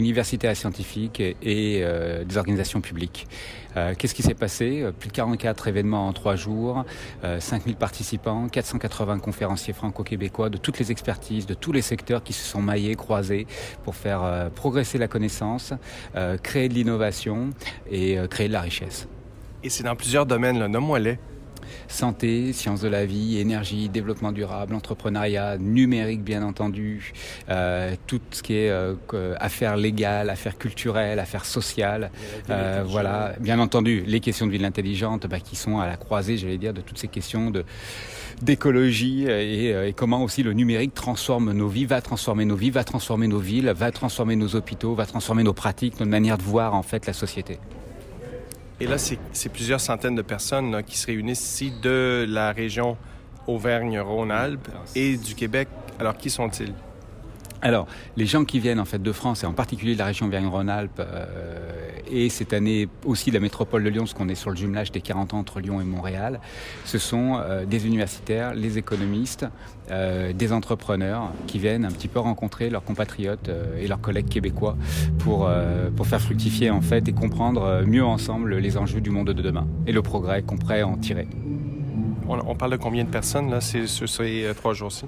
universités 0.00 0.52
scientifiques 0.54 1.20
et 1.20 1.80
euh, 1.82 2.24
des 2.24 2.36
organisations 2.36 2.80
publiques. 2.80 3.26
Euh, 3.76 3.94
qu'est-ce 3.96 4.14
qui 4.14 4.22
s'est 4.22 4.34
passé? 4.34 4.84
Plus 4.98 5.08
de 5.08 5.12
44 5.12 5.68
événements 5.68 6.08
en 6.08 6.12
trois 6.12 6.34
jours, 6.34 6.84
5000 7.38 7.74
euh, 7.74 7.78
participants, 7.78 8.48
480 8.48 9.20
conférenciers 9.20 9.72
franco-québécois 9.72 10.50
de 10.50 10.56
toutes 10.56 10.78
les 10.78 10.90
expertises, 10.90 11.46
de 11.46 11.54
tous 11.54 11.70
les 11.70 11.82
secteurs 11.82 12.24
qui 12.24 12.32
se 12.32 12.44
sont 12.44 12.60
maillés, 12.60 12.96
croisés 12.96 13.46
pour 13.84 13.94
faire 13.94 14.50
progresser 14.54 14.98
la 14.98 15.06
connaissance, 15.06 15.72
créer 16.42 16.68
de 16.68 16.74
l'innovation 16.74 17.50
et 17.90 18.16
créer 18.28 18.48
de 18.48 18.52
la 18.52 18.60
richesse. 18.60 19.06
Et 19.62 19.68
c'est 19.68 19.84
dans 19.84 19.96
plusieurs 19.96 20.26
domaines. 20.26 20.66
Nomme-moi-les 20.66 21.18
santé, 21.88 22.52
sciences 22.52 22.80
de 22.80 22.88
la 22.88 23.06
vie, 23.06 23.38
énergie, 23.38 23.88
développement 23.88 24.32
durable, 24.32 24.74
entrepreneuriat, 24.74 25.58
numérique 25.58 26.22
bien 26.22 26.42
entendu, 26.42 27.12
euh, 27.48 27.94
tout 28.06 28.20
ce 28.30 28.42
qui 28.42 28.54
est 28.54 28.70
euh, 28.70 28.94
affaires 29.38 29.76
légales, 29.76 30.30
affaires 30.30 30.58
culturelles, 30.58 31.18
affaires 31.18 31.44
sociales. 31.44 32.10
Euh, 32.48 32.84
voilà, 32.86 33.34
bien 33.40 33.58
entendu, 33.58 34.02
les 34.06 34.20
questions 34.20 34.46
de 34.46 34.52
ville 34.52 34.64
intelligente 34.64 35.26
bah, 35.26 35.40
qui 35.40 35.56
sont 35.56 35.78
à 35.78 35.86
la 35.86 35.96
croisée, 35.96 36.36
j'allais 36.36 36.58
dire, 36.58 36.74
de 36.74 36.80
toutes 36.80 36.98
ces 36.98 37.08
questions 37.08 37.50
de 37.50 37.64
d'écologie 38.42 39.26
et, 39.26 39.88
et, 39.88 39.92
comment 39.92 40.24
aussi 40.24 40.42
le 40.42 40.54
numérique 40.54 40.94
transforme 40.94 41.52
nos 41.52 41.68
vies, 41.68 41.84
va 41.84 42.00
transformer 42.00 42.46
nos 42.46 42.56
vies, 42.56 42.70
va 42.70 42.84
transformer 42.84 43.28
nos 43.28 43.38
villes, 43.38 43.70
va 43.76 43.90
transformer 43.90 44.34
nos 44.34 44.56
hôpitaux, 44.56 44.94
va 44.94 45.04
transformer 45.04 45.42
nos 45.42 45.52
pratiques, 45.52 46.00
notre 46.00 46.10
manière 46.10 46.38
de 46.38 46.42
voir 46.42 46.74
en 46.74 46.82
fait 46.82 47.06
la 47.06 47.12
société. 47.12 47.58
Et 48.80 48.86
là, 48.86 48.96
c'est 48.96 49.48
plusieurs 49.52 49.80
centaines 49.80 50.14
de 50.14 50.22
personnes 50.22 50.82
qui 50.84 50.96
se 50.96 51.06
réunissent 51.06 51.44
ici 51.44 51.72
de 51.82 52.24
la 52.26 52.50
région 52.50 52.96
Auvergne-Rhône-Alpes 53.46 54.68
et 54.94 55.18
du 55.18 55.34
Québec. 55.34 55.68
Alors, 55.98 56.16
qui 56.16 56.30
sont-ils? 56.30 56.72
Alors, 57.60 57.86
les 58.16 58.24
gens 58.24 58.46
qui 58.46 58.58
viennent 58.58 58.80
en 58.80 58.86
fait 58.86 59.02
de 59.02 59.12
France 59.12 59.42
et 59.42 59.46
en 59.46 59.52
particulier 59.52 59.92
de 59.92 59.98
la 59.98 60.06
région 60.06 60.26
Auvergne-Rhône-Alpes 60.26 60.98
euh, 61.00 61.89
et 62.10 62.28
cette 62.28 62.52
année 62.52 62.88
aussi 63.04 63.30
la 63.30 63.40
métropole 63.40 63.84
de 63.84 63.88
Lyon, 63.88 64.02
parce 64.02 64.14
qu'on 64.14 64.28
est 64.28 64.34
sur 64.34 64.50
le 64.50 64.56
jumelage 64.56 64.92
des 64.92 65.00
40 65.00 65.34
ans 65.34 65.38
entre 65.38 65.60
Lyon 65.60 65.80
et 65.80 65.84
Montréal, 65.84 66.40
ce 66.84 66.98
sont 66.98 67.38
euh, 67.38 67.64
des 67.64 67.86
universitaires, 67.86 68.54
les 68.54 68.78
économistes, 68.78 69.46
euh, 69.90 70.32
des 70.32 70.52
entrepreneurs 70.52 71.32
qui 71.46 71.58
viennent 71.58 71.84
un 71.84 71.90
petit 71.90 72.08
peu 72.08 72.20
rencontrer 72.20 72.70
leurs 72.70 72.84
compatriotes 72.84 73.50
et 73.78 73.86
leurs 73.88 74.00
collègues 74.00 74.28
québécois 74.28 74.76
pour 75.18 75.50
pour 75.96 76.06
faire 76.06 76.20
fructifier 76.20 76.70
en 76.70 76.80
fait 76.80 77.08
et 77.08 77.12
comprendre 77.12 77.82
mieux 77.86 78.04
ensemble 78.04 78.56
les 78.56 78.76
enjeux 78.76 79.00
du 79.00 79.10
monde 79.10 79.32
de 79.32 79.42
demain 79.42 79.66
et 79.86 79.92
le 79.92 80.02
progrès 80.02 80.42
qu'on 80.42 80.56
pourrait 80.56 80.82
en 80.82 80.96
tirer. 80.96 81.28
On, 82.28 82.54
parle 82.54 82.72
de 82.72 82.76
combien 82.76 83.04
de 83.04 83.10
personnes 83.10 83.50
là, 83.50 83.60
ces, 83.60 83.86
ces 83.88 84.52
trois 84.54 84.72
jours-ci? 84.72 85.06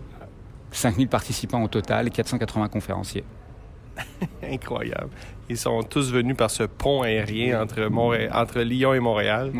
5000 0.72 1.08
participants 1.08 1.62
au 1.62 1.68
total 1.68 2.08
et 2.08 2.10
480 2.10 2.68
conférenciers. 2.68 3.24
Incroyable. 4.42 5.10
Ils 5.48 5.56
sont 5.56 5.82
tous 5.82 6.12
venus 6.12 6.36
par 6.36 6.50
ce 6.50 6.64
pont 6.64 7.02
aérien 7.02 7.62
entre, 7.62 7.88
entre 8.32 8.60
Lyon 8.60 8.94
et 8.94 9.00
Montréal. 9.00 9.52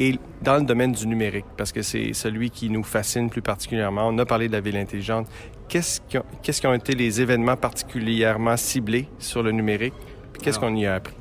Et 0.00 0.16
dans 0.42 0.58
le 0.58 0.62
domaine 0.62 0.92
du 0.92 1.06
numérique, 1.08 1.46
parce 1.56 1.72
que 1.72 1.82
c'est 1.82 2.12
celui 2.12 2.50
qui 2.50 2.70
nous 2.70 2.84
fascine 2.84 3.28
plus 3.28 3.42
particulièrement, 3.42 4.06
on 4.06 4.18
a 4.18 4.24
parlé 4.24 4.46
de 4.46 4.52
la 4.52 4.60
ville 4.60 4.76
intelligente. 4.76 5.26
Qu'est-ce 5.68 6.00
qui, 6.02 6.18
qui, 6.40 6.66
ont 6.66 6.74
été 6.74 6.94
les 6.94 7.20
événements 7.20 7.56
particulièrement 7.56 8.56
ciblés 8.56 9.08
sur 9.18 9.42
le 9.42 9.50
numérique? 9.50 9.94
Qu'est-ce 10.40 10.58
qu'on 10.60 10.76
y 10.76 10.86
a 10.86 10.94
appris? 10.94 11.16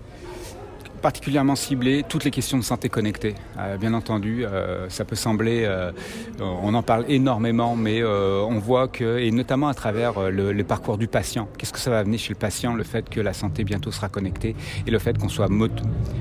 Particulièrement 1.08 1.56
ciblé 1.56 2.04
toutes 2.04 2.26
les 2.26 2.32
questions 2.32 2.58
de 2.58 2.64
santé 2.64 2.90
connectée. 2.90 3.34
Euh, 3.58 3.78
bien 3.78 3.94
entendu, 3.94 4.46
euh, 4.46 4.90
ça 4.90 5.06
peut 5.06 5.16
sembler, 5.16 5.64
euh, 5.64 5.94
on 6.42 6.74
en 6.74 6.84
parle 6.84 7.06
énormément, 7.08 7.78
mais 7.78 8.04
on 8.04 8.60
voit 8.60 8.90
que, 8.90 9.18
et 9.18 9.32
notamment 9.32 9.70
à 9.70 9.74
travers 9.74 10.30
le, 10.30 10.64
parcours 10.64 10.98
du 10.98 11.08
patient, 11.08 11.48
qu'est-ce 11.58 11.72
que 11.72 11.80
ça 11.80 11.92
va 11.92 12.00
amener 12.00 12.18
chez 12.18 12.34
le 12.34 12.38
patient, 12.38 12.76
le 12.76 12.84
fait 12.84 13.10
que 13.10 13.22
la 13.22 13.32
santé 13.32 13.64
bientôt 13.64 13.90
sera 13.90 14.10
connectée 14.10 14.54
et 14.86 14.92
le 14.92 15.00
fait 15.00 15.18
qu'on 15.18 15.30
soit 15.30 15.48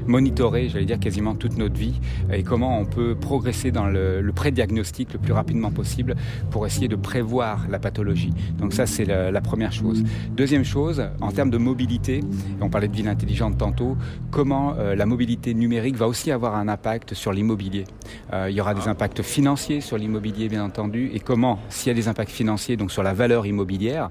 monitoré, 0.06 0.68
j'allais 0.68 0.84
dire 0.84 1.00
quasiment 1.00 1.34
toute 1.34 1.58
notre 1.58 1.74
vie, 1.74 2.00
et 2.32 2.44
comment 2.44 2.78
on 2.78 2.84
peut 2.84 3.16
progresser 3.16 3.72
dans 3.72 3.86
le, 3.86 4.30
pré-diagnostic 4.36 5.14
le 5.14 5.18
plus 5.18 5.32
rapidement 5.32 5.72
possible 5.72 6.14
pour 6.52 6.64
essayer 6.64 6.86
de 6.86 6.94
prévoir 6.94 7.66
la 7.68 7.80
pathologie? 7.80 8.32
Donc 8.58 8.72
ça, 8.72 8.86
c'est 8.86 9.04
la, 9.04 9.32
la 9.32 9.40
première 9.40 9.72
chose. 9.72 10.04
Deuxième 10.30 10.64
chose, 10.64 11.02
en 11.20 11.32
termes 11.32 11.50
de 11.50 11.58
mobilité, 11.58 12.20
on 12.60 12.68
parlait 12.68 12.88
de 12.88 12.94
ville 12.94 13.08
intelligente 13.08 13.58
tantôt, 13.58 13.96
comment 14.30 14.75
la 14.76 15.06
mobilité 15.06 15.54
numérique 15.54 15.96
va 15.96 16.06
aussi 16.06 16.30
avoir 16.30 16.54
un 16.54 16.68
impact 16.68 17.14
sur 17.14 17.32
l'immobilier. 17.32 17.84
il 18.32 18.52
y 18.52 18.60
aura 18.60 18.74
des 18.74 18.88
impacts 18.88 19.22
financiers 19.22 19.80
sur 19.80 19.96
l'immobilier, 19.96 20.48
bien 20.48 20.64
entendu, 20.64 21.10
et 21.14 21.20
comment, 21.20 21.58
s'il 21.68 21.88
y 21.88 21.90
a 21.90 21.94
des 21.94 22.08
impacts 22.08 22.30
financiers, 22.30 22.76
donc 22.76 22.92
sur 22.92 23.02
la 23.02 23.14
valeur 23.14 23.46
immobilière, 23.46 24.10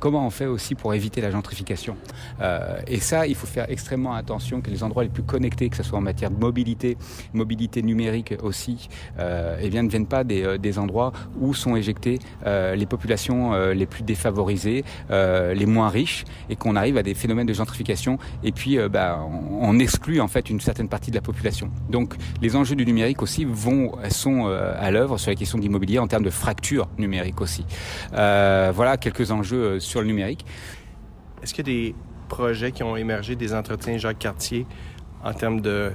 comment 0.00 0.26
on 0.26 0.30
fait 0.30 0.46
aussi 0.46 0.74
pour 0.74 0.94
éviter 0.94 1.20
la 1.20 1.30
gentrification? 1.30 1.96
et 2.86 3.00
ça, 3.00 3.26
il 3.26 3.34
faut 3.34 3.46
faire 3.46 3.66
extrêmement 3.70 4.14
attention 4.14 4.60
que 4.60 4.70
les 4.70 4.82
endroits 4.82 5.04
les 5.04 5.10
plus 5.10 5.22
connectés, 5.22 5.68
que 5.68 5.76
ce 5.76 5.82
soit 5.82 5.98
en 5.98 6.02
matière 6.02 6.30
de 6.30 6.38
mobilité, 6.38 6.96
mobilité 7.32 7.82
numérique 7.82 8.34
aussi, 8.42 8.88
eh 9.18 9.68
bien, 9.68 9.82
ne 9.82 9.88
viennent 9.88 10.06
pas 10.06 10.24
des, 10.24 10.58
des 10.58 10.78
endroits 10.78 11.12
où 11.40 11.54
sont 11.54 11.76
éjectées 11.76 12.18
les 12.44 12.86
populations 12.86 13.72
les 13.72 13.86
plus 13.86 14.02
défavorisées, 14.02 14.84
les 15.10 15.66
moins 15.66 15.88
riches, 15.88 16.24
et 16.50 16.56
qu'on 16.56 16.76
arrive 16.76 16.96
à 16.96 17.02
des 17.02 17.14
phénomènes 17.14 17.46
de 17.46 17.52
gentrification. 17.52 18.18
Et 18.42 18.52
puis, 18.52 18.78
bah, 18.88 19.20
on 19.60 19.78
exclut 19.82 20.20
en 20.20 20.28
fait 20.28 20.48
une 20.48 20.60
certaine 20.60 20.88
partie 20.88 21.10
de 21.10 21.16
la 21.16 21.22
population. 21.22 21.70
Donc, 21.90 22.14
les 22.40 22.56
enjeux 22.56 22.76
du 22.76 22.86
numérique 22.86 23.22
aussi 23.22 23.44
vont 23.44 23.92
sont 24.10 24.46
à 24.46 24.90
l'œuvre 24.90 25.18
sur 25.18 25.30
la 25.30 25.34
question 25.34 25.58
de 25.58 25.62
l'immobilier 25.62 25.98
en 25.98 26.06
termes 26.06 26.24
de 26.24 26.30
fracture 26.30 26.88
numérique 26.98 27.40
aussi. 27.40 27.64
voilà 28.12 28.96
quelques 28.96 29.30
enjeux 29.30 29.80
sur 29.80 30.00
le 30.00 30.06
numérique. 30.06 30.46
Est-ce 31.42 31.54
qu'il 31.54 31.66
y 31.66 31.70
a 31.70 31.74
des 31.74 31.94
projets 32.28 32.72
qui 32.72 32.82
ont 32.82 32.96
émergé 32.96 33.36
des 33.36 33.52
entretiens 33.52 33.98
Jacques 33.98 34.20
Cartier 34.20 34.66
en 35.24 35.34
termes 35.34 35.60
de 35.60 35.92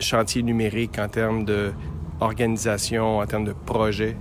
chantier 0.00 0.42
numérique, 0.42 0.98
en 0.98 1.08
termes 1.08 1.44
d'organisation, 1.44 3.18
en 3.18 3.26
termes 3.26 3.44
de 3.44 3.52
projets? 3.52 4.16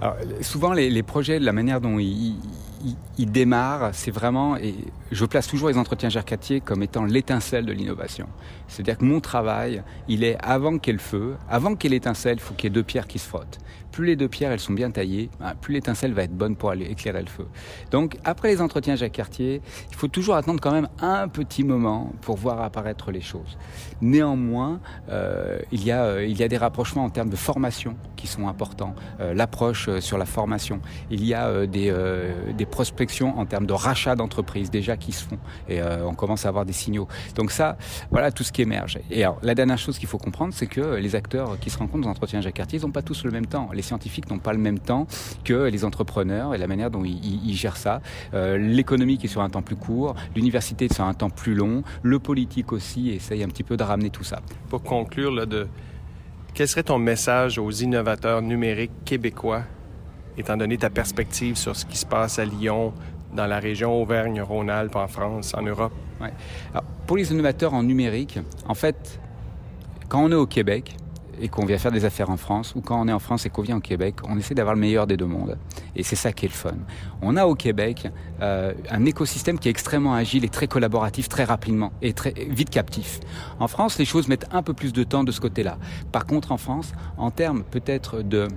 Alors, 0.00 0.16
souvent, 0.40 0.72
les, 0.72 0.90
les, 0.90 1.02
projets, 1.02 1.38
de 1.38 1.44
la 1.44 1.52
manière 1.52 1.80
dont 1.80 1.98
ils, 1.98 2.36
ils 3.18 3.30
démarrent, 3.30 3.90
c'est 3.92 4.10
vraiment, 4.10 4.56
et 4.56 4.74
je 5.10 5.24
place 5.24 5.46
toujours 5.46 5.68
les 5.68 5.78
entretiens 5.78 6.08
Jacques 6.08 6.26
Cartier 6.26 6.60
comme 6.60 6.82
étant 6.82 7.04
l'étincelle 7.04 7.64
de 7.66 7.72
l'innovation. 7.72 8.26
C'est-à-dire 8.68 8.98
que 8.98 9.04
mon 9.04 9.20
travail, 9.20 9.82
il 10.08 10.24
est 10.24 10.36
avant 10.42 10.78
qu'il 10.78 10.92
y 10.92 10.94
ait 10.94 10.98
le 10.98 10.98
feu, 10.98 11.36
avant 11.48 11.76
qu'il 11.76 11.90
y 11.90 11.94
ait 11.94 11.96
l'étincelle, 11.96 12.38
il 12.38 12.40
faut 12.40 12.54
qu'il 12.54 12.64
y 12.64 12.66
ait 12.68 12.74
deux 12.74 12.82
pierres 12.82 13.06
qui 13.06 13.18
se 13.18 13.28
frottent 13.28 13.58
plus 13.92 14.06
les 14.06 14.16
deux 14.16 14.28
pierres 14.28 14.50
elles 14.50 14.58
sont 14.58 14.72
bien 14.72 14.90
taillées, 14.90 15.30
ben, 15.38 15.54
plus 15.54 15.74
l'étincelle 15.74 16.12
va 16.12 16.24
être 16.24 16.36
bonne 16.36 16.56
pour 16.56 16.70
aller 16.70 16.86
éclairer 16.86 17.20
le 17.20 17.28
feu. 17.28 17.46
Donc 17.92 18.16
après 18.24 18.48
les 18.48 18.60
entretiens 18.60 18.96
Jacques 18.96 19.12
Cartier, 19.12 19.60
il 19.90 19.96
faut 19.96 20.08
toujours 20.08 20.34
attendre 20.34 20.60
quand 20.60 20.72
même 20.72 20.88
un 21.00 21.28
petit 21.28 21.62
moment 21.62 22.12
pour 22.22 22.36
voir 22.36 22.60
apparaître 22.62 23.12
les 23.12 23.20
choses. 23.20 23.58
Néanmoins, 24.00 24.80
euh, 25.10 25.58
il, 25.70 25.84
y 25.84 25.92
a, 25.92 26.04
euh, 26.04 26.26
il 26.26 26.36
y 26.36 26.42
a 26.42 26.48
des 26.48 26.56
rapprochements 26.56 27.04
en 27.04 27.10
termes 27.10 27.30
de 27.30 27.36
formation 27.36 27.96
qui 28.22 28.28
sont 28.28 28.48
importants, 28.48 28.94
euh, 29.20 29.34
l'approche 29.34 29.88
euh, 29.88 30.00
sur 30.00 30.16
la 30.16 30.26
formation. 30.26 30.80
Il 31.10 31.24
y 31.24 31.34
a 31.34 31.48
euh, 31.48 31.66
des, 31.66 32.66
prospections 32.66 33.38
en 33.38 33.44
termes 33.44 33.66
de 33.66 33.72
rachat 33.72 34.14
d'entreprises 34.14 34.70
déjà 34.70 34.96
qui 34.96 35.12
se 35.12 35.24
font 35.24 35.38
et 35.68 35.80
on 35.82 36.14
commence 36.14 36.46
à 36.46 36.48
avoir 36.48 36.64
des 36.64 36.72
signaux. 36.72 37.06
Donc 37.34 37.50
ça, 37.50 37.76
voilà 38.10 38.30
tout 38.30 38.44
ce 38.44 38.52
qui 38.52 38.62
émerge. 38.62 38.98
Et 39.10 39.24
la 39.42 39.54
dernière 39.54 39.76
chose 39.76 39.98
qu'il 39.98 40.08
faut 40.08 40.16
comprendre, 40.16 40.54
c'est 40.54 40.66
que 40.66 40.80
les 40.80 41.14
acteurs 41.14 41.58
qui 41.58 41.68
se 41.68 41.76
rencontrent 41.76 42.04
dans 42.04 42.10
entretiens 42.10 42.40
Jacques 42.40 42.54
Cartier, 42.54 42.78
ils 42.78 42.82
n'ont 42.82 42.92
pas 42.92 43.02
tous 43.02 43.24
le 43.24 43.30
même 43.30 43.46
temps. 43.46 43.68
Les 43.72 43.82
les 43.82 43.86
scientifiques 43.86 44.30
n'ont 44.30 44.38
pas 44.38 44.52
le 44.52 44.60
même 44.60 44.78
temps 44.78 45.08
que 45.42 45.68
les 45.68 45.84
entrepreneurs 45.84 46.54
et 46.54 46.58
la 46.58 46.68
manière 46.68 46.88
dont 46.88 47.04
ils, 47.04 47.56
gèrent 47.56 47.76
ça. 47.76 48.00
Euh, 48.32 48.56
L'économie 48.56 49.18
qui 49.18 49.26
est 49.26 49.28
sur 49.28 49.42
un 49.42 49.50
temps 49.50 49.60
plus 49.60 49.74
court, 49.74 50.14
l'université 50.36 50.86
sur 50.88 51.04
un 51.04 51.14
temps 51.14 51.30
plus 51.30 51.54
long, 51.54 51.82
le 52.02 52.20
politique 52.20 52.72
aussi 52.72 53.10
essaye 53.10 53.42
un 53.42 53.48
petit 53.48 53.64
peu 53.64 53.76
de 53.76 53.82
ramener 53.82 54.10
tout 54.10 54.22
ça. 54.22 54.40
Pour 54.68 54.84
conclure, 54.84 55.32
là, 55.32 55.46
de... 55.46 55.66
quel 56.54 56.68
serait 56.68 56.82
ton 56.82 56.98
message 56.98 57.58
aux 57.58 57.70
innovateurs 57.70 58.42
numériques 58.42 59.04
québécois, 59.04 59.62
étant 60.36 60.56
donné 60.56 60.76
ta 60.76 60.90
perspective 60.90 61.56
sur 61.56 61.74
ce 61.74 61.86
qui 61.86 61.96
se 61.96 62.06
passe 62.06 62.38
à 62.38 62.44
Lyon, 62.44 62.92
dans 63.34 63.46
la 63.46 63.58
région 63.58 64.00
Auvergne-Rhône-Alpes, 64.02 64.96
en 64.96 65.08
France, 65.08 65.54
en 65.54 65.62
Europe? 65.62 65.92
Pour 67.06 67.16
les 67.16 67.32
innovateurs 67.32 67.72
en 67.74 67.82
numérique, 67.82 68.38
en 68.68 68.74
fait, 68.74 69.18
quand 70.08 70.22
on 70.22 70.30
est 70.30 70.36
au 70.36 70.46
Québec, 70.46 70.94
et 71.40 71.48
qu'on 71.48 71.64
vient 71.64 71.78
faire 71.78 71.92
des 71.92 72.04
affaires 72.04 72.30
en 72.30 72.36
France, 72.36 72.74
ou 72.74 72.80
quand 72.80 73.00
on 73.00 73.08
est 73.08 73.12
en 73.12 73.18
France 73.18 73.46
et 73.46 73.50
qu'on 73.50 73.62
vient 73.62 73.76
au 73.76 73.80
Québec, 73.80 74.16
on 74.28 74.38
essaie 74.38 74.54
d'avoir 74.54 74.74
le 74.74 74.80
meilleur 74.80 75.06
des 75.06 75.16
deux 75.16 75.26
mondes. 75.26 75.58
Et 75.96 76.02
c'est 76.02 76.16
ça 76.16 76.32
qui 76.32 76.46
est 76.46 76.48
le 76.48 76.54
fun. 76.54 76.74
On 77.20 77.36
a 77.36 77.46
au 77.46 77.54
Québec 77.54 78.08
euh, 78.40 78.72
un 78.90 79.04
écosystème 79.04 79.58
qui 79.58 79.68
est 79.68 79.70
extrêmement 79.70 80.14
agile 80.14 80.44
et 80.44 80.48
très 80.48 80.66
collaboratif, 80.66 81.28
très 81.28 81.44
rapidement 81.44 81.92
et 82.02 82.12
très 82.12 82.32
vite 82.32 82.70
captif. 82.70 83.20
En 83.60 83.68
France, 83.68 83.98
les 83.98 84.04
choses 84.04 84.28
mettent 84.28 84.46
un 84.52 84.62
peu 84.62 84.74
plus 84.74 84.92
de 84.92 85.04
temps 85.04 85.24
de 85.24 85.32
ce 85.32 85.40
côté-là. 85.40 85.78
Par 86.10 86.26
contre, 86.26 86.52
en 86.52 86.58
France, 86.58 86.92
en 87.16 87.30
termes 87.30 87.62
peut-être 87.64 88.22
de 88.22 88.48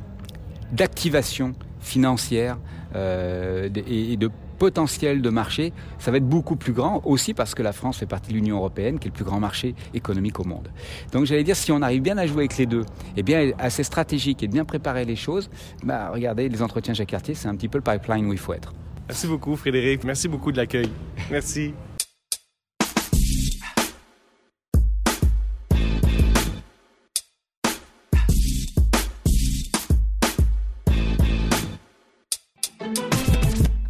d'activation 0.72 1.54
financière 1.80 2.58
euh, 2.96 3.70
et 3.88 4.18
de 4.18 4.32
potentiel 4.58 5.22
de 5.22 5.30
marché, 5.30 5.74
ça 6.00 6.12
va 6.12 6.18
être 6.18 6.28
beaucoup 6.28 6.56
plus 6.56 6.74
grand, 6.74 7.02
aussi 7.06 7.34
parce 7.34 7.56
que 7.56 7.64
la 7.64 7.74
France 7.74 7.98
fait 7.98 8.06
partie 8.06 8.30
de 8.30 8.36
l'Union 8.36 8.58
européenne, 8.58 9.00
qui 9.00 9.08
est 9.08 9.12
le 9.12 9.16
plus 9.16 9.26
grand 9.26 9.40
marché 9.40 9.76
économique 9.94 10.40
au 10.40 10.44
monde. 10.44 10.70
Donc 11.12 11.26
j'allais 11.26 11.44
dire, 11.44 11.56
si 11.56 11.72
on 11.72 11.82
arrive 11.82 12.02
bien 12.02 12.18
à 12.18 12.26
jouer 12.26 12.44
avec 12.44 12.58
les 12.58 12.66
deux, 12.66 12.86
et 13.18 13.24
bien 13.24 13.52
assez 13.60 13.84
stratégique 13.84 14.44
et 14.44 14.48
bien 14.48 14.66
préparer 14.66 15.06
les 15.06 15.16
choses, 15.16 15.50
bah, 15.84 16.10
regardez, 16.14 16.50
les 16.50 16.62
entretiens 16.62 16.94
Jacques 16.94 17.10
Cartier, 17.10 17.34
c'est 17.34 17.48
un 17.48 17.56
petit 17.56 17.68
peu 17.70 17.78
le 17.78 17.84
pipeline 17.84 18.26
où 18.26 18.34
il 18.34 18.40
faut 18.40 18.54
être. 18.54 18.74
Merci 19.08 19.28
beaucoup 19.28 19.56
Frédéric, 19.56 20.04
merci 20.04 20.28
beaucoup 20.28 20.52
de 20.52 20.58
l'accueil. 20.58 20.90
Merci. 21.30 21.74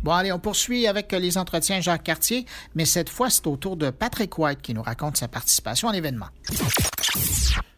Bon, 0.06 0.12
allez, 0.12 0.32
on 0.32 0.38
poursuit 0.38 0.86
avec 0.86 1.12
les 1.14 1.36
entretiens 1.36 1.82
Jacques 1.82 2.03
Cartier, 2.03 2.45
mais 2.76 2.86
cette 2.86 3.10
fois, 3.10 3.32
c'est 3.32 3.47
au 3.47 3.58
tour 3.58 3.76
de 3.76 3.89
Patrick 3.89 4.38
White 4.38 4.62
qui 4.62 4.76
nous 4.76 4.84
raconte 4.84 5.18
sa 5.18 5.28
participation 5.28 5.89
à 5.89 5.93
l'événement. 5.93 6.28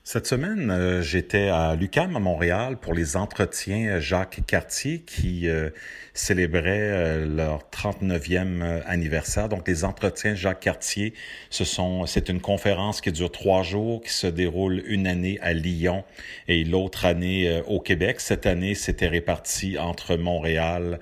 Cette 0.03 0.27
semaine, 0.27 0.69
euh, 0.69 1.01
j'étais 1.01 1.47
à 1.47 1.75
l'UCAM 1.75 2.17
à 2.17 2.19
Montréal 2.19 2.77
pour 2.77 2.93
les 2.93 3.15
entretiens 3.15 3.99
Jacques 3.99 4.41
Cartier 4.45 5.03
qui 5.05 5.47
euh, 5.47 5.69
célébraient 6.13 6.91
euh, 6.91 7.25
leur 7.25 7.69
39e 7.71 8.81
anniversaire. 8.85 9.47
Donc, 9.47 9.65
les 9.65 9.85
entretiens 9.85 10.35
Jacques 10.35 10.59
Cartier, 10.59 11.13
c'est 11.49 12.29
une 12.29 12.41
conférence 12.41 12.99
qui 12.99 13.13
dure 13.13 13.31
trois 13.31 13.63
jours, 13.63 14.01
qui 14.01 14.11
se 14.11 14.27
déroule 14.27 14.83
une 14.87 15.07
année 15.07 15.39
à 15.41 15.53
Lyon 15.53 16.03
et 16.49 16.65
l'autre 16.65 17.05
année 17.05 17.61
au 17.67 17.79
Québec. 17.79 18.19
Cette 18.19 18.45
année, 18.45 18.75
c'était 18.75 19.07
réparti 19.07 19.77
entre 19.77 20.17
Montréal 20.17 20.99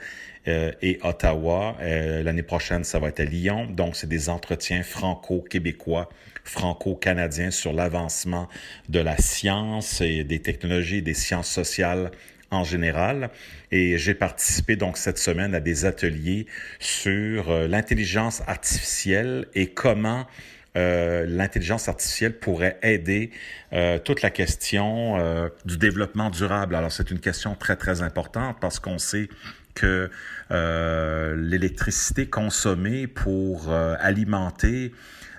euh, 0.48 0.72
et 0.82 1.00
Ottawa. 1.04 1.78
Euh, 1.82 2.24
l'année 2.24 2.44
prochaine, 2.44 2.84
ça 2.84 3.00
va 3.00 3.10
être 3.10 3.20
à 3.20 3.26
Lyon. 3.26 3.68
Donc, 3.70 3.96
c'est 3.96 4.08
des 4.08 4.30
entretiens 4.30 4.84
franco-québécois, 4.84 6.10
franco-canadiens 6.44 7.52
sur 7.52 7.74
l'avancement 7.74 8.48
de 8.90 9.00
la 9.00 9.18
science 9.18 10.02
et 10.02 10.24
des 10.24 10.40
technologies 10.42 11.02
des 11.02 11.14
sciences 11.14 11.50
sociales 11.50 12.12
en 12.52 12.64
général. 12.64 13.30
Et 13.72 13.98
j'ai 13.98 14.14
participé 14.14 14.76
donc 14.76 14.98
cette 14.98 15.18
semaine 15.18 15.56
à 15.56 15.60
des 15.60 15.86
ateliers 15.86 16.46
sur 16.80 17.50
euh, 17.50 17.68
l'intelligence 17.68 18.42
artificielle 18.48 19.48
et 19.56 19.68
comment 19.68 20.26
euh, 20.76 21.26
l'intelligence 21.26 21.88
artificielle 21.88 22.38
pourrait 22.38 22.78
aider 22.82 23.32
euh, 23.72 23.98
toute 23.98 24.22
la 24.22 24.30
question 24.30 25.18
euh, 25.18 25.48
du 25.64 25.78
développement 25.78 26.30
durable. 26.30 26.76
Alors 26.76 26.92
c'est 26.92 27.12
une 27.12 27.20
question 27.20 27.56
très 27.56 27.78
très 27.78 28.02
importante 28.02 28.58
parce 28.60 28.80
qu'on 28.80 28.98
sait 28.98 29.30
que 29.74 30.10
l'électricité 31.36 32.28
consommée 32.28 33.08
pour 33.08 33.72
euh, 33.72 33.96
alimenter 34.00 34.94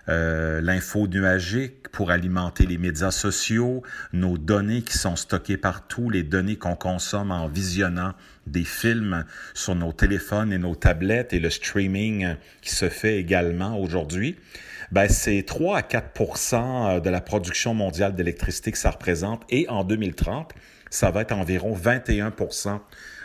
euh, 0.08 0.60
l'info 0.60 1.08
nuagique, 1.08 1.88
pour 1.90 2.12
alimenter 2.12 2.64
les 2.64 2.78
médias 2.78 3.10
sociaux, 3.10 3.82
nos 4.12 4.38
données 4.38 4.82
qui 4.82 4.96
sont 4.96 5.16
stockées 5.16 5.56
partout, 5.56 6.10
les 6.10 6.22
données 6.22 6.56
qu'on 6.56 6.76
consomme 6.76 7.32
en 7.32 7.48
visionnant 7.48 8.12
des 8.46 8.62
films 8.62 9.24
sur 9.52 9.74
nos 9.74 9.92
téléphones 9.92 10.52
et 10.52 10.58
nos 10.58 10.76
tablettes 10.76 11.32
et 11.32 11.40
le 11.40 11.50
streaming 11.50 12.36
qui 12.62 12.70
se 12.70 12.88
fait 12.88 13.18
également 13.18 13.80
aujourd'hui. 13.80 14.36
Ben, 14.92 15.08
c'est 15.08 15.42
3 15.42 15.78
à 15.78 15.82
4 15.82 17.00
de 17.00 17.10
la 17.10 17.20
production 17.20 17.74
mondiale 17.74 18.14
d'électricité 18.14 18.70
que 18.70 18.78
ça 18.78 18.90
représente 18.90 19.42
et 19.50 19.68
en 19.68 19.82
2030, 19.82 20.52
ça 20.90 21.10
va 21.10 21.22
être 21.22 21.32
environ 21.32 21.72
21 21.72 22.32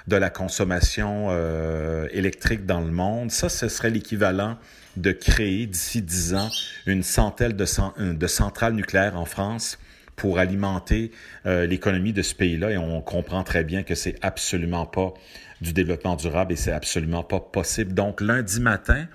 de 0.08 0.16
la 0.16 0.30
consommation 0.30 1.28
euh, 1.30 2.08
électrique 2.12 2.66
dans 2.66 2.82
le 2.82 2.92
monde. 2.92 3.32
Ça, 3.32 3.50
ce 3.50 3.68
serait 3.68 3.90
l'équivalent 3.90 4.58
de 4.98 5.12
créer 5.12 5.68
d'ici 5.68 6.02
10 6.02 6.36
ans 6.36 6.50
une 6.86 7.04
centaine 7.04 7.54
de, 7.54 7.66
euh, 8.00 8.14
de 8.14 8.28
centrales 8.28 8.74
nucléaires 8.74 9.18
en 9.18 9.26
France 9.26 9.78
pour 10.16 10.40
alimenter 10.40 11.12
euh, 11.46 11.66
l'économie 11.66 12.14
de 12.14 12.22
ce 12.22 12.36
pays-là. 12.36 12.72
Et 12.72 12.78
on 12.78 13.02
comprend 13.02 13.44
très 13.44 13.64
bien 13.64 13.84
que 13.84 13.96
c'est 13.96 14.16
absolument 14.22 14.86
pas 14.86 15.14
du 15.62 15.74
développement 15.74 16.16
durable 16.16 16.54
et 16.54 16.56
c'est 16.56 16.72
absolument 16.72 17.24
pas 17.24 17.40
possible. 17.40 17.94
Donc, 17.94 18.22
lundi 18.22 18.60
matin, 18.60 19.06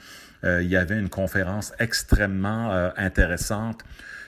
il 0.45 0.69
y 0.69 0.77
avait 0.77 0.97
une 0.97 1.09
conférence 1.09 1.73
extrêmement 1.81 2.71
intéressante 2.97 3.81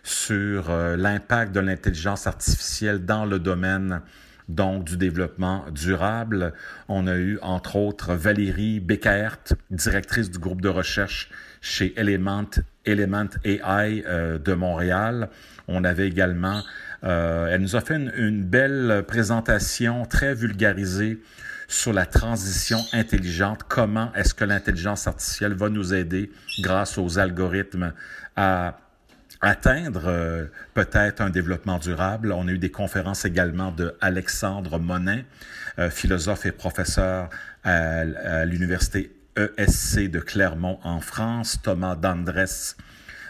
sur 0.02 0.68
l'impact 0.96 1.52
de 1.52 1.60
l'intelligence 1.60 2.26
artificielle 2.26 3.04
dans 3.04 3.24
le 3.24 3.38
domaine 3.38 4.00
donc 4.48 4.84
du 4.84 4.96
développement 4.96 5.64
durable. 5.70 6.52
On 6.88 7.06
a 7.06 7.16
eu, 7.16 7.38
entre 7.42 7.76
autres, 7.76 8.14
Valérie 8.14 8.80
Beckert, 8.80 9.38
directrice 9.70 10.30
du 10.30 10.38
groupe 10.38 10.60
de 10.60 10.68
recherche 10.68 11.30
chez 11.60 11.98
Element, 11.98 12.50
Element 12.84 13.28
AI 13.44 14.04
euh, 14.06 14.38
de 14.38 14.52
Montréal. 14.54 15.28
On 15.66 15.84
avait 15.84 16.08
également, 16.08 16.62
euh, 17.04 17.48
elle 17.50 17.60
nous 17.60 17.76
a 17.76 17.80
fait 17.80 17.96
une, 17.96 18.12
une 18.16 18.44
belle 18.44 19.04
présentation 19.06 20.06
très 20.06 20.34
vulgarisée 20.34 21.20
sur 21.68 21.92
la 21.92 22.06
transition 22.06 22.78
intelligente. 22.92 23.60
Comment 23.68 24.12
est-ce 24.14 24.32
que 24.32 24.44
l'intelligence 24.44 25.06
artificielle 25.06 25.52
va 25.52 25.68
nous 25.68 25.92
aider 25.92 26.30
grâce 26.62 26.96
aux 26.96 27.18
algorithmes 27.18 27.92
à 28.36 28.78
atteindre 29.40 30.04
euh, 30.06 30.44
peut-être 30.74 31.20
un 31.20 31.30
développement 31.30 31.78
durable. 31.78 32.32
On 32.32 32.48
a 32.48 32.50
eu 32.50 32.58
des 32.58 32.70
conférences 32.70 33.24
également 33.24 33.70
de 33.70 33.96
Alexandre 34.00 34.78
Monin, 34.78 35.22
euh, 35.78 35.90
philosophe 35.90 36.46
et 36.46 36.52
professeur 36.52 37.30
à, 37.64 38.00
à 38.00 38.44
l'université 38.44 39.12
ESC 39.36 40.10
de 40.10 40.18
Clermont 40.18 40.80
en 40.82 41.00
France, 41.00 41.60
Thomas 41.62 41.94
Dandres, 41.94 42.74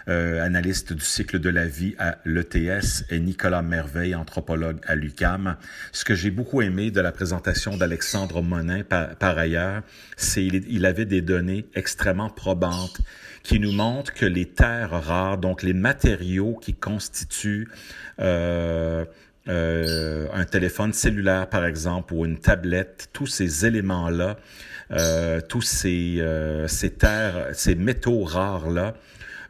euh, 0.08 0.42
analyste 0.42 0.92
du 0.92 1.04
cycle 1.04 1.38
de 1.38 1.50
la 1.50 1.66
vie 1.66 1.94
à 1.98 2.18
l'ETS, 2.24 3.04
et 3.10 3.20
Nicolas 3.20 3.62
Merveille, 3.62 4.14
anthropologue 4.14 4.78
à 4.86 4.94
l'UCAM. 4.94 5.56
Ce 5.92 6.04
que 6.04 6.14
j'ai 6.14 6.30
beaucoup 6.30 6.62
aimé 6.62 6.90
de 6.90 7.00
la 7.00 7.12
présentation 7.12 7.76
d'Alexandre 7.76 8.42
Monin, 8.42 8.82
par, 8.82 9.38
ailleurs, 9.38 9.82
c'est 10.16 10.44
il 10.44 10.86
avait 10.86 11.04
des 11.04 11.20
données 11.20 11.66
extrêmement 11.74 12.30
probantes 12.30 13.00
qui 13.42 13.60
nous 13.60 13.72
montrent 13.72 14.12
que 14.12 14.26
les 14.26 14.46
terres 14.46 14.90
rares, 14.90 15.38
donc 15.38 15.62
les 15.62 15.72
matériaux 15.72 16.58
qui 16.60 16.74
constituent 16.74 17.68
euh, 18.20 19.04
euh, 19.48 20.26
un 20.34 20.44
téléphone 20.44 20.92
cellulaire, 20.92 21.48
par 21.48 21.64
exemple, 21.64 22.12
ou 22.12 22.26
une 22.26 22.38
tablette, 22.38 23.08
tous 23.12 23.26
ces 23.26 23.64
éléments-là, 23.64 24.36
euh, 24.90 25.40
tous 25.40 25.62
ces, 25.62 26.16
euh, 26.20 26.68
ces 26.68 26.90
terres, 26.90 27.48
ces 27.54 27.74
métaux 27.74 28.24
rares-là, 28.24 28.94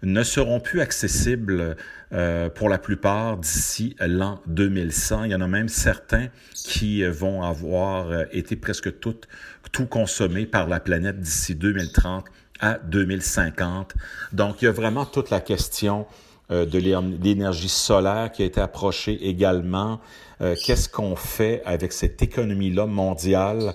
ne 0.03 0.23
seront 0.23 0.61
plus 0.61 0.81
accessibles 0.81 1.77
euh, 2.13 2.49
pour 2.49 2.69
la 2.69 2.79
plupart 2.79 3.37
d'ici 3.37 3.97
l'an 4.01 4.41
2100. 4.47 5.25
Il 5.25 5.33
y 5.33 5.35
en 5.35 5.41
a 5.41 5.49
même 5.49 5.69
certains 5.69 6.29
qui 6.55 7.05
vont 7.05 7.43
avoir 7.43 8.11
euh, 8.11 8.25
été 8.33 8.57
presque 8.57 9.01
toutes, 9.01 9.29
tout 9.73 9.87
consommés 9.87 10.47
par 10.47 10.69
la 10.69 10.81
planète 10.81 11.21
d'ici 11.21 11.55
2030 11.55 12.27
à 12.61 12.79
2050. 12.79 13.95
Donc, 14.33 14.63
il 14.63 14.67
y 14.67 14.69
a 14.69 14.73
vraiment 14.73 15.05
toute 15.05 15.31
la 15.31 15.41
question 15.41 16.07
euh, 16.51 16.65
de 16.65 16.79
l'énergie 16.79 17.69
solaire 17.69 18.33
qui 18.33 18.43
a 18.43 18.47
été 18.47 18.59
approchée 18.59 19.29
également. 19.29 20.01
Euh, 20.41 20.55
Qu'est-ce 20.65 20.89
qu'on 20.89 21.15
fait 21.15 21.61
avec 21.67 21.93
cette 21.93 22.23
économie-là 22.23 22.87
mondiale 22.87 23.75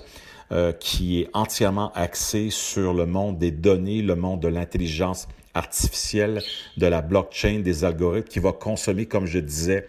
euh, 0.51 0.71
qui 0.71 1.21
est 1.21 1.29
entièrement 1.33 1.91
axée 1.93 2.49
sur 2.49 2.95
le 2.95 3.05
monde 3.05 3.37
des 3.37 3.51
données, 3.51 4.01
le 4.01 4.15
monde 4.15 4.41
de 4.41 4.47
l'intelligence 4.47 5.27
artificielle, 5.53 6.41
de 6.77 6.87
la 6.87 7.01
blockchain, 7.01 7.59
des 7.59 7.83
algorithmes, 7.83 8.27
qui 8.27 8.39
va 8.39 8.51
consommer, 8.51 9.05
comme 9.05 9.25
je 9.25 9.39
disais, 9.39 9.87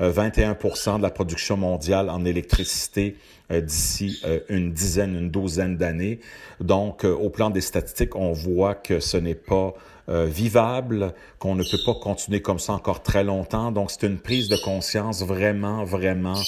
21% 0.00 0.98
de 0.98 1.02
la 1.02 1.10
production 1.10 1.56
mondiale 1.56 2.10
en 2.10 2.24
électricité 2.24 3.16
euh, 3.52 3.60
d'ici 3.60 4.20
euh, 4.24 4.40
une 4.48 4.72
dizaine, 4.72 5.14
une 5.14 5.30
douzaine 5.30 5.76
d'années. 5.76 6.18
Donc, 6.60 7.04
euh, 7.04 7.12
au 7.12 7.30
plan 7.30 7.50
des 7.50 7.60
statistiques, 7.60 8.16
on 8.16 8.32
voit 8.32 8.74
que 8.74 9.00
ce 9.00 9.16
n'est 9.16 9.34
pas 9.34 9.74
vivable, 10.06 11.14
qu'on 11.38 11.54
ne 11.54 11.62
peut 11.62 11.82
pas 11.86 11.94
continuer 11.94 12.42
comme 12.42 12.58
ça 12.58 12.74
encore 12.74 13.02
très 13.02 13.24
longtemps. 13.24 13.72
Donc, 13.72 13.90
c'est 13.90 14.06
une 14.06 14.18
prise 14.18 14.50
de 14.50 14.56
conscience 14.56 15.22
vraiment, 15.22 15.82
vraiment 15.84 16.42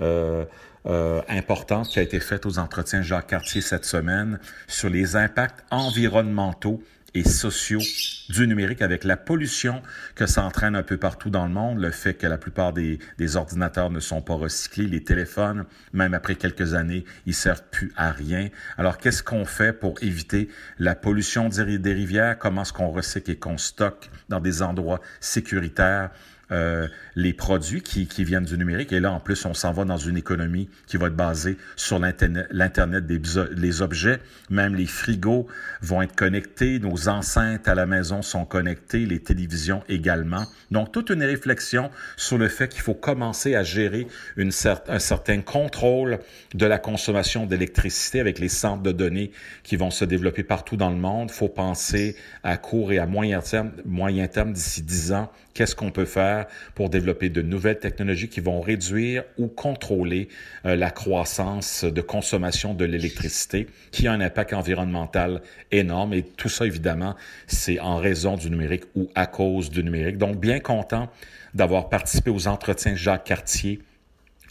euh, 0.00 0.44
euh, 0.86 1.20
importante 1.28 1.88
qui 1.88 1.98
a 1.98 2.02
été 2.02 2.20
faite 2.20 2.46
aux 2.46 2.58
entretiens 2.58 3.02
Jacques 3.02 3.26
Cartier 3.26 3.60
cette 3.60 3.84
semaine 3.84 4.38
sur 4.68 4.88
les 4.88 5.16
impacts 5.16 5.64
environnementaux 5.72 6.80
sociaux 7.24 7.80
du 8.28 8.46
numérique 8.46 8.82
avec 8.82 9.04
la 9.04 9.16
pollution 9.16 9.82
que 10.14 10.26
ça 10.26 10.44
entraîne 10.44 10.76
un 10.76 10.82
peu 10.82 10.96
partout 10.96 11.30
dans 11.30 11.46
le 11.46 11.52
monde, 11.52 11.78
le 11.78 11.90
fait 11.90 12.14
que 12.14 12.26
la 12.26 12.38
plupart 12.38 12.72
des, 12.72 12.98
des 13.16 13.36
ordinateurs 13.36 13.90
ne 13.90 14.00
sont 14.00 14.20
pas 14.20 14.34
recyclés, 14.34 14.86
les 14.86 15.02
téléphones, 15.02 15.64
même 15.92 16.14
après 16.14 16.34
quelques 16.34 16.74
années, 16.74 17.04
ils 17.26 17.34
servent 17.34 17.64
plus 17.70 17.92
à 17.96 18.10
rien. 18.10 18.48
Alors, 18.76 18.98
qu'est-ce 18.98 19.22
qu'on 19.22 19.44
fait 19.44 19.72
pour 19.72 19.94
éviter 20.02 20.48
la 20.78 20.94
pollution 20.94 21.48
des 21.48 21.92
rivières? 21.92 22.38
Comment 22.38 22.62
est-ce 22.62 22.72
qu'on 22.72 22.90
recycle 22.90 23.30
et 23.30 23.36
qu'on 23.36 23.58
stocke 23.58 24.10
dans 24.28 24.40
des 24.40 24.62
endroits 24.62 25.00
sécuritaires? 25.20 26.10
Euh, 26.50 26.88
les 27.14 27.34
produits 27.34 27.82
qui, 27.82 28.06
qui, 28.06 28.24
viennent 28.24 28.44
du 28.44 28.56
numérique. 28.56 28.92
Et 28.92 29.00
là, 29.00 29.12
en 29.12 29.20
plus, 29.20 29.44
on 29.44 29.52
s'en 29.52 29.72
va 29.72 29.84
dans 29.84 29.98
une 29.98 30.16
économie 30.16 30.70
qui 30.86 30.96
va 30.96 31.08
être 31.08 31.16
basée 31.16 31.58
sur 31.76 31.98
l'Internet 31.98 33.06
des 33.06 33.20
les 33.54 33.82
objets. 33.82 34.20
Même 34.48 34.74
les 34.74 34.86
frigos 34.86 35.46
vont 35.82 36.00
être 36.00 36.14
connectés, 36.14 36.78
nos 36.78 37.08
enceintes 37.08 37.68
à 37.68 37.74
la 37.74 37.84
maison 37.84 38.22
sont 38.22 38.46
connectées, 38.46 39.04
les 39.04 39.18
télévisions 39.18 39.82
également. 39.90 40.44
Donc, 40.70 40.92
toute 40.92 41.10
une 41.10 41.22
réflexion 41.22 41.90
sur 42.16 42.38
le 42.38 42.48
fait 42.48 42.68
qu'il 42.68 42.82
faut 42.82 42.94
commencer 42.94 43.54
à 43.54 43.62
gérer 43.62 44.06
une 44.36 44.52
cer 44.52 44.80
un 44.88 45.00
certain 45.00 45.42
contrôle 45.42 46.20
de 46.54 46.66
la 46.66 46.78
consommation 46.78 47.44
d'électricité 47.44 48.20
avec 48.20 48.38
les 48.38 48.48
centres 48.48 48.82
de 48.82 48.92
données 48.92 49.32
qui 49.64 49.76
vont 49.76 49.90
se 49.90 50.04
développer 50.04 50.44
partout 50.44 50.76
dans 50.76 50.90
le 50.90 50.96
monde. 50.96 51.30
Il 51.30 51.36
faut 51.36 51.48
penser 51.48 52.16
à 52.42 52.56
court 52.56 52.92
et 52.92 52.98
à 52.98 53.06
moyen 53.06 53.40
terme, 53.40 53.72
moyen 53.84 54.28
terme 54.28 54.52
d'ici 54.52 54.82
10 54.82 55.12
ans, 55.12 55.32
qu'est-ce 55.52 55.74
qu'on 55.74 55.90
peut 55.90 56.04
faire? 56.04 56.37
Pour 56.74 56.90
développer 56.90 57.28
de 57.28 57.42
nouvelles 57.42 57.78
technologies 57.78 58.28
qui 58.28 58.40
vont 58.40 58.60
réduire 58.60 59.24
ou 59.38 59.48
contrôler 59.48 60.28
euh, 60.64 60.76
la 60.76 60.90
croissance 60.90 61.84
de 61.84 62.00
consommation 62.00 62.74
de 62.74 62.84
l'électricité, 62.84 63.66
qui 63.90 64.06
a 64.06 64.12
un 64.12 64.20
impact 64.20 64.52
environnemental 64.52 65.42
énorme. 65.72 66.14
Et 66.14 66.22
tout 66.22 66.48
ça, 66.48 66.66
évidemment, 66.66 67.14
c'est 67.46 67.80
en 67.80 67.96
raison 67.96 68.36
du 68.36 68.50
numérique 68.50 68.84
ou 68.94 69.08
à 69.14 69.26
cause 69.26 69.70
du 69.70 69.82
numérique. 69.82 70.18
Donc, 70.18 70.38
bien 70.38 70.60
content 70.60 71.08
d'avoir 71.54 71.88
participé 71.88 72.30
aux 72.30 72.46
entretiens 72.46 72.94
Jacques 72.94 73.24
Cartier 73.24 73.80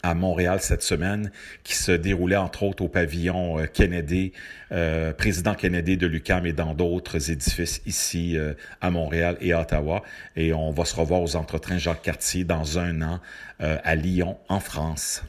à 0.08 0.14
Montréal 0.14 0.58
cette 0.62 0.82
semaine, 0.82 1.30
qui 1.64 1.74
se 1.74 1.92
déroulait 1.92 2.36
entre 2.36 2.62
autres 2.62 2.82
au 2.82 2.88
pavillon 2.88 3.58
euh, 3.58 3.66
Kennedy, 3.66 4.32
euh, 4.72 5.12
président 5.12 5.54
Kennedy 5.54 5.98
de 5.98 6.06
l'UCAM 6.06 6.46
et 6.46 6.54
dans 6.54 6.72
d'autres 6.72 7.30
édifices 7.30 7.82
ici 7.84 8.38
euh, 8.38 8.54
à 8.80 8.90
Montréal 8.90 9.36
et 9.42 9.52
à 9.52 9.60
Ottawa. 9.60 10.02
Et 10.34 10.54
on 10.54 10.70
va 10.70 10.86
se 10.86 10.96
revoir 10.96 11.20
aux 11.20 11.36
entretiens 11.36 11.76
Jacques 11.76 12.02
Cartier 12.02 12.44
dans 12.44 12.78
un 12.78 13.02
an 13.02 13.20
à 13.60 13.96
Lyon, 13.96 14.38
en 14.48 14.60
France. 14.60 15.24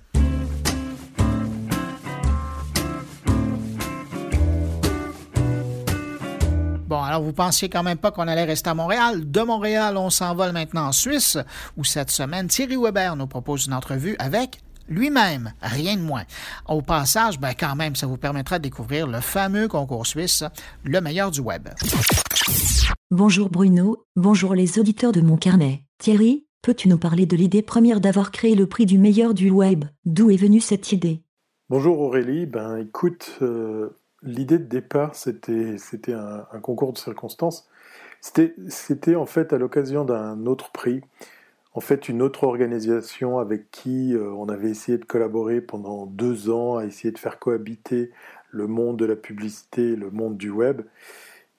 Bon, 6.88 7.02
alors 7.02 7.22
vous 7.22 7.34
pensiez 7.34 7.70
quand 7.70 7.82
même 7.82 7.98
pas 7.98 8.12
qu'on 8.12 8.28
allait 8.28 8.46
rester 8.46 8.70
à 8.70 8.76
Montréal. 8.76 9.30
De 9.30 9.42
Montréal, 9.42 9.98
on 9.98 10.10
s'envole 10.10 10.52
maintenant 10.52 10.88
en 10.88 10.92
Suisse, 10.92 11.40
où 11.76 11.84
cette 11.84 12.12
semaine, 12.12 12.48
Thierry 12.48 12.78
Weber 12.78 13.16
nous 13.16 13.28
propose 13.28 13.66
une 13.66 13.74
entrevue 13.74 14.16
avec 14.20 14.60
lui-même, 14.90 15.54
rien 15.62 15.96
de 15.96 16.02
moins. 16.02 16.24
Au 16.68 16.82
passage, 16.82 17.40
ben 17.40 17.54
quand 17.58 17.76
même, 17.76 17.96
ça 17.96 18.08
vous 18.08 18.18
permettra 18.18 18.58
de 18.58 18.64
découvrir 18.64 19.08
le 19.08 19.22
fameux 19.22 19.68
concours 19.68 20.06
suisse, 20.06 20.44
le 20.84 21.00
meilleur 21.00 21.32
du 21.32 21.40
web. 21.40 21.70
Bonjour 23.12 23.50
Bruno, 23.50 24.06
bonjour 24.16 24.54
les 24.54 24.80
auditeurs 24.80 25.12
de 25.12 25.22
mon 25.22 25.38
carnet. 25.38 25.84
Thierry, 25.98 26.46
peux-tu 26.62 26.90
nous 26.90 26.98
parler 26.98 27.26
de 27.26 27.36
l'idée 27.36 27.62
première 27.62 28.02
d'avoir 28.02 28.32
créé 28.32 28.56
le 28.56 28.68
prix 28.68 28.86
du 28.86 28.98
meilleur 28.98 29.34
du 29.34 29.50
web? 29.50 29.86
D'où 30.06 30.30
est 30.30 30.38
venue 30.38 30.60
cette 30.60 30.92
idée? 30.92 31.22
Bonjour 31.70 32.00
Aurélie, 32.00 32.46
ben 32.46 32.78
écoute, 32.78 33.38
euh, 33.42 33.90
l'idée 34.24 34.58
de 34.58 34.66
départ 34.66 35.16
c'était 35.16 35.78
c'était 35.78 36.14
un, 36.14 36.46
un, 36.52 36.60
concours 36.60 36.94
de 36.94 36.98
circonstances. 36.98 37.68
C'était 38.22 38.56
c'était 38.68 39.16
en 39.16 39.26
fait 39.26 39.54
à 39.54 39.58
l'occasion 39.58 40.04
d'un 40.04 40.46
autre 40.46 40.72
prix 40.72 41.02
en 41.74 41.82
fait 41.82 42.10
une 42.10 42.22
autre 42.22 42.44
organisation 42.44 43.40
avec 43.40 43.70
qui 43.72 44.16
euh, 44.16 44.32
on 44.32 44.50
avait 44.50 44.70
essayé 44.70 44.98
de 44.98 45.06
collaborer 45.06 45.62
pendant 45.62 46.06
deux 46.06 46.50
ans, 46.50 46.78
à 46.78 46.86
essayer 46.86 47.12
de 47.12 47.20
faire 47.20 47.40
cohabiter 47.40 48.12
le 48.52 48.68
monde 48.68 48.98
de 48.98 49.06
la 49.06 49.16
publicité 49.16 49.96
le 49.96 50.10
monde 50.10 50.38
du 50.38 50.50
web. 50.50 50.82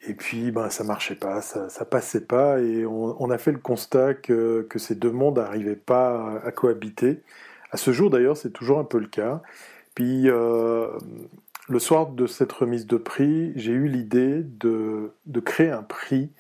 Et 0.02 0.14
puis, 0.14 0.50
ben, 0.50 0.70
ça 0.70 0.82
marchait 0.82 1.14
pas, 1.14 1.42
ça, 1.42 1.84
passait 1.84 2.22
pas, 2.22 2.58
et 2.60 2.86
on, 2.86 3.30
a 3.30 3.36
fait 3.36 3.52
le 3.52 3.58
constat 3.58 4.14
que, 4.14 4.66
ces 4.76 4.94
deux 4.94 5.10
mondes 5.10 5.36
n'arrivaient 5.36 5.76
pas 5.76 6.40
à, 6.42 6.50
cohabiter. 6.52 7.22
À 7.70 7.76
ce 7.76 7.92
jour, 7.92 8.08
d'ailleurs, 8.08 8.36
c'est 8.36 8.50
toujours 8.50 8.78
un 8.78 8.84
peu 8.84 8.98
le 8.98 9.08
cas. 9.08 9.42
Puis, 9.94 10.30
euh, 10.30 10.88
le 11.68 11.78
soir 11.78 12.06
de 12.08 12.26
cette 12.26 12.50
remise 12.52 12.86
de 12.86 12.96
prix, 12.96 13.52
j'ai 13.56 13.72
eu 13.72 13.88
l'idée 13.88 14.42
de 14.42 15.40
créer 15.44 15.70
un 15.70 15.82
prix 15.82 16.30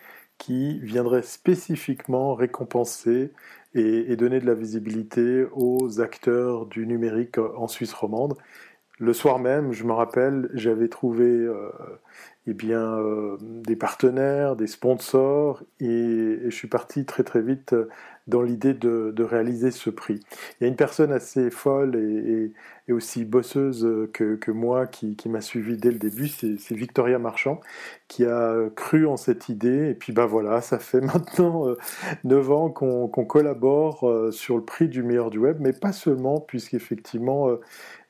qui 0.40 0.80
viendrait 0.80 1.22
spécifiquement 1.22 2.34
récompenser 2.34 3.30
et, 3.74 4.16
donner 4.16 4.40
de 4.40 4.46
la 4.46 4.54
visibilité 4.54 5.46
aux 5.52 6.00
acteurs 6.00 6.66
du 6.66 6.86
numérique 6.86 7.38
en 7.38 7.68
Suisse 7.68 7.92
romande. 7.92 8.34
Le 9.00 9.14
soir 9.14 9.38
même, 9.38 9.72
je 9.72 9.84
me 9.84 9.92
rappelle, 9.92 10.50
j'avais 10.52 10.88
trouvé 10.88 11.24
euh, 11.24 11.70
eh 12.46 12.52
bien, 12.52 12.98
euh, 12.98 13.38
des 13.40 13.74
partenaires, 13.74 14.56
des 14.56 14.66
sponsors, 14.66 15.62
et, 15.80 16.38
je 16.44 16.50
suis 16.50 16.68
parti 16.68 17.06
très 17.06 17.22
très 17.22 17.40
vite 17.40 17.74
dans 18.26 18.42
l'idée 18.42 18.74
de, 18.74 19.22
réaliser 19.22 19.70
ce 19.70 19.88
prix. 19.88 20.20
Il 20.60 20.64
y 20.64 20.66
a 20.66 20.68
une 20.68 20.76
personne 20.76 21.12
assez 21.12 21.50
folle 21.50 21.96
et, 21.96 22.52
aussi 22.92 23.24
bosseuse 23.24 23.88
que, 24.12 24.50
moi 24.50 24.86
qui, 24.86 25.16
m'a 25.26 25.40
suivi 25.40 25.76
dès 25.76 25.92
le 25.92 25.98
début, 25.98 26.28
c'est 26.28 26.74
Victoria 26.74 27.18
Marchand, 27.20 27.60
qui 28.08 28.26
a 28.26 28.54
cru 28.74 29.06
en 29.06 29.16
cette 29.16 29.48
idée. 29.48 29.90
Et 29.90 29.94
puis 29.94 30.12
bah 30.12 30.26
voilà, 30.26 30.60
ça 30.60 30.80
fait 30.80 31.00
maintenant 31.00 31.66
9 32.24 32.50
ans 32.50 32.68
qu'on 32.68 33.08
collabore 33.08 34.32
sur 34.32 34.56
le 34.56 34.64
prix 34.64 34.88
du 34.88 35.04
meilleur 35.04 35.30
du 35.30 35.38
web, 35.38 35.58
mais 35.60 35.72
pas 35.72 35.92
seulement, 35.92 36.40
puisqu'effectivement, 36.40 37.48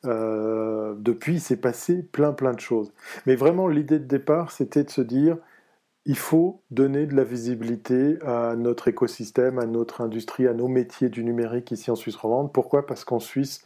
euh, 0.04 0.94
depuis, 0.98 1.34
il 1.34 1.40
s'est 1.40 1.56
passé 1.56 2.02
plein 2.02 2.32
plein 2.32 2.52
de 2.52 2.60
choses. 2.60 2.92
Mais 3.26 3.36
vraiment, 3.36 3.68
l'idée 3.68 3.98
de 3.98 4.06
départ, 4.06 4.50
c'était 4.50 4.84
de 4.84 4.90
se 4.90 5.00
dire, 5.00 5.36
il 6.06 6.16
faut 6.16 6.62
donner 6.70 7.06
de 7.06 7.14
la 7.14 7.24
visibilité 7.24 8.18
à 8.24 8.56
notre 8.56 8.88
écosystème, 8.88 9.58
à 9.58 9.66
notre 9.66 10.00
industrie, 10.00 10.48
à 10.48 10.54
nos 10.54 10.68
métiers 10.68 11.10
du 11.10 11.22
numérique 11.24 11.70
ici 11.70 11.90
en 11.90 11.96
Suisse 11.96 12.16
romande. 12.16 12.52
Pourquoi? 12.52 12.86
Parce 12.86 13.04
qu'en 13.04 13.20
Suisse, 13.20 13.64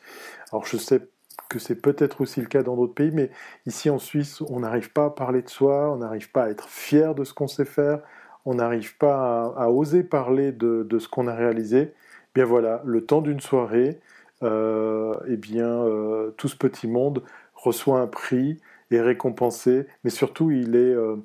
alors 0.51 0.67
je 0.67 0.77
sais 0.77 1.01
que 1.49 1.59
c'est 1.59 1.77
peut-être 1.77 2.21
aussi 2.21 2.41
le 2.41 2.47
cas 2.47 2.63
dans 2.63 2.77
d'autres 2.77 2.95
pays, 2.95 3.13
mais 3.13 3.31
ici 3.67 3.91
en 3.91 3.99
Suisse, 3.99 4.41
on 4.43 4.61
n'arrive 4.61 4.93
pas 4.93 5.07
à 5.07 5.11
parler 5.11 5.43
de 5.43 5.49
soi, 5.49 5.93
on 5.93 5.97
n'arrive 5.97 6.31
pas 6.33 6.45
à 6.45 6.51
être 6.51 6.69
fier 6.69 7.15
de 7.15 7.25
ce 7.25 7.33
qu'on 7.35 7.47
sait 7.49 7.65
faire, 7.65 8.01
on 8.45 8.55
n'arrive 8.55 8.97
pas 8.99 9.55
à, 9.57 9.71
oser 9.71 10.03
parler 10.03 10.53
de, 10.53 10.85
de 10.89 10.99
ce 10.99 11.09
qu'on 11.09 11.29
a 11.29 11.35
réalisé. 11.35 11.95
Bien 12.35 12.45
voilà, 12.45 12.83
le 12.85 13.07
temps 13.07 13.21
d'une 13.21 13.41
soirée, 13.41 14.01
eh 14.45 15.37
bien, 15.37 15.69
euh, 15.69 16.31
tout 16.37 16.49
ce 16.49 16.57
petit 16.57 16.87
monde 16.87 17.23
reçoit 17.55 18.01
un 18.01 18.07
prix, 18.07 18.59
est 18.91 19.01
récompensé, 19.01 19.87
mais 20.05 20.11
surtout 20.11 20.51
il 20.51 20.77
est, 20.77 20.95
euh, 20.95 21.17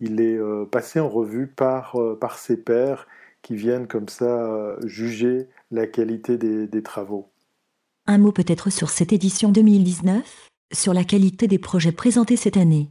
il 0.00 0.20
est 0.20 0.38
passé 0.70 1.00
en 1.00 1.08
revue 1.08 1.46
par, 1.48 1.96
par 2.20 2.38
ses 2.38 2.56
pairs 2.56 3.06
qui 3.42 3.56
viennent 3.56 3.86
comme 3.86 4.08
ça 4.08 4.76
juger 4.84 5.48
la 5.70 5.86
qualité 5.86 6.38
des, 6.38 6.66
des 6.66 6.82
travaux. 6.82 7.28
Un 8.06 8.18
mot 8.18 8.32
peut-être 8.32 8.70
sur 8.70 8.90
cette 8.90 9.12
édition 9.12 9.50
2019, 9.50 10.48
sur 10.72 10.94
la 10.94 11.04
qualité 11.04 11.48
des 11.48 11.58
projets 11.58 11.92
présentés 11.92 12.36
cette 12.36 12.56
année. 12.56 12.90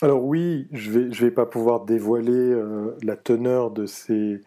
Alors 0.00 0.24
oui, 0.24 0.68
je 0.72 0.90
ne 0.90 0.98
vais, 0.98 1.12
je 1.12 1.24
vais 1.24 1.30
pas 1.30 1.46
pouvoir 1.46 1.84
dévoiler 1.84 2.54
la 3.02 3.16
teneur 3.16 3.70
de 3.70 3.86
ces, 3.86 4.40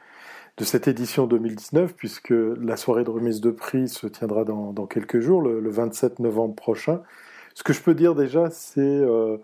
de 0.58 0.64
cette 0.64 0.88
édition 0.88 1.28
2019, 1.28 1.94
puisque 1.96 2.34
la 2.34 2.78
soirée 2.78 3.04
de 3.04 3.12
remise 3.12 3.42
de 3.42 3.52
prix 3.52 3.88
se 3.88 4.08
tiendra 4.08 4.44
dans, 4.44 4.88
quelques 4.88 5.20
jours, 5.20 5.42
le, 5.42 5.70
27 5.70 6.20
novembre 6.20 6.56
prochain. 6.56 7.02
Ce 7.54 7.64
que 7.64 7.74
je 7.74 7.82
peux 7.82 7.94
dire 7.94 8.16
déjà, 8.16 8.50
c'est 8.50 8.82
euh, 8.82 9.38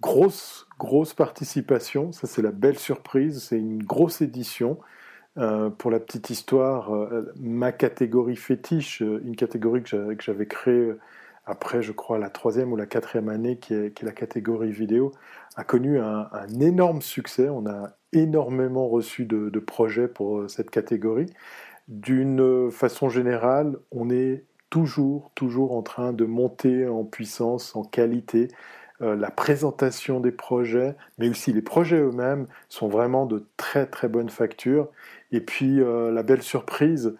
grosse, 0.00 0.66
grosse 0.78 1.14
participation. 1.14 2.12
Ça, 2.12 2.26
c'est 2.26 2.42
la 2.42 2.50
belle 2.50 2.78
surprise. 2.78 3.44
C'est 3.44 3.58
une 3.58 3.82
grosse 3.82 4.20
édition. 4.20 4.78
Euh, 5.38 5.70
pour 5.70 5.90
la 5.90 6.00
petite 6.00 6.30
histoire, 6.30 6.94
euh, 6.94 7.32
ma 7.36 7.70
catégorie 7.70 8.36
fétiche, 8.36 9.00
une 9.00 9.36
catégorie 9.36 9.82
que 9.82 10.16
j'avais 10.18 10.46
créée 10.46 10.94
après, 11.46 11.80
je 11.80 11.92
crois, 11.92 12.18
la 12.18 12.28
troisième 12.28 12.72
ou 12.72 12.76
la 12.76 12.86
quatrième 12.86 13.28
année, 13.28 13.56
qui 13.58 13.72
est, 13.72 14.02
la 14.02 14.10
catégorie 14.10 14.72
vidéo, 14.72 15.12
a 15.54 15.62
connu 15.62 16.00
un, 16.00 16.28
énorme 16.60 17.00
succès. 17.00 17.48
On 17.48 17.66
a 17.66 17.96
énormément 18.16 18.88
reçu 18.88 19.24
de, 19.24 19.58
projets 19.60 20.08
pour 20.08 20.38
euh, 20.38 20.48
cette 20.48 20.70
catégorie. 20.70 21.26
D'une 21.88 22.70
façon 22.70 23.08
générale, 23.08 23.76
on 23.92 24.10
est 24.10 24.44
toujours, 24.70 25.30
toujours 25.34 25.76
en 25.76 25.82
train 25.82 26.12
de 26.12 26.24
monter 26.24 26.88
en 26.88 27.04
puissance, 27.04 27.76
en 27.76 27.84
qualité. 27.84 28.48
Euh, 29.02 29.14
la 29.14 29.30
présentation 29.30 30.20
des 30.20 30.32
projets, 30.32 30.96
mais 31.18 31.28
aussi 31.28 31.52
les 31.52 31.62
projets 31.62 32.00
eux-mêmes 32.00 32.46
sont 32.68 32.88
vraiment 32.88 33.26
de 33.26 33.46
très 33.56 33.86
très 33.86 34.08
bonne 34.08 34.30
facture. 34.30 34.88
Et 35.32 35.40
puis 35.40 35.80
euh, 35.80 36.10
la 36.10 36.22
belle 36.22 36.42
surprise, 36.42 37.14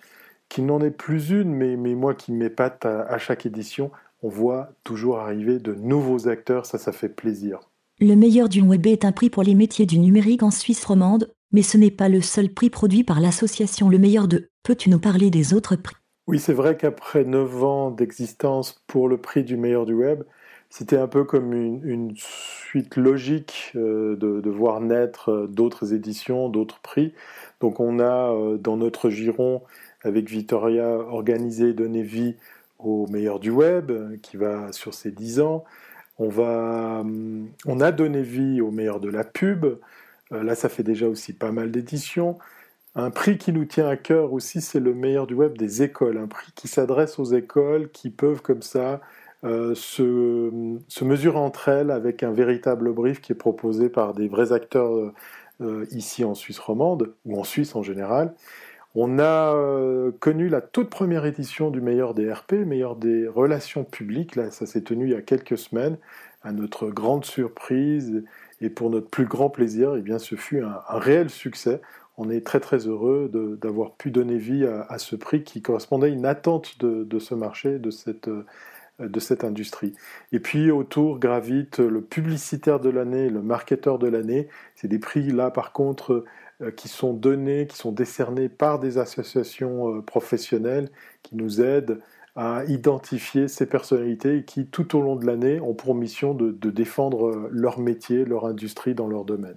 qui 0.48 0.62
n'en 0.62 0.80
est 0.80 0.90
plus 0.90 1.30
une, 1.30 1.52
mais, 1.54 1.76
mais 1.76 1.94
moi 1.94 2.14
qui 2.14 2.32
m'épate 2.32 2.86
à 2.86 3.18
chaque 3.18 3.46
édition, 3.46 3.90
on 4.22 4.28
voit 4.28 4.70
toujours 4.84 5.18
arriver 5.18 5.58
de 5.58 5.74
nouveaux 5.74 6.28
acteurs, 6.28 6.66
ça, 6.66 6.78
ça 6.78 6.92
fait 6.92 7.08
plaisir. 7.08 7.60
Le 7.98 8.14
meilleur 8.14 8.50
du 8.50 8.60
web 8.60 8.86
est 8.86 9.06
un 9.06 9.12
prix 9.12 9.30
pour 9.30 9.42
les 9.42 9.54
métiers 9.54 9.86
du 9.86 9.98
numérique 9.98 10.42
en 10.42 10.50
Suisse 10.50 10.84
romande, 10.84 11.32
mais 11.50 11.62
ce 11.62 11.78
n'est 11.78 11.90
pas 11.90 12.10
le 12.10 12.20
seul 12.20 12.50
prix 12.50 12.68
produit 12.68 13.04
par 13.04 13.20
l'association 13.20 13.88
Le 13.88 13.96
Meilleur 13.96 14.28
de. 14.28 14.50
Peux-tu 14.64 14.90
nous 14.90 14.98
parler 14.98 15.30
des 15.30 15.54
autres 15.54 15.76
prix? 15.76 15.96
Oui, 16.26 16.38
c'est 16.38 16.52
vrai 16.52 16.76
qu'après 16.76 17.24
9 17.24 17.64
ans 17.64 17.90
d'existence 17.90 18.84
pour 18.86 19.08
le 19.08 19.16
prix 19.16 19.44
du 19.44 19.56
meilleur 19.56 19.86
du 19.86 19.94
web, 19.94 20.24
c'était 20.68 20.98
un 20.98 21.08
peu 21.08 21.24
comme 21.24 21.54
une, 21.54 22.12
suite 22.16 22.96
logique 22.96 23.72
euh, 23.76 24.14
de, 24.16 24.50
voir 24.50 24.82
naître 24.82 25.30
euh, 25.30 25.46
d'autres 25.46 25.94
éditions, 25.94 26.50
d'autres 26.50 26.80
prix. 26.80 27.14
Donc 27.60 27.80
on 27.80 27.98
a 27.98 28.30
euh, 28.30 28.58
dans 28.58 28.76
notre 28.76 29.08
giron, 29.08 29.62
avec 30.02 30.28
Victoria, 30.28 30.86
organisé, 30.86 31.72
donné 31.72 32.02
vie 32.02 32.36
au 32.78 33.06
meilleur 33.06 33.40
du 33.40 33.48
web, 33.48 33.90
qui 34.20 34.36
va 34.36 34.70
sur 34.72 34.92
ses 34.92 35.12
10 35.12 35.40
ans. 35.40 35.64
Hum, 36.18 37.48
on 37.66 37.80
a 37.80 37.92
donné 37.92 38.22
vie 38.22 38.60
au 38.60 38.70
meilleur 38.70 39.00
de 39.00 39.08
la 39.08 39.24
pub. 39.24 39.66
Euh, 40.32 40.42
là, 40.42 40.54
ça 40.54 40.68
fait 40.68 40.82
déjà 40.82 41.08
aussi 41.08 41.32
pas 41.32 41.52
mal 41.52 41.70
d'éditions. 41.70 42.38
Un 42.94 43.10
prix 43.10 43.36
qui 43.38 43.52
nous 43.52 43.66
tient 43.66 43.88
à 43.88 43.96
cœur 43.96 44.32
aussi, 44.32 44.60
c'est 44.62 44.80
le 44.80 44.94
meilleur 44.94 45.26
du 45.26 45.34
web 45.34 45.58
des 45.58 45.82
écoles. 45.82 46.16
Un 46.18 46.26
prix 46.28 46.50
qui 46.54 46.68
s'adresse 46.68 47.18
aux 47.18 47.26
écoles 47.26 47.90
qui 47.90 48.10
peuvent 48.10 48.40
comme 48.40 48.62
ça 48.62 49.00
euh, 49.44 49.74
se, 49.74 51.04
mesurer 51.04 51.38
entre 51.38 51.68
elles 51.68 51.90
avec 51.90 52.22
un 52.22 52.32
véritable 52.32 52.92
brief 52.92 53.20
qui 53.20 53.32
est 53.32 53.36
proposé 53.36 53.90
par 53.90 54.14
des 54.14 54.28
vrais 54.28 54.52
acteurs 54.52 55.12
euh, 55.60 55.86
ici 55.90 56.24
en 56.24 56.34
Suisse 56.34 56.58
romande, 56.58 57.14
ou 57.26 57.38
en 57.38 57.44
Suisse 57.44 57.76
en 57.76 57.82
général. 57.82 58.34
On 58.98 59.18
a 59.18 59.54
euh, 59.54 60.10
connu 60.20 60.48
la 60.48 60.62
toute 60.62 60.88
première 60.88 61.26
édition 61.26 61.70
du 61.70 61.82
meilleur 61.82 62.14
des 62.14 62.32
RP, 62.32 62.54
meilleur 62.54 62.96
des 62.96 63.28
relations 63.28 63.84
publiques. 63.84 64.36
Là, 64.36 64.50
ça 64.50 64.64
s'est 64.64 64.80
tenu 64.80 65.04
il 65.04 65.10
y 65.10 65.14
a 65.14 65.20
quelques 65.20 65.58
semaines. 65.58 65.98
À 66.42 66.50
notre 66.50 66.88
grande 66.88 67.26
surprise 67.26 68.24
et 68.62 68.70
pour 68.70 68.88
notre 68.88 69.10
plus 69.10 69.26
grand 69.26 69.50
plaisir, 69.50 69.96
eh 69.98 70.00
bien, 70.00 70.18
ce 70.18 70.34
fut 70.34 70.62
un, 70.62 70.80
réel 70.88 71.28
succès. 71.28 71.82
On 72.16 72.30
est 72.30 72.40
très 72.40 72.58
très 72.58 72.86
heureux 72.86 73.30
d'avoir 73.60 73.92
pu 73.92 74.10
donner 74.10 74.38
vie 74.38 74.64
à, 74.64 74.96
ce 74.96 75.14
prix 75.14 75.44
qui 75.44 75.60
correspondait 75.60 76.06
à 76.06 76.10
une 76.10 76.24
attente 76.24 76.78
de, 76.78 77.18
ce 77.18 77.34
marché, 77.34 77.78
de 77.78 77.90
cette, 77.90 78.30
de 78.98 79.20
cette 79.20 79.44
industrie. 79.44 79.92
Et 80.32 80.40
puis 80.40 80.70
autour 80.70 81.18
gravite 81.18 81.80
le 81.80 82.00
publicitaire 82.00 82.80
de 82.80 82.88
l'année, 82.88 83.28
le 83.28 83.42
marketeur 83.42 83.98
de 83.98 84.08
l'année. 84.08 84.48
C'est 84.74 84.88
des 84.88 84.98
prix 84.98 85.30
là 85.30 85.50
par 85.50 85.72
contre 85.72 86.12
euh, 86.12 86.24
qui 86.76 86.88
sont 86.88 87.12
donnés, 87.12 87.66
qui 87.66 87.76
sont 87.76 87.92
décernés 87.92 88.48
par 88.48 88.78
des 88.78 88.98
associations 88.98 89.94
euh, 89.94 90.00
professionnelles 90.00 90.90
qui 91.22 91.36
nous 91.36 91.60
aident 91.60 92.00
à 92.34 92.64
identifier 92.66 93.48
ces 93.48 93.66
personnalités 93.66 94.44
qui, 94.44 94.66
tout 94.66 94.96
au 94.96 95.02
long 95.02 95.16
de 95.16 95.26
l'année, 95.26 95.60
ont 95.60 95.74
pour 95.74 95.94
mission 95.94 96.34
de, 96.34 96.50
défendre 96.70 97.28
euh, 97.28 97.48
leur 97.50 97.78
métier, 97.78 98.24
leur 98.24 98.46
industrie 98.46 98.94
dans 98.94 99.06
leur 99.06 99.24
domaine. 99.24 99.56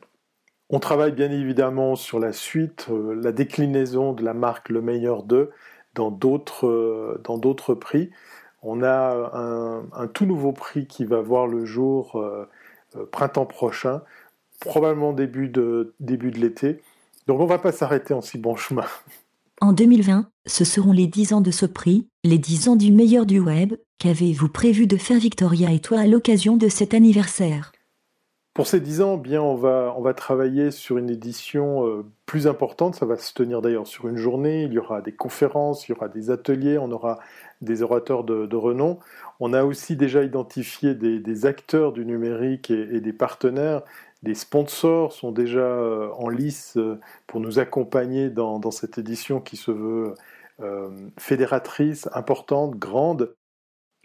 On 0.69 0.79
travaille 0.79 1.13
bien 1.13 1.31
évidemment 1.31 1.95
sur 1.95 2.19
la 2.19 2.31
suite, 2.31 2.89
la 2.89 3.31
déclinaison 3.31 4.13
de 4.13 4.23
la 4.23 4.35
marque 4.35 4.69
Le 4.69 4.81
Meilleur 4.81 5.23
d'eux 5.23 5.49
dans 5.95 6.11
d'autres, 6.11 7.73
prix. 7.73 8.11
On 8.61 8.83
a 8.83 9.31
un, 9.33 9.79
un, 9.91 10.07
tout 10.07 10.27
nouveau 10.27 10.51
prix 10.51 10.85
qui 10.85 11.05
va 11.05 11.21
voir 11.21 11.47
le 11.47 11.65
jour 11.65 12.23
printemps 13.11 13.47
prochain, 13.47 14.03
probablement 14.59 15.11
début 15.11 15.49
de, 15.49 15.95
début 15.99 16.29
de 16.29 16.39
l'été, 16.39 16.81
donc 17.29 17.41
on 17.41 17.43
ne 17.43 17.49
va 17.49 17.59
pas 17.59 17.71
s'arrêter 17.71 18.15
en 18.15 18.21
si 18.21 18.39
bon 18.39 18.55
chemin. 18.55 18.85
En 19.61 19.71
2020, 19.71 20.31
ce 20.47 20.65
seront 20.65 20.91
les 20.91 21.05
10 21.05 21.33
ans 21.33 21.41
de 21.41 21.51
ce 21.51 21.67
prix, 21.67 22.07
les 22.23 22.39
10 22.39 22.69
ans 22.69 22.75
du 22.75 22.91
meilleur 22.91 23.27
du 23.27 23.39
web. 23.39 23.75
Qu'avez-vous 23.99 24.49
prévu 24.49 24.87
de 24.87 24.97
faire 24.97 25.19
Victoria 25.19 25.71
et 25.71 25.79
toi 25.79 25.99
à 25.99 26.07
l'occasion 26.07 26.57
de 26.57 26.67
cet 26.69 26.95
anniversaire? 26.95 27.71
Pour 28.55 28.65
ces 28.65 28.79
10 28.79 29.01
ans, 29.01 29.17
bien, 29.17 29.43
on 29.43 29.53
va, 29.53 29.93
on 29.95 30.01
va 30.01 30.15
travailler 30.15 30.71
sur 30.71 30.97
une 30.97 31.11
édition 31.11 31.85
euh, 31.85 32.03
plus 32.25 32.47
importante. 32.47 32.95
Ça 32.95 33.05
va 33.05 33.15
se 33.15 33.31
tenir 33.31 33.61
d'ailleurs 33.61 33.85
sur 33.85 34.07
une 34.07 34.17
journée. 34.17 34.63
Il 34.63 34.73
y 34.73 34.79
aura 34.79 35.03
des 35.03 35.13
conférences, 35.13 35.87
il 35.87 35.91
y 35.91 35.95
aura 35.95 36.07
des 36.07 36.31
ateliers, 36.31 36.79
on 36.79 36.91
aura 36.91 37.19
des 37.61 37.83
orateurs 37.83 38.23
de, 38.23 38.55
renom. 38.55 38.97
On 39.39 39.53
a 39.53 39.63
aussi 39.65 39.95
déjà 39.95 40.23
identifié 40.23 40.95
des, 40.95 41.45
acteurs 41.45 41.93
du 41.93 42.05
numérique 42.05 42.71
et 42.71 42.99
des 43.01 43.13
partenaires 43.13 43.83
les 44.23 44.35
sponsors 44.35 45.13
sont 45.13 45.31
déjà 45.31 45.59
euh, 45.59 46.09
en 46.17 46.29
lice 46.29 46.75
euh, 46.77 46.99
pour 47.27 47.39
nous 47.39 47.59
accompagner 47.59 48.29
dans, 48.29 48.71
cette 48.71 48.97
édition 48.97 49.39
qui 49.39 49.55
se 49.55 49.71
veut 49.71 50.13
euh, 50.59 50.89
fédératrice, 51.17 52.09
importante, 52.13 52.77
grande. 52.77 53.33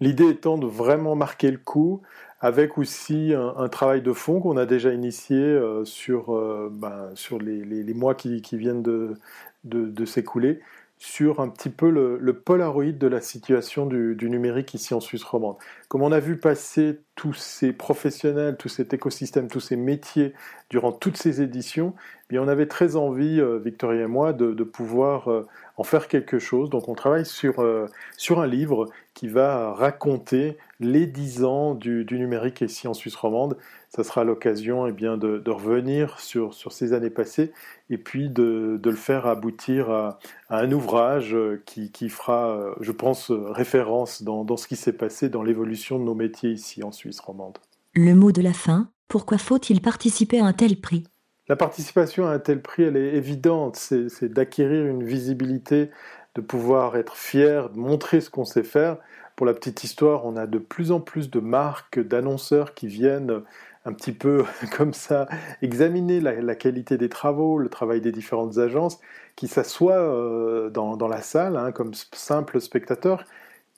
L'idée 0.01 0.29
étant 0.29 0.59
de 0.59 0.67
vraiment 0.67 1.17
marquer 1.17 1.51
le 1.51 1.59
coup 1.59 2.03
avec 2.41 2.79
aussi 2.79 3.33
un, 3.35 3.69
travail 3.69 4.03
de 4.03 4.13
fond 4.13 4.41
qu'on 4.41 4.57
a 4.57 4.67
déjà 4.67 4.93
initié 4.93 5.59
sur, 5.85 6.27
ben, 6.71 7.15
les, 7.41 7.95
mois 7.95 8.15
qui, 8.15 8.43
viennent 8.53 8.83
de, 8.83 10.05
s'écouler, 10.05 10.61
sur 11.05 11.41
un 11.41 11.51
petit 11.51 11.69
peu 11.69 11.91
le, 11.91 12.17
le 12.19 12.33
polaroid 12.33 12.93
de 12.93 13.07
la 13.07 13.21
situation 13.21 13.85
du, 13.85 14.17
numérique 14.31 14.73
ici 14.73 14.95
en 14.95 15.01
Suisse 15.01 15.23
romande. 15.23 15.57
Comme 15.89 16.01
on 16.01 16.13
a 16.13 16.19
vu 16.19 16.39
passer 16.39 16.99
tous 17.15 17.35
ces 17.35 17.75
professionnels, 17.75 18.57
tout 18.57 18.71
cet 18.71 18.95
écosystème, 18.95 19.49
tous 19.49 19.61
ces 19.61 19.77
métiers 19.77 20.33
durant 20.71 20.93
toutes 20.93 21.19
ces 21.19 21.43
éditions, 21.43 21.93
eh 21.99 22.27
bien 22.31 22.43
on 22.43 22.49
avait 22.49 22.67
très 22.67 22.97
envie, 22.97 23.39
euh, 23.39 23.59
Victoria 23.59 24.05
et 24.05 24.07
moi, 24.07 24.33
de, 24.33 24.65
pouvoir 24.65 25.31
euh, 25.31 25.47
en 25.77 25.85
faire 25.85 26.09
quelque 26.09 26.39
chose. 26.39 26.71
Donc 26.71 26.89
on 26.89 26.95
travaille 26.95 27.27
sur, 27.27 27.61
euh, 27.61 27.87
sur 28.17 28.41
un 28.41 28.47
livre 28.47 28.89
qui 29.13 29.29
va 29.29 29.75
raconter 29.75 30.57
les 30.81 31.07
dix 31.07 31.45
ans 31.45 31.75
du, 31.75 32.07
numérique 32.11 32.63
ici 32.63 32.89
en 32.89 32.95
Suisse 32.95 33.15
romande. 33.15 33.59
Ça 33.91 34.05
sera 34.05 34.25
l'occasion 34.25 34.87
eh 34.87 34.93
bien, 34.93 35.19
de, 35.19 35.51
revenir 35.51 36.19
sur, 36.19 36.55
sur 36.55 36.73
ces 36.73 36.95
années 36.95 37.11
passées 37.11 37.53
et 37.91 37.99
puis 37.99 38.31
de, 38.31 38.81
le 38.83 38.93
faire 38.93 39.27
aboutir 39.27 39.91
à, 39.91 40.19
un 40.51 40.73
ouvrage 40.73 41.37
qui, 41.67 41.93
qui, 41.93 42.09
fera, 42.09 42.75
je 42.81 42.93
pense, 42.93 43.31
référence 43.31 44.23
dans, 44.23 44.45
dans 44.45 44.57
ce 44.57 44.67
qui 44.67 44.77
s'est 44.77 44.93
passé 44.93 45.29
dans 45.29 45.43
l'évolution 45.43 45.99
de 45.99 46.05
nos 46.05 46.15
métiers 46.15 46.51
ici 46.51 46.83
en 46.83 46.93
Suisse 46.93 47.21
romande. 47.21 47.59
Le 47.95 48.15
mot 48.15 48.33
de 48.33 48.43
la 48.43 48.53
fin, 48.53 48.91
pourquoi 49.09 49.39
faut-il 49.39 49.81
participer 49.81 50.41
à 50.41 50.47
un 50.47 50.53
tel 50.53 50.81
prix? 50.81 51.05
La 51.47 51.57
participation 51.57 52.27
à 52.27 52.31
un 52.31 52.39
tel 52.39 52.63
prix, 52.63 52.85
elle 52.85 52.97
est 52.97 53.15
évidente, 53.15 53.77
c'est 53.77 54.33
d'acquérir 54.33 54.87
une 54.87 55.05
visibilité, 55.05 55.91
de 56.35 56.41
pouvoir 56.41 56.97
être 56.97 57.17
fier, 57.17 57.69
de 57.71 57.79
montrer 57.79 58.21
ce 58.21 58.31
qu'on 58.31 58.47
sait 58.47 58.65
faire. 58.65 58.97
Pour 59.37 59.47
la 59.47 59.53
petite 59.53 59.85
histoire, 59.85 60.25
on 60.25 60.37
a 60.37 60.47
de 60.47 60.59
plus 60.59 60.91
en 60.91 61.01
plus 61.01 61.31
de 61.31 61.41
marques, 61.41 62.01
d'annonceurs 62.01 62.75
qui 62.75 62.87
viennent 62.87 63.43
un 63.85 63.93
petit 63.93 64.13
peu 64.13 64.45
comme 64.77 64.93
ça 64.93 65.29
examiner 65.63 66.21
la, 66.21 66.55
qualité 66.55 66.97
des 66.97 67.09
travaux, 67.09 67.59
le 67.59 67.69
travail 67.69 68.01
des 68.01 68.13
différentes 68.13 68.59
agences, 68.59 69.01
qui 69.37 69.49
s'assoient 69.49 69.95
euh, 69.95 70.71
dans, 70.71 71.09
la 71.09 71.21
salle 71.21 71.57
hein, 71.57 71.73
comme 71.73 71.93
simples 72.13 72.61
spectateurs. 72.61 73.25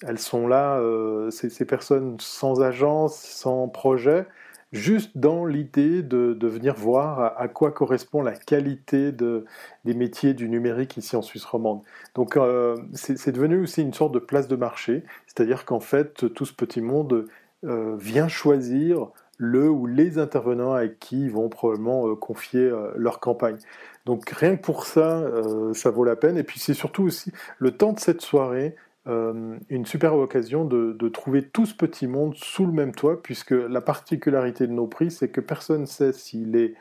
Elles 0.07 0.19
sont 0.19 0.47
là, 0.47 0.79
euh, 0.79 1.31
ces, 1.31 1.65
personnes 1.65 2.17
sans 2.21 2.61
agence, 2.61 3.17
sans 3.19 3.67
projet, 3.69 4.27
juste 4.73 5.17
dans 5.17 5.47
l'idée 5.47 6.03
de, 6.03 6.47
venir 6.47 6.75
voir 6.75 7.33
à, 7.41 7.49
quoi 7.49 7.73
correspond 7.73 8.21
la 8.21 8.35
qualité 8.35 9.11
des 9.11 9.95
métiers 9.95 10.35
du 10.35 10.51
numérique 10.51 10.99
ici 10.99 11.17
en 11.17 11.23
Suisse 11.23 11.47
romande. 11.47 11.81
Donc 12.15 12.37
euh, 12.37 12.77
c'est 12.93 13.33
devenu 13.33 13.63
aussi 13.63 13.81
une 13.81 13.95
sorte 13.95 14.13
de 14.13 14.19
place 14.19 14.49
de 14.49 14.57
marché, 14.57 15.03
c'est-à-dire 15.27 15.65
qu'en 15.65 15.81
fait 15.81 16.35
tout 16.35 16.45
ce 16.45 16.53
petit 16.53 16.83
monde 16.83 17.27
vient 17.63 18.29
choisir 18.29 19.09
le 19.39 19.69
ou 19.69 19.87
les 19.87 20.19
intervenants 20.19 20.73
avec 20.73 20.99
qui 20.99 21.25
ils 21.25 21.31
vont 21.31 21.49
probablement 21.49 22.09
euh, 22.09 22.15
confier 22.15 22.61
euh, 22.61 22.91
leur 22.97 23.21
campagne. 23.21 23.57
Donc 24.05 24.29
rien 24.31 24.57
que 24.57 24.63
pour 24.63 24.87
ça, 24.87 25.19
euh, 25.19 25.75
ça 25.75 25.91
vaut 25.91 26.05
la 26.05 26.17
peine. 26.17 26.39
Et 26.39 26.43
puis 26.43 26.59
c'est 26.59 26.75
surtout 26.75 27.05
aussi 27.05 27.33
le 27.59 27.73
temps 27.73 27.93
de 27.93 28.01
cette 28.01 28.21
soirée, 28.21 28.77
une 29.09 29.87
super 29.87 30.17
occasion 30.17 30.65
de, 30.65 31.09
trouver 31.09 31.45
tout 31.45 31.65
ce 31.65 31.77
petit 31.77 32.09
monde 32.09 32.35
sous 32.35 32.67
le 32.67 32.73
même 32.73 32.93
toit, 32.93 33.23
puisque 33.23 33.53
la 33.53 33.81
particularité 33.81 34.67
de 34.67 34.73
nos 34.73 34.89
prix, 34.89 35.13
c'est 35.13 35.29
que 35.29 35.41
personne 35.41 35.83
ne 35.83 35.87
sait 35.87 36.13
s'il 36.13 36.57
est 36.57 36.75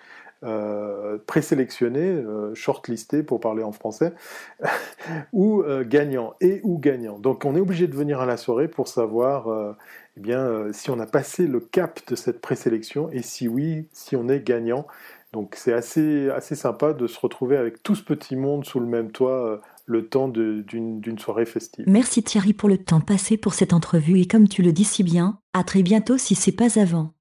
présélectionné, 1.28 2.24
shortlisté 2.56 3.22
pour 3.22 3.39
parler 3.39 3.62
en 3.62 3.72
français, 3.72 4.12
ou 5.34 5.64
gagnant, 5.84 6.34
et 6.41 6.62
ou 6.64 6.80
gagnant. 6.80 7.20
Donc 7.20 7.45
on 7.45 7.56
est 7.56 7.60
obligé 7.60 7.86
de 7.86 7.95
venir 7.95 8.20
à 8.20 8.26
la 8.26 8.38
soirée 8.38 8.70
pour 8.70 8.88
savoir 8.88 9.76
eh 10.18 10.22
bien, 10.22 10.39
euh, 10.39 10.72
si 10.74 10.89
on 10.89 10.99
a 10.99 11.05
passé 11.05 11.47
le 11.47 11.59
cap 11.59 11.99
de 12.07 12.16
cette 12.16 12.39
présélection 12.39 13.09
et 13.11 13.22
si 13.22 13.47
oui, 13.47 13.88
si 13.91 14.16
on 14.16 14.30
est 14.30 14.39
gagnant. 14.39 14.88
Donc 15.34 15.55
c'est 15.57 15.74
assez, 15.74 16.30
assez 16.30 16.55
sympa 16.55 16.93
de 16.93 17.07
se 17.07 17.20
retrouver 17.20 17.57
avec 17.57 17.84
tout 17.84 17.95
ce 17.95 18.03
petit 18.03 18.38
monde 18.38 18.63
sous 18.66 18.80
le 18.80 18.86
même 18.86 19.11
toit 19.11 19.45
euh, 19.45 19.57
le 19.86 20.07
temps 20.07 20.30
d'une 20.30 21.20
soirée 21.20 21.45
festive. 21.45 21.86
Merci 21.88 22.24
Thierry 22.24 22.53
pour 22.53 22.70
le 22.70 22.78
temps 22.78 23.01
passé 23.01 23.38
pour 23.38 23.53
cette 23.53 23.74
entrevue 23.74 24.20
et 24.20 24.28
comme 24.28 24.47
tu 24.47 24.61
le 24.61 24.72
dis 24.72 24.86
si 24.86 25.03
bien, 25.03 25.39
à 25.53 25.63
très 25.63 25.84
bientôt 25.84 26.18
si 26.18 26.36
c'est 26.36 26.53
pas 26.53 26.80
avant. 26.80 27.14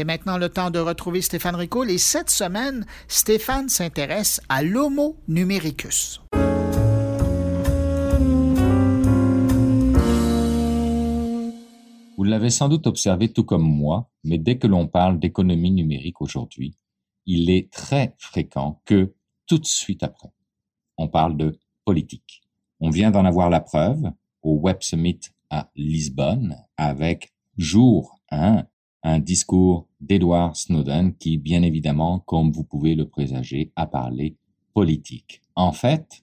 C'est 0.00 0.04
maintenant 0.04 0.38
le 0.38 0.48
temps 0.48 0.70
de 0.70 0.78
retrouver 0.78 1.20
Stéphane 1.20 1.56
Ricoul 1.56 1.90
et 1.90 1.98
cette 1.98 2.30
semaine, 2.30 2.86
Stéphane 3.06 3.68
s'intéresse 3.68 4.40
à 4.48 4.62
l'Homo 4.62 5.18
numericus. 5.28 6.22
Vous 12.16 12.24
l'avez 12.24 12.48
sans 12.48 12.70
doute 12.70 12.86
observé 12.86 13.30
tout 13.30 13.44
comme 13.44 13.60
moi, 13.60 14.08
mais 14.24 14.38
dès 14.38 14.56
que 14.56 14.66
l'on 14.66 14.86
parle 14.86 15.18
d'économie 15.18 15.70
numérique 15.70 16.22
aujourd'hui, 16.22 16.78
il 17.26 17.50
est 17.50 17.70
très 17.70 18.14
fréquent 18.16 18.80
que 18.86 19.12
tout 19.46 19.58
de 19.58 19.66
suite 19.66 20.02
après, 20.02 20.32
on 20.96 21.08
parle 21.08 21.36
de 21.36 21.58
politique. 21.84 22.40
On 22.80 22.88
vient 22.88 23.10
d'en 23.10 23.26
avoir 23.26 23.50
la 23.50 23.60
preuve 23.60 24.10
au 24.40 24.54
Web 24.54 24.78
Summit 24.80 25.20
à 25.50 25.68
Lisbonne 25.76 26.56
avec 26.78 27.34
jour 27.58 28.18
1 28.30 28.64
un 29.02 29.18
discours 29.18 29.88
d'Edward 30.00 30.54
Snowden 30.54 31.14
qui, 31.16 31.38
bien 31.38 31.62
évidemment, 31.62 32.20
comme 32.20 32.52
vous 32.52 32.64
pouvez 32.64 32.94
le 32.94 33.08
présager, 33.08 33.72
a 33.76 33.86
parlé 33.86 34.36
politique. 34.74 35.40
En 35.54 35.72
fait, 35.72 36.22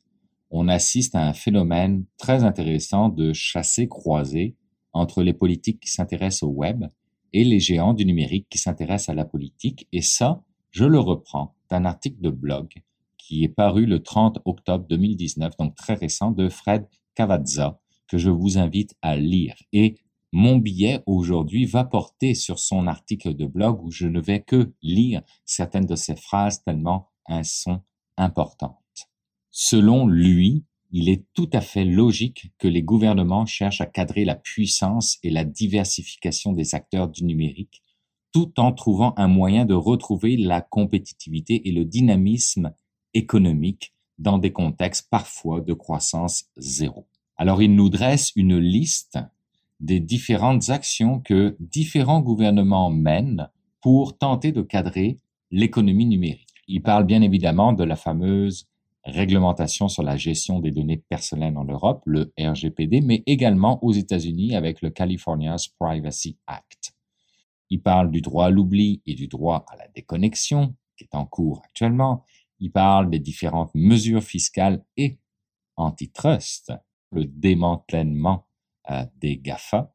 on 0.49 0.67
assiste 0.67 1.15
à 1.15 1.28
un 1.28 1.34
phénomène 1.34 2.05
très 2.17 2.43
intéressant 2.43 3.09
de 3.09 3.34
chassé-croisé 3.34 4.55
entre 4.93 5.23
les 5.23 5.34
politiques 5.34 5.82
qui 5.82 5.91
s'intéressent 5.91 6.43
au 6.43 6.51
web 6.51 6.86
et 7.34 7.43
les 7.43 7.59
géants 7.59 7.93
du 7.93 8.05
numérique 8.05 8.47
qui 8.49 8.57
s'intéressent 8.57 9.09
à 9.09 9.13
la 9.15 9.25
politique. 9.25 9.88
Et 9.91 10.01
ça, 10.01 10.43
je 10.71 10.86
le 10.86 10.99
reprends 10.99 11.55
d'un 11.69 11.86
article 11.86 12.21
de 12.21 12.30
blog 12.30 12.69
qui 13.17 13.43
est 13.43 13.49
paru 13.49 13.86
le 13.86 14.01
30 14.01 14.39
octobre 14.45 14.86
2019, 14.88 15.57
donc 15.57 15.75
très 15.75 15.95
récent, 15.95 16.32
de 16.32 16.47
Fred 16.47 16.88
Cavazza, 17.13 17.80
que 18.07 18.17
je 18.17 18.30
vous 18.30 18.57
invite 18.57 18.95
à 19.01 19.17
lire. 19.17 19.55
Et 19.73 19.95
mon 20.34 20.57
billet 20.57 21.01
aujourd'hui 21.05 21.65
va 21.65 21.86
porter 21.86 22.34
sur 22.34 22.59
son 22.59 22.88
article 22.88 23.36
de 23.36 23.45
blog 23.45 23.82
où 23.84 23.91
je 23.91 24.07
ne 24.07 24.19
vais 24.19 24.41
que 24.41 24.73
lire 24.82 25.21
certaines 25.45 25.86
de 25.86 25.95
ses 25.95 26.15
phrases 26.15 26.63
tellement 26.63 27.09
elles 27.28 27.45
sont 27.45 27.82
importantes. 28.17 28.78
Selon 29.51 30.07
lui, 30.07 30.65
il 30.91 31.09
est 31.09 31.25
tout 31.34 31.49
à 31.53 31.61
fait 31.61 31.86
logique 31.86 32.51
que 32.57 32.67
les 32.67 32.84
gouvernements 32.84 33.45
cherchent 33.45 33.82
à 33.82 33.86
cadrer 33.86 34.25
la 34.25 34.36
puissance 34.36 35.17
et 35.23 35.30
la 35.30 35.43
diversification 35.43 36.53
des 36.53 36.75
acteurs 36.75 37.09
du 37.09 37.25
numérique, 37.25 37.84
tout 38.32 38.59
en 38.59 38.71
trouvant 38.71 39.13
un 39.17 39.28
moyen 39.28 39.65
de 39.65 39.73
retrouver 39.73 40.38
la 40.38 40.61
compétitivité 40.61 41.67
et 41.67 41.71
le 41.71 41.86
dynamisme 41.86 42.73
économique 43.13 43.93
dans 44.17 44.38
des 44.38 44.51
contextes 44.51 45.09
parfois 45.09 45.61
de 45.61 45.73
croissance 45.73 46.45
zéro. 46.57 47.07
Alors 47.36 47.61
il 47.61 47.75
nous 47.75 47.89
dresse 47.89 48.32
une 48.36 48.57
liste 48.57 49.19
des 49.80 49.99
différentes 49.99 50.69
actions 50.69 51.19
que 51.19 51.55
différents 51.59 52.21
gouvernements 52.21 52.89
mènent 52.89 53.49
pour 53.82 54.17
tenter 54.17 54.51
de 54.51 54.61
cadrer 54.61 55.17
l'économie 55.51 56.05
numérique. 56.05 56.47
Il 56.67 56.82
parle 56.82 57.05
bien 57.05 57.21
évidemment 57.21 57.73
de 57.73 57.84
la 57.84 57.95
fameuse 57.95 58.67
réglementation 59.05 59.88
sur 59.88 60.03
la 60.03 60.17
gestion 60.17 60.59
des 60.59 60.71
données 60.71 60.97
personnelles 60.97 61.57
en 61.57 61.63
Europe, 61.63 62.03
le 62.05 62.34
RGPD, 62.38 63.01
mais 63.01 63.23
également 63.25 63.82
aux 63.84 63.93
États-Unis 63.93 64.55
avec 64.55 64.82
le 64.82 64.89
California's 64.89 65.69
Privacy 65.69 66.38
Act. 66.45 66.93
Il 67.69 67.82
parle 67.82 68.11
du 68.11 68.21
droit 68.21 68.47
à 68.47 68.49
l'oubli 68.49 69.01
et 69.05 69.13
du 69.13 69.28
droit 69.28 69.65
à 69.69 69.78
la 69.78 69.88
déconnexion, 69.89 70.75
qui 70.97 71.05
est 71.05 71.15
en 71.15 71.25
cours 71.25 71.61
actuellement. 71.65 72.25
Il 72.59 72.71
parle 72.71 73.09
des 73.09 73.19
différentes 73.19 73.73
mesures 73.75 74.23
fiscales 74.23 74.84
et 74.97 75.19
antitrust, 75.75 76.73
le 77.11 77.25
démantèlement 77.25 78.46
des 79.15 79.38
GAFA. 79.38 79.93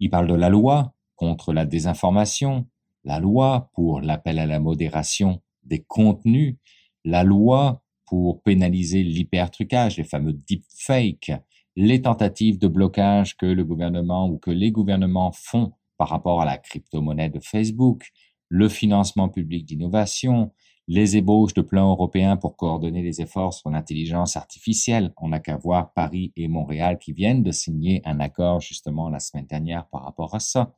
Il 0.00 0.10
parle 0.10 0.28
de 0.28 0.34
la 0.34 0.48
loi 0.48 0.94
contre 1.16 1.52
la 1.52 1.64
désinformation, 1.64 2.66
la 3.04 3.20
loi 3.20 3.70
pour 3.74 4.00
l'appel 4.00 4.38
à 4.38 4.46
la 4.46 4.60
modération 4.60 5.40
des 5.62 5.82
contenus, 5.82 6.56
la 7.04 7.24
loi 7.24 7.82
pour 8.06 8.42
pénaliser 8.42 9.02
l'hypertrucage, 9.02 9.96
les 9.96 10.04
fameux 10.04 10.32
deepfakes, 10.32 11.32
les 11.76 12.02
tentatives 12.02 12.58
de 12.58 12.68
blocage 12.68 13.36
que 13.36 13.46
le 13.46 13.64
gouvernement 13.64 14.28
ou 14.28 14.38
que 14.38 14.50
les 14.50 14.70
gouvernements 14.70 15.32
font 15.32 15.72
par 15.96 16.08
rapport 16.08 16.42
à 16.42 16.44
la 16.44 16.58
crypto-monnaie 16.58 17.30
de 17.30 17.40
Facebook, 17.40 18.10
le 18.48 18.68
financement 18.68 19.28
public 19.28 19.64
d'innovation, 19.64 20.52
les 20.92 21.16
ébauches 21.16 21.54
de 21.54 21.62
plans 21.62 21.88
européens 21.88 22.36
pour 22.36 22.54
coordonner 22.54 23.02
les 23.02 23.22
efforts 23.22 23.54
sur 23.54 23.70
l'intelligence 23.70 24.36
artificielle. 24.36 25.14
On 25.16 25.28
n'a 25.28 25.40
qu'à 25.40 25.56
voir 25.56 25.94
Paris 25.94 26.34
et 26.36 26.48
Montréal 26.48 26.98
qui 26.98 27.14
viennent 27.14 27.42
de 27.42 27.50
signer 27.50 28.02
un 28.04 28.20
accord 28.20 28.60
justement 28.60 29.08
la 29.08 29.18
semaine 29.18 29.46
dernière 29.46 29.86
par 29.86 30.04
rapport 30.04 30.34
à 30.34 30.38
ça. 30.38 30.74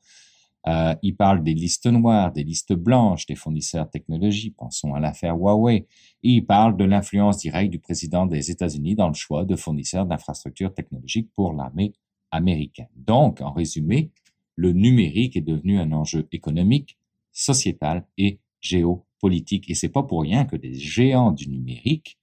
Euh, 0.69 0.95
il 1.03 1.17
parle 1.17 1.43
des 1.43 1.53
listes 1.53 1.87
noires, 1.87 2.31
des 2.31 2.45
listes 2.45 2.75
blanches 2.75 3.27
des 3.27 3.35
fournisseurs 3.35 3.87
de 3.87 3.91
technologie. 3.91 4.51
Pensons 4.51 4.95
à 4.95 5.01
l'affaire 5.01 5.35
Huawei. 5.37 5.89
Il 6.23 6.47
parle 6.47 6.77
de 6.77 6.85
l'influence 6.85 7.39
directe 7.39 7.73
du 7.73 7.81
président 7.81 8.25
des 8.25 8.53
États-Unis 8.53 8.95
dans 8.95 9.09
le 9.09 9.15
choix 9.15 9.45
de 9.45 9.57
fournisseurs 9.57 10.07
d'infrastructures 10.07 10.73
technologiques 10.73 11.31
pour 11.35 11.55
l'armée 11.55 11.93
américaine. 12.31 12.89
Donc, 12.95 13.41
en 13.41 13.51
résumé, 13.51 14.13
le 14.55 14.71
numérique 14.71 15.37
est 15.37 15.41
devenu 15.41 15.81
un 15.81 15.91
enjeu 15.91 16.29
économique, 16.31 16.99
sociétal 17.33 18.07
et 18.17 18.39
géopolitique. 18.61 19.14
Et 19.33 19.75
c'est 19.75 19.89
pas 19.89 20.03
pour 20.03 20.23
rien 20.23 20.45
que 20.45 20.57
des 20.57 20.75
géants 20.75 21.33
du 21.33 21.49
numérique 21.49 22.19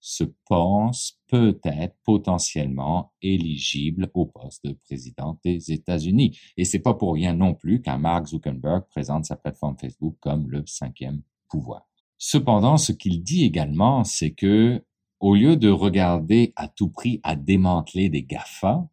se 0.00 0.24
pensent 0.44 1.20
peut-être 1.28 1.96
potentiellement 2.04 3.12
éligibles 3.22 4.10
au 4.14 4.26
poste 4.26 4.64
de 4.64 4.72
président 4.72 5.38
des 5.44 5.72
États-Unis. 5.72 6.38
Et 6.56 6.64
c'est 6.64 6.80
pas 6.80 6.94
pour 6.94 7.14
rien 7.14 7.32
non 7.34 7.54
plus 7.54 7.82
qu'un 7.82 7.98
Mark 7.98 8.26
Zuckerberg 8.26 8.84
présente 8.88 9.24
sa 9.24 9.36
plateforme 9.36 9.76
Facebook 9.78 10.16
comme 10.20 10.48
le 10.50 10.64
cinquième 10.66 11.22
pouvoir. 11.48 11.88
Cependant, 12.18 12.76
ce 12.76 12.92
qu'il 12.92 13.22
dit 13.22 13.44
également, 13.44 14.04
c'est 14.04 14.32
que 14.32 14.84
au 15.18 15.34
lieu 15.34 15.56
de 15.56 15.70
regarder 15.70 16.52
à 16.56 16.68
tout 16.68 16.88
prix 16.88 17.20
à 17.22 17.36
démanteler 17.36 18.08
des 18.08 18.22
GAFA, 18.22 18.88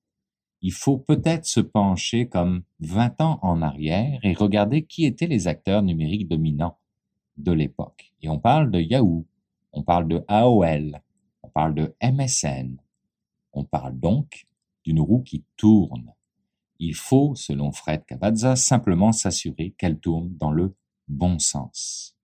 il 0.62 0.72
faut 0.72 0.98
peut-être 0.98 1.46
se 1.46 1.60
pencher 1.60 2.28
comme 2.28 2.64
20 2.80 3.22
ans 3.22 3.40
en 3.42 3.62
arrière 3.62 4.20
et 4.24 4.34
regarder 4.34 4.86
qui 4.86 5.06
étaient 5.06 5.28
les 5.28 5.48
acteurs 5.48 5.84
numériques 5.84 6.28
dominants 6.28 6.80
de 7.38 7.52
l'époque. 7.52 8.14
Et 8.22 8.30
on 8.30 8.40
parle 8.40 8.72
de 8.72 8.80
Yahoo, 8.80 9.26
on 9.72 9.84
parle 9.84 10.08
de 10.08 10.24
AOL, 10.28 11.02
on 11.42 11.50
parle 11.50 11.76
de 11.76 11.96
MSN. 12.02 12.78
On 13.54 13.64
parle 13.64 14.00
donc 14.00 14.48
d'une 14.84 15.00
roue 15.00 15.22
qui 15.22 15.44
tourne. 15.58 16.14
Il 16.80 16.96
faut, 16.96 17.36
selon 17.36 17.72
Fred 17.72 18.06
Cavazza, 18.06 18.56
simplement 18.56 19.12
s'assurer 19.12 19.74
qu'elle 19.78 20.00
tourne 20.00 20.36
dans 20.38 20.52
le 20.52 20.76
bon 21.08 21.40
sens. 21.40 22.16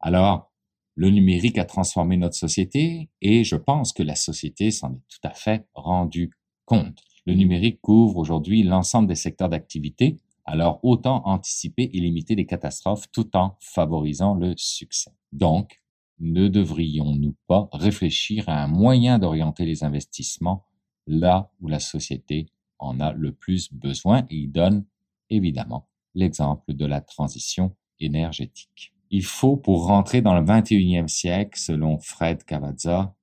Alors, 0.00 0.52
le 0.94 1.10
numérique 1.10 1.58
a 1.58 1.64
transformé 1.64 2.16
notre 2.16 2.34
société 2.34 3.08
et 3.20 3.44
je 3.44 3.56
pense 3.56 3.92
que 3.92 4.02
la 4.02 4.16
société 4.16 4.70
s'en 4.70 4.94
est 4.94 5.02
tout 5.08 5.20
à 5.22 5.30
fait 5.30 5.66
rendue 5.74 6.32
compte. 6.64 7.02
Le 7.24 7.34
numérique 7.34 7.80
couvre 7.80 8.16
aujourd'hui 8.16 8.62
l'ensemble 8.62 9.08
des 9.08 9.14
secteurs 9.14 9.48
d'activité, 9.48 10.16
alors 10.48 10.80
autant 10.82 11.22
anticiper 11.26 11.90
et 11.92 12.00
limiter 12.00 12.34
les 12.34 12.46
catastrophes 12.46 13.10
tout 13.12 13.36
en 13.36 13.56
favorisant 13.60 14.34
le 14.34 14.54
succès. 14.56 15.12
Donc, 15.32 15.82
ne 16.20 16.48
devrions-nous 16.48 17.36
pas 17.46 17.68
réfléchir 17.72 18.48
à 18.48 18.62
un 18.62 18.66
moyen 18.66 19.18
d'orienter 19.18 19.64
les 19.64 19.84
investissements 19.84 20.64
là 21.06 21.50
où 21.60 21.68
la 21.68 21.78
société 21.78 22.46
en 22.78 22.98
a 22.98 23.12
le 23.12 23.32
plus 23.32 23.72
besoin? 23.72 24.26
Et 24.30 24.36
il 24.36 24.50
donne 24.50 24.84
évidemment 25.30 25.88
l'exemple 26.14 26.72
de 26.72 26.86
la 26.86 27.00
transition 27.00 27.76
énergétique. 28.00 28.94
Il 29.10 29.24
faut, 29.24 29.56
pour 29.56 29.86
rentrer 29.86 30.22
dans 30.22 30.34
le 30.34 30.44
21e 30.44 31.08
siècle, 31.08 31.58
selon 31.58 31.98
Fred 31.98 32.44
Cavazza, 32.44 33.14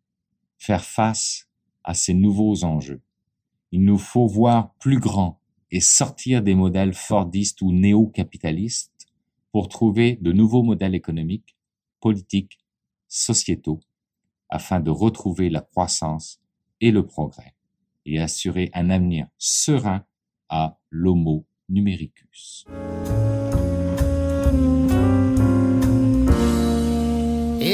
faire 0.58 0.84
face 0.84 1.50
à 1.84 1.94
ces 1.94 2.14
nouveaux 2.14 2.64
enjeux 2.64 3.02
il 3.76 3.84
nous 3.84 3.98
faut 3.98 4.26
voir 4.26 4.74
plus 4.76 5.00
grand 5.00 5.42
et 5.76 5.82
sortir 5.82 6.42
des 6.42 6.56
modèles 6.56 6.94
fordistes 6.94 7.62
ou 7.62 7.74
néo-capitalistes 7.74 9.08
pour 9.52 9.68
trouver 9.68 10.18
de 10.22 10.32
nouveaux 10.32 10.64
modèles 10.64 10.96
économiques, 10.96 11.58
politiques, 12.00 12.60
sociétaux, 13.10 13.82
afin 14.48 14.80
de 14.80 14.90
retrouver 14.90 15.50
la 15.50 15.60
croissance 15.60 16.40
et 16.80 16.92
le 16.92 17.06
progrès 17.06 17.56
et 18.06 18.22
assurer 18.22 18.70
un 18.74 18.90
avenir 18.90 19.28
serein 19.38 20.06
à 20.48 20.80
l'homo 20.92 21.46
numericus. 21.68 22.66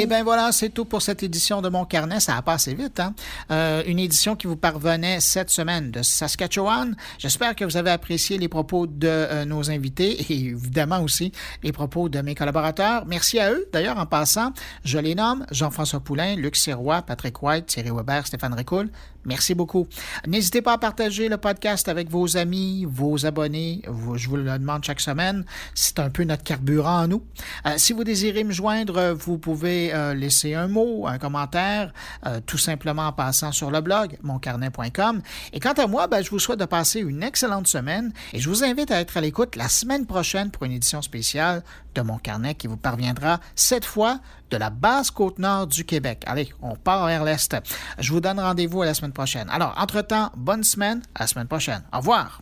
Et 0.01 0.07
bien 0.07 0.23
voilà, 0.23 0.51
c'est 0.51 0.69
tout 0.69 0.85
pour 0.85 1.03
cette 1.03 1.21
édition 1.21 1.61
de 1.61 1.69
Mon 1.69 1.85
Carnet. 1.85 2.19
Ça 2.19 2.35
a 2.35 2.41
passé 2.41 2.73
vite. 2.73 2.99
Hein? 2.99 3.13
Euh, 3.51 3.83
une 3.85 3.99
édition 3.99 4.35
qui 4.35 4.47
vous 4.47 4.55
parvenait 4.55 5.19
cette 5.19 5.51
semaine 5.51 5.91
de 5.91 6.01
Saskatchewan. 6.01 6.95
J'espère 7.19 7.55
que 7.55 7.63
vous 7.65 7.77
avez 7.77 7.91
apprécié 7.91 8.39
les 8.39 8.47
propos 8.47 8.87
de 8.87 9.07
euh, 9.07 9.45
nos 9.45 9.69
invités 9.69 10.19
et 10.19 10.45
évidemment 10.45 11.03
aussi 11.03 11.31
les 11.61 11.71
propos 11.71 12.09
de 12.09 12.19
mes 12.21 12.33
collaborateurs. 12.33 13.05
Merci 13.05 13.39
à 13.39 13.51
eux. 13.51 13.67
D'ailleurs, 13.71 13.99
en 13.99 14.07
passant, 14.07 14.53
je 14.83 14.97
les 14.97 15.13
nomme 15.13 15.45
Jean-François 15.51 15.99
Poulain, 15.99 16.35
Luc 16.35 16.55
Sirois, 16.55 17.03
Patrick 17.03 17.43
White, 17.43 17.67
Thierry 17.67 17.91
Weber, 17.91 18.25
Stéphane 18.25 18.55
Ricoul. 18.55 18.89
Merci 19.25 19.53
beaucoup. 19.53 19.87
N'hésitez 20.27 20.61
pas 20.61 20.73
à 20.73 20.77
partager 20.77 21.29
le 21.29 21.37
podcast 21.37 21.87
avec 21.87 22.09
vos 22.09 22.37
amis, 22.37 22.85
vos 22.89 23.25
abonnés. 23.25 23.83
Je 24.15 24.27
vous 24.27 24.35
le 24.35 24.43
demande 24.43 24.83
chaque 24.83 24.99
semaine. 24.99 25.45
C'est 25.75 25.99
un 25.99 26.09
peu 26.09 26.23
notre 26.23 26.43
carburant 26.43 26.99
à 26.99 27.07
nous. 27.07 27.23
Euh, 27.65 27.73
si 27.77 27.93
vous 27.93 28.03
désirez 28.03 28.43
me 28.43 28.51
joindre, 28.51 29.13
vous 29.13 29.37
pouvez 29.37 29.93
euh, 29.93 30.13
laisser 30.13 30.55
un 30.55 30.67
mot, 30.67 31.05
un 31.07 31.19
commentaire, 31.19 31.93
euh, 32.25 32.39
tout 32.45 32.57
simplement 32.57 33.07
en 33.07 33.13
passant 33.13 33.51
sur 33.51 33.69
le 33.69 33.81
blog 33.81 34.17
moncarnet.com. 34.23 35.21
Et 35.53 35.59
quant 35.59 35.73
à 35.73 35.87
moi, 35.87 36.07
ben, 36.07 36.23
je 36.23 36.29
vous 36.29 36.39
souhaite 36.39 36.59
de 36.59 36.65
passer 36.65 36.99
une 36.99 37.21
excellente 37.21 37.67
semaine 37.67 38.13
et 38.33 38.39
je 38.39 38.49
vous 38.49 38.63
invite 38.63 38.91
à 38.91 38.99
être 38.99 39.17
à 39.17 39.21
l'écoute 39.21 39.55
la 39.55 39.69
semaine 39.69 40.05
prochaine 40.05 40.49
pour 40.49 40.63
une 40.63 40.71
édition 40.71 41.01
spéciale 41.01 41.63
de 41.95 42.01
Mon 42.01 42.17
Carnet 42.17 42.55
qui 42.55 42.67
vous 42.67 42.77
parviendra 42.77 43.39
cette 43.55 43.85
fois 43.85 44.19
de 44.49 44.57
la 44.57 44.69
basse 44.69 45.11
côte 45.11 45.39
nord 45.39 45.67
du 45.67 45.85
Québec. 45.85 46.23
Allez, 46.25 46.53
on 46.61 46.75
part 46.75 47.05
vers 47.07 47.23
l'est. 47.23 47.55
Je 47.99 48.11
vous 48.11 48.19
donne 48.19 48.39
rendez-vous 48.39 48.81
à 48.81 48.85
la 48.85 48.93
semaine 48.93 49.13
prochaine. 49.13 49.49
Alors, 49.49 49.73
entre-temps, 49.77 50.31
bonne 50.35 50.63
semaine, 50.63 51.01
à 51.15 51.23
la 51.23 51.27
semaine 51.27 51.47
prochaine. 51.47 51.83
Au 51.93 51.97
revoir. 51.97 52.41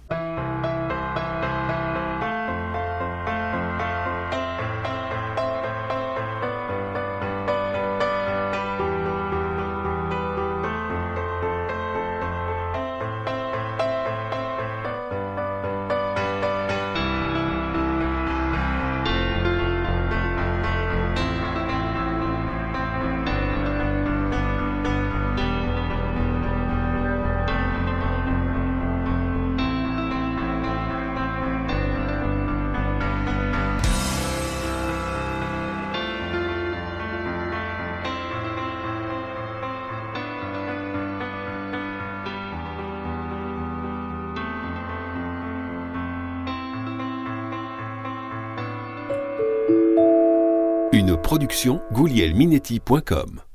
goulielminetti.com 51.91 53.49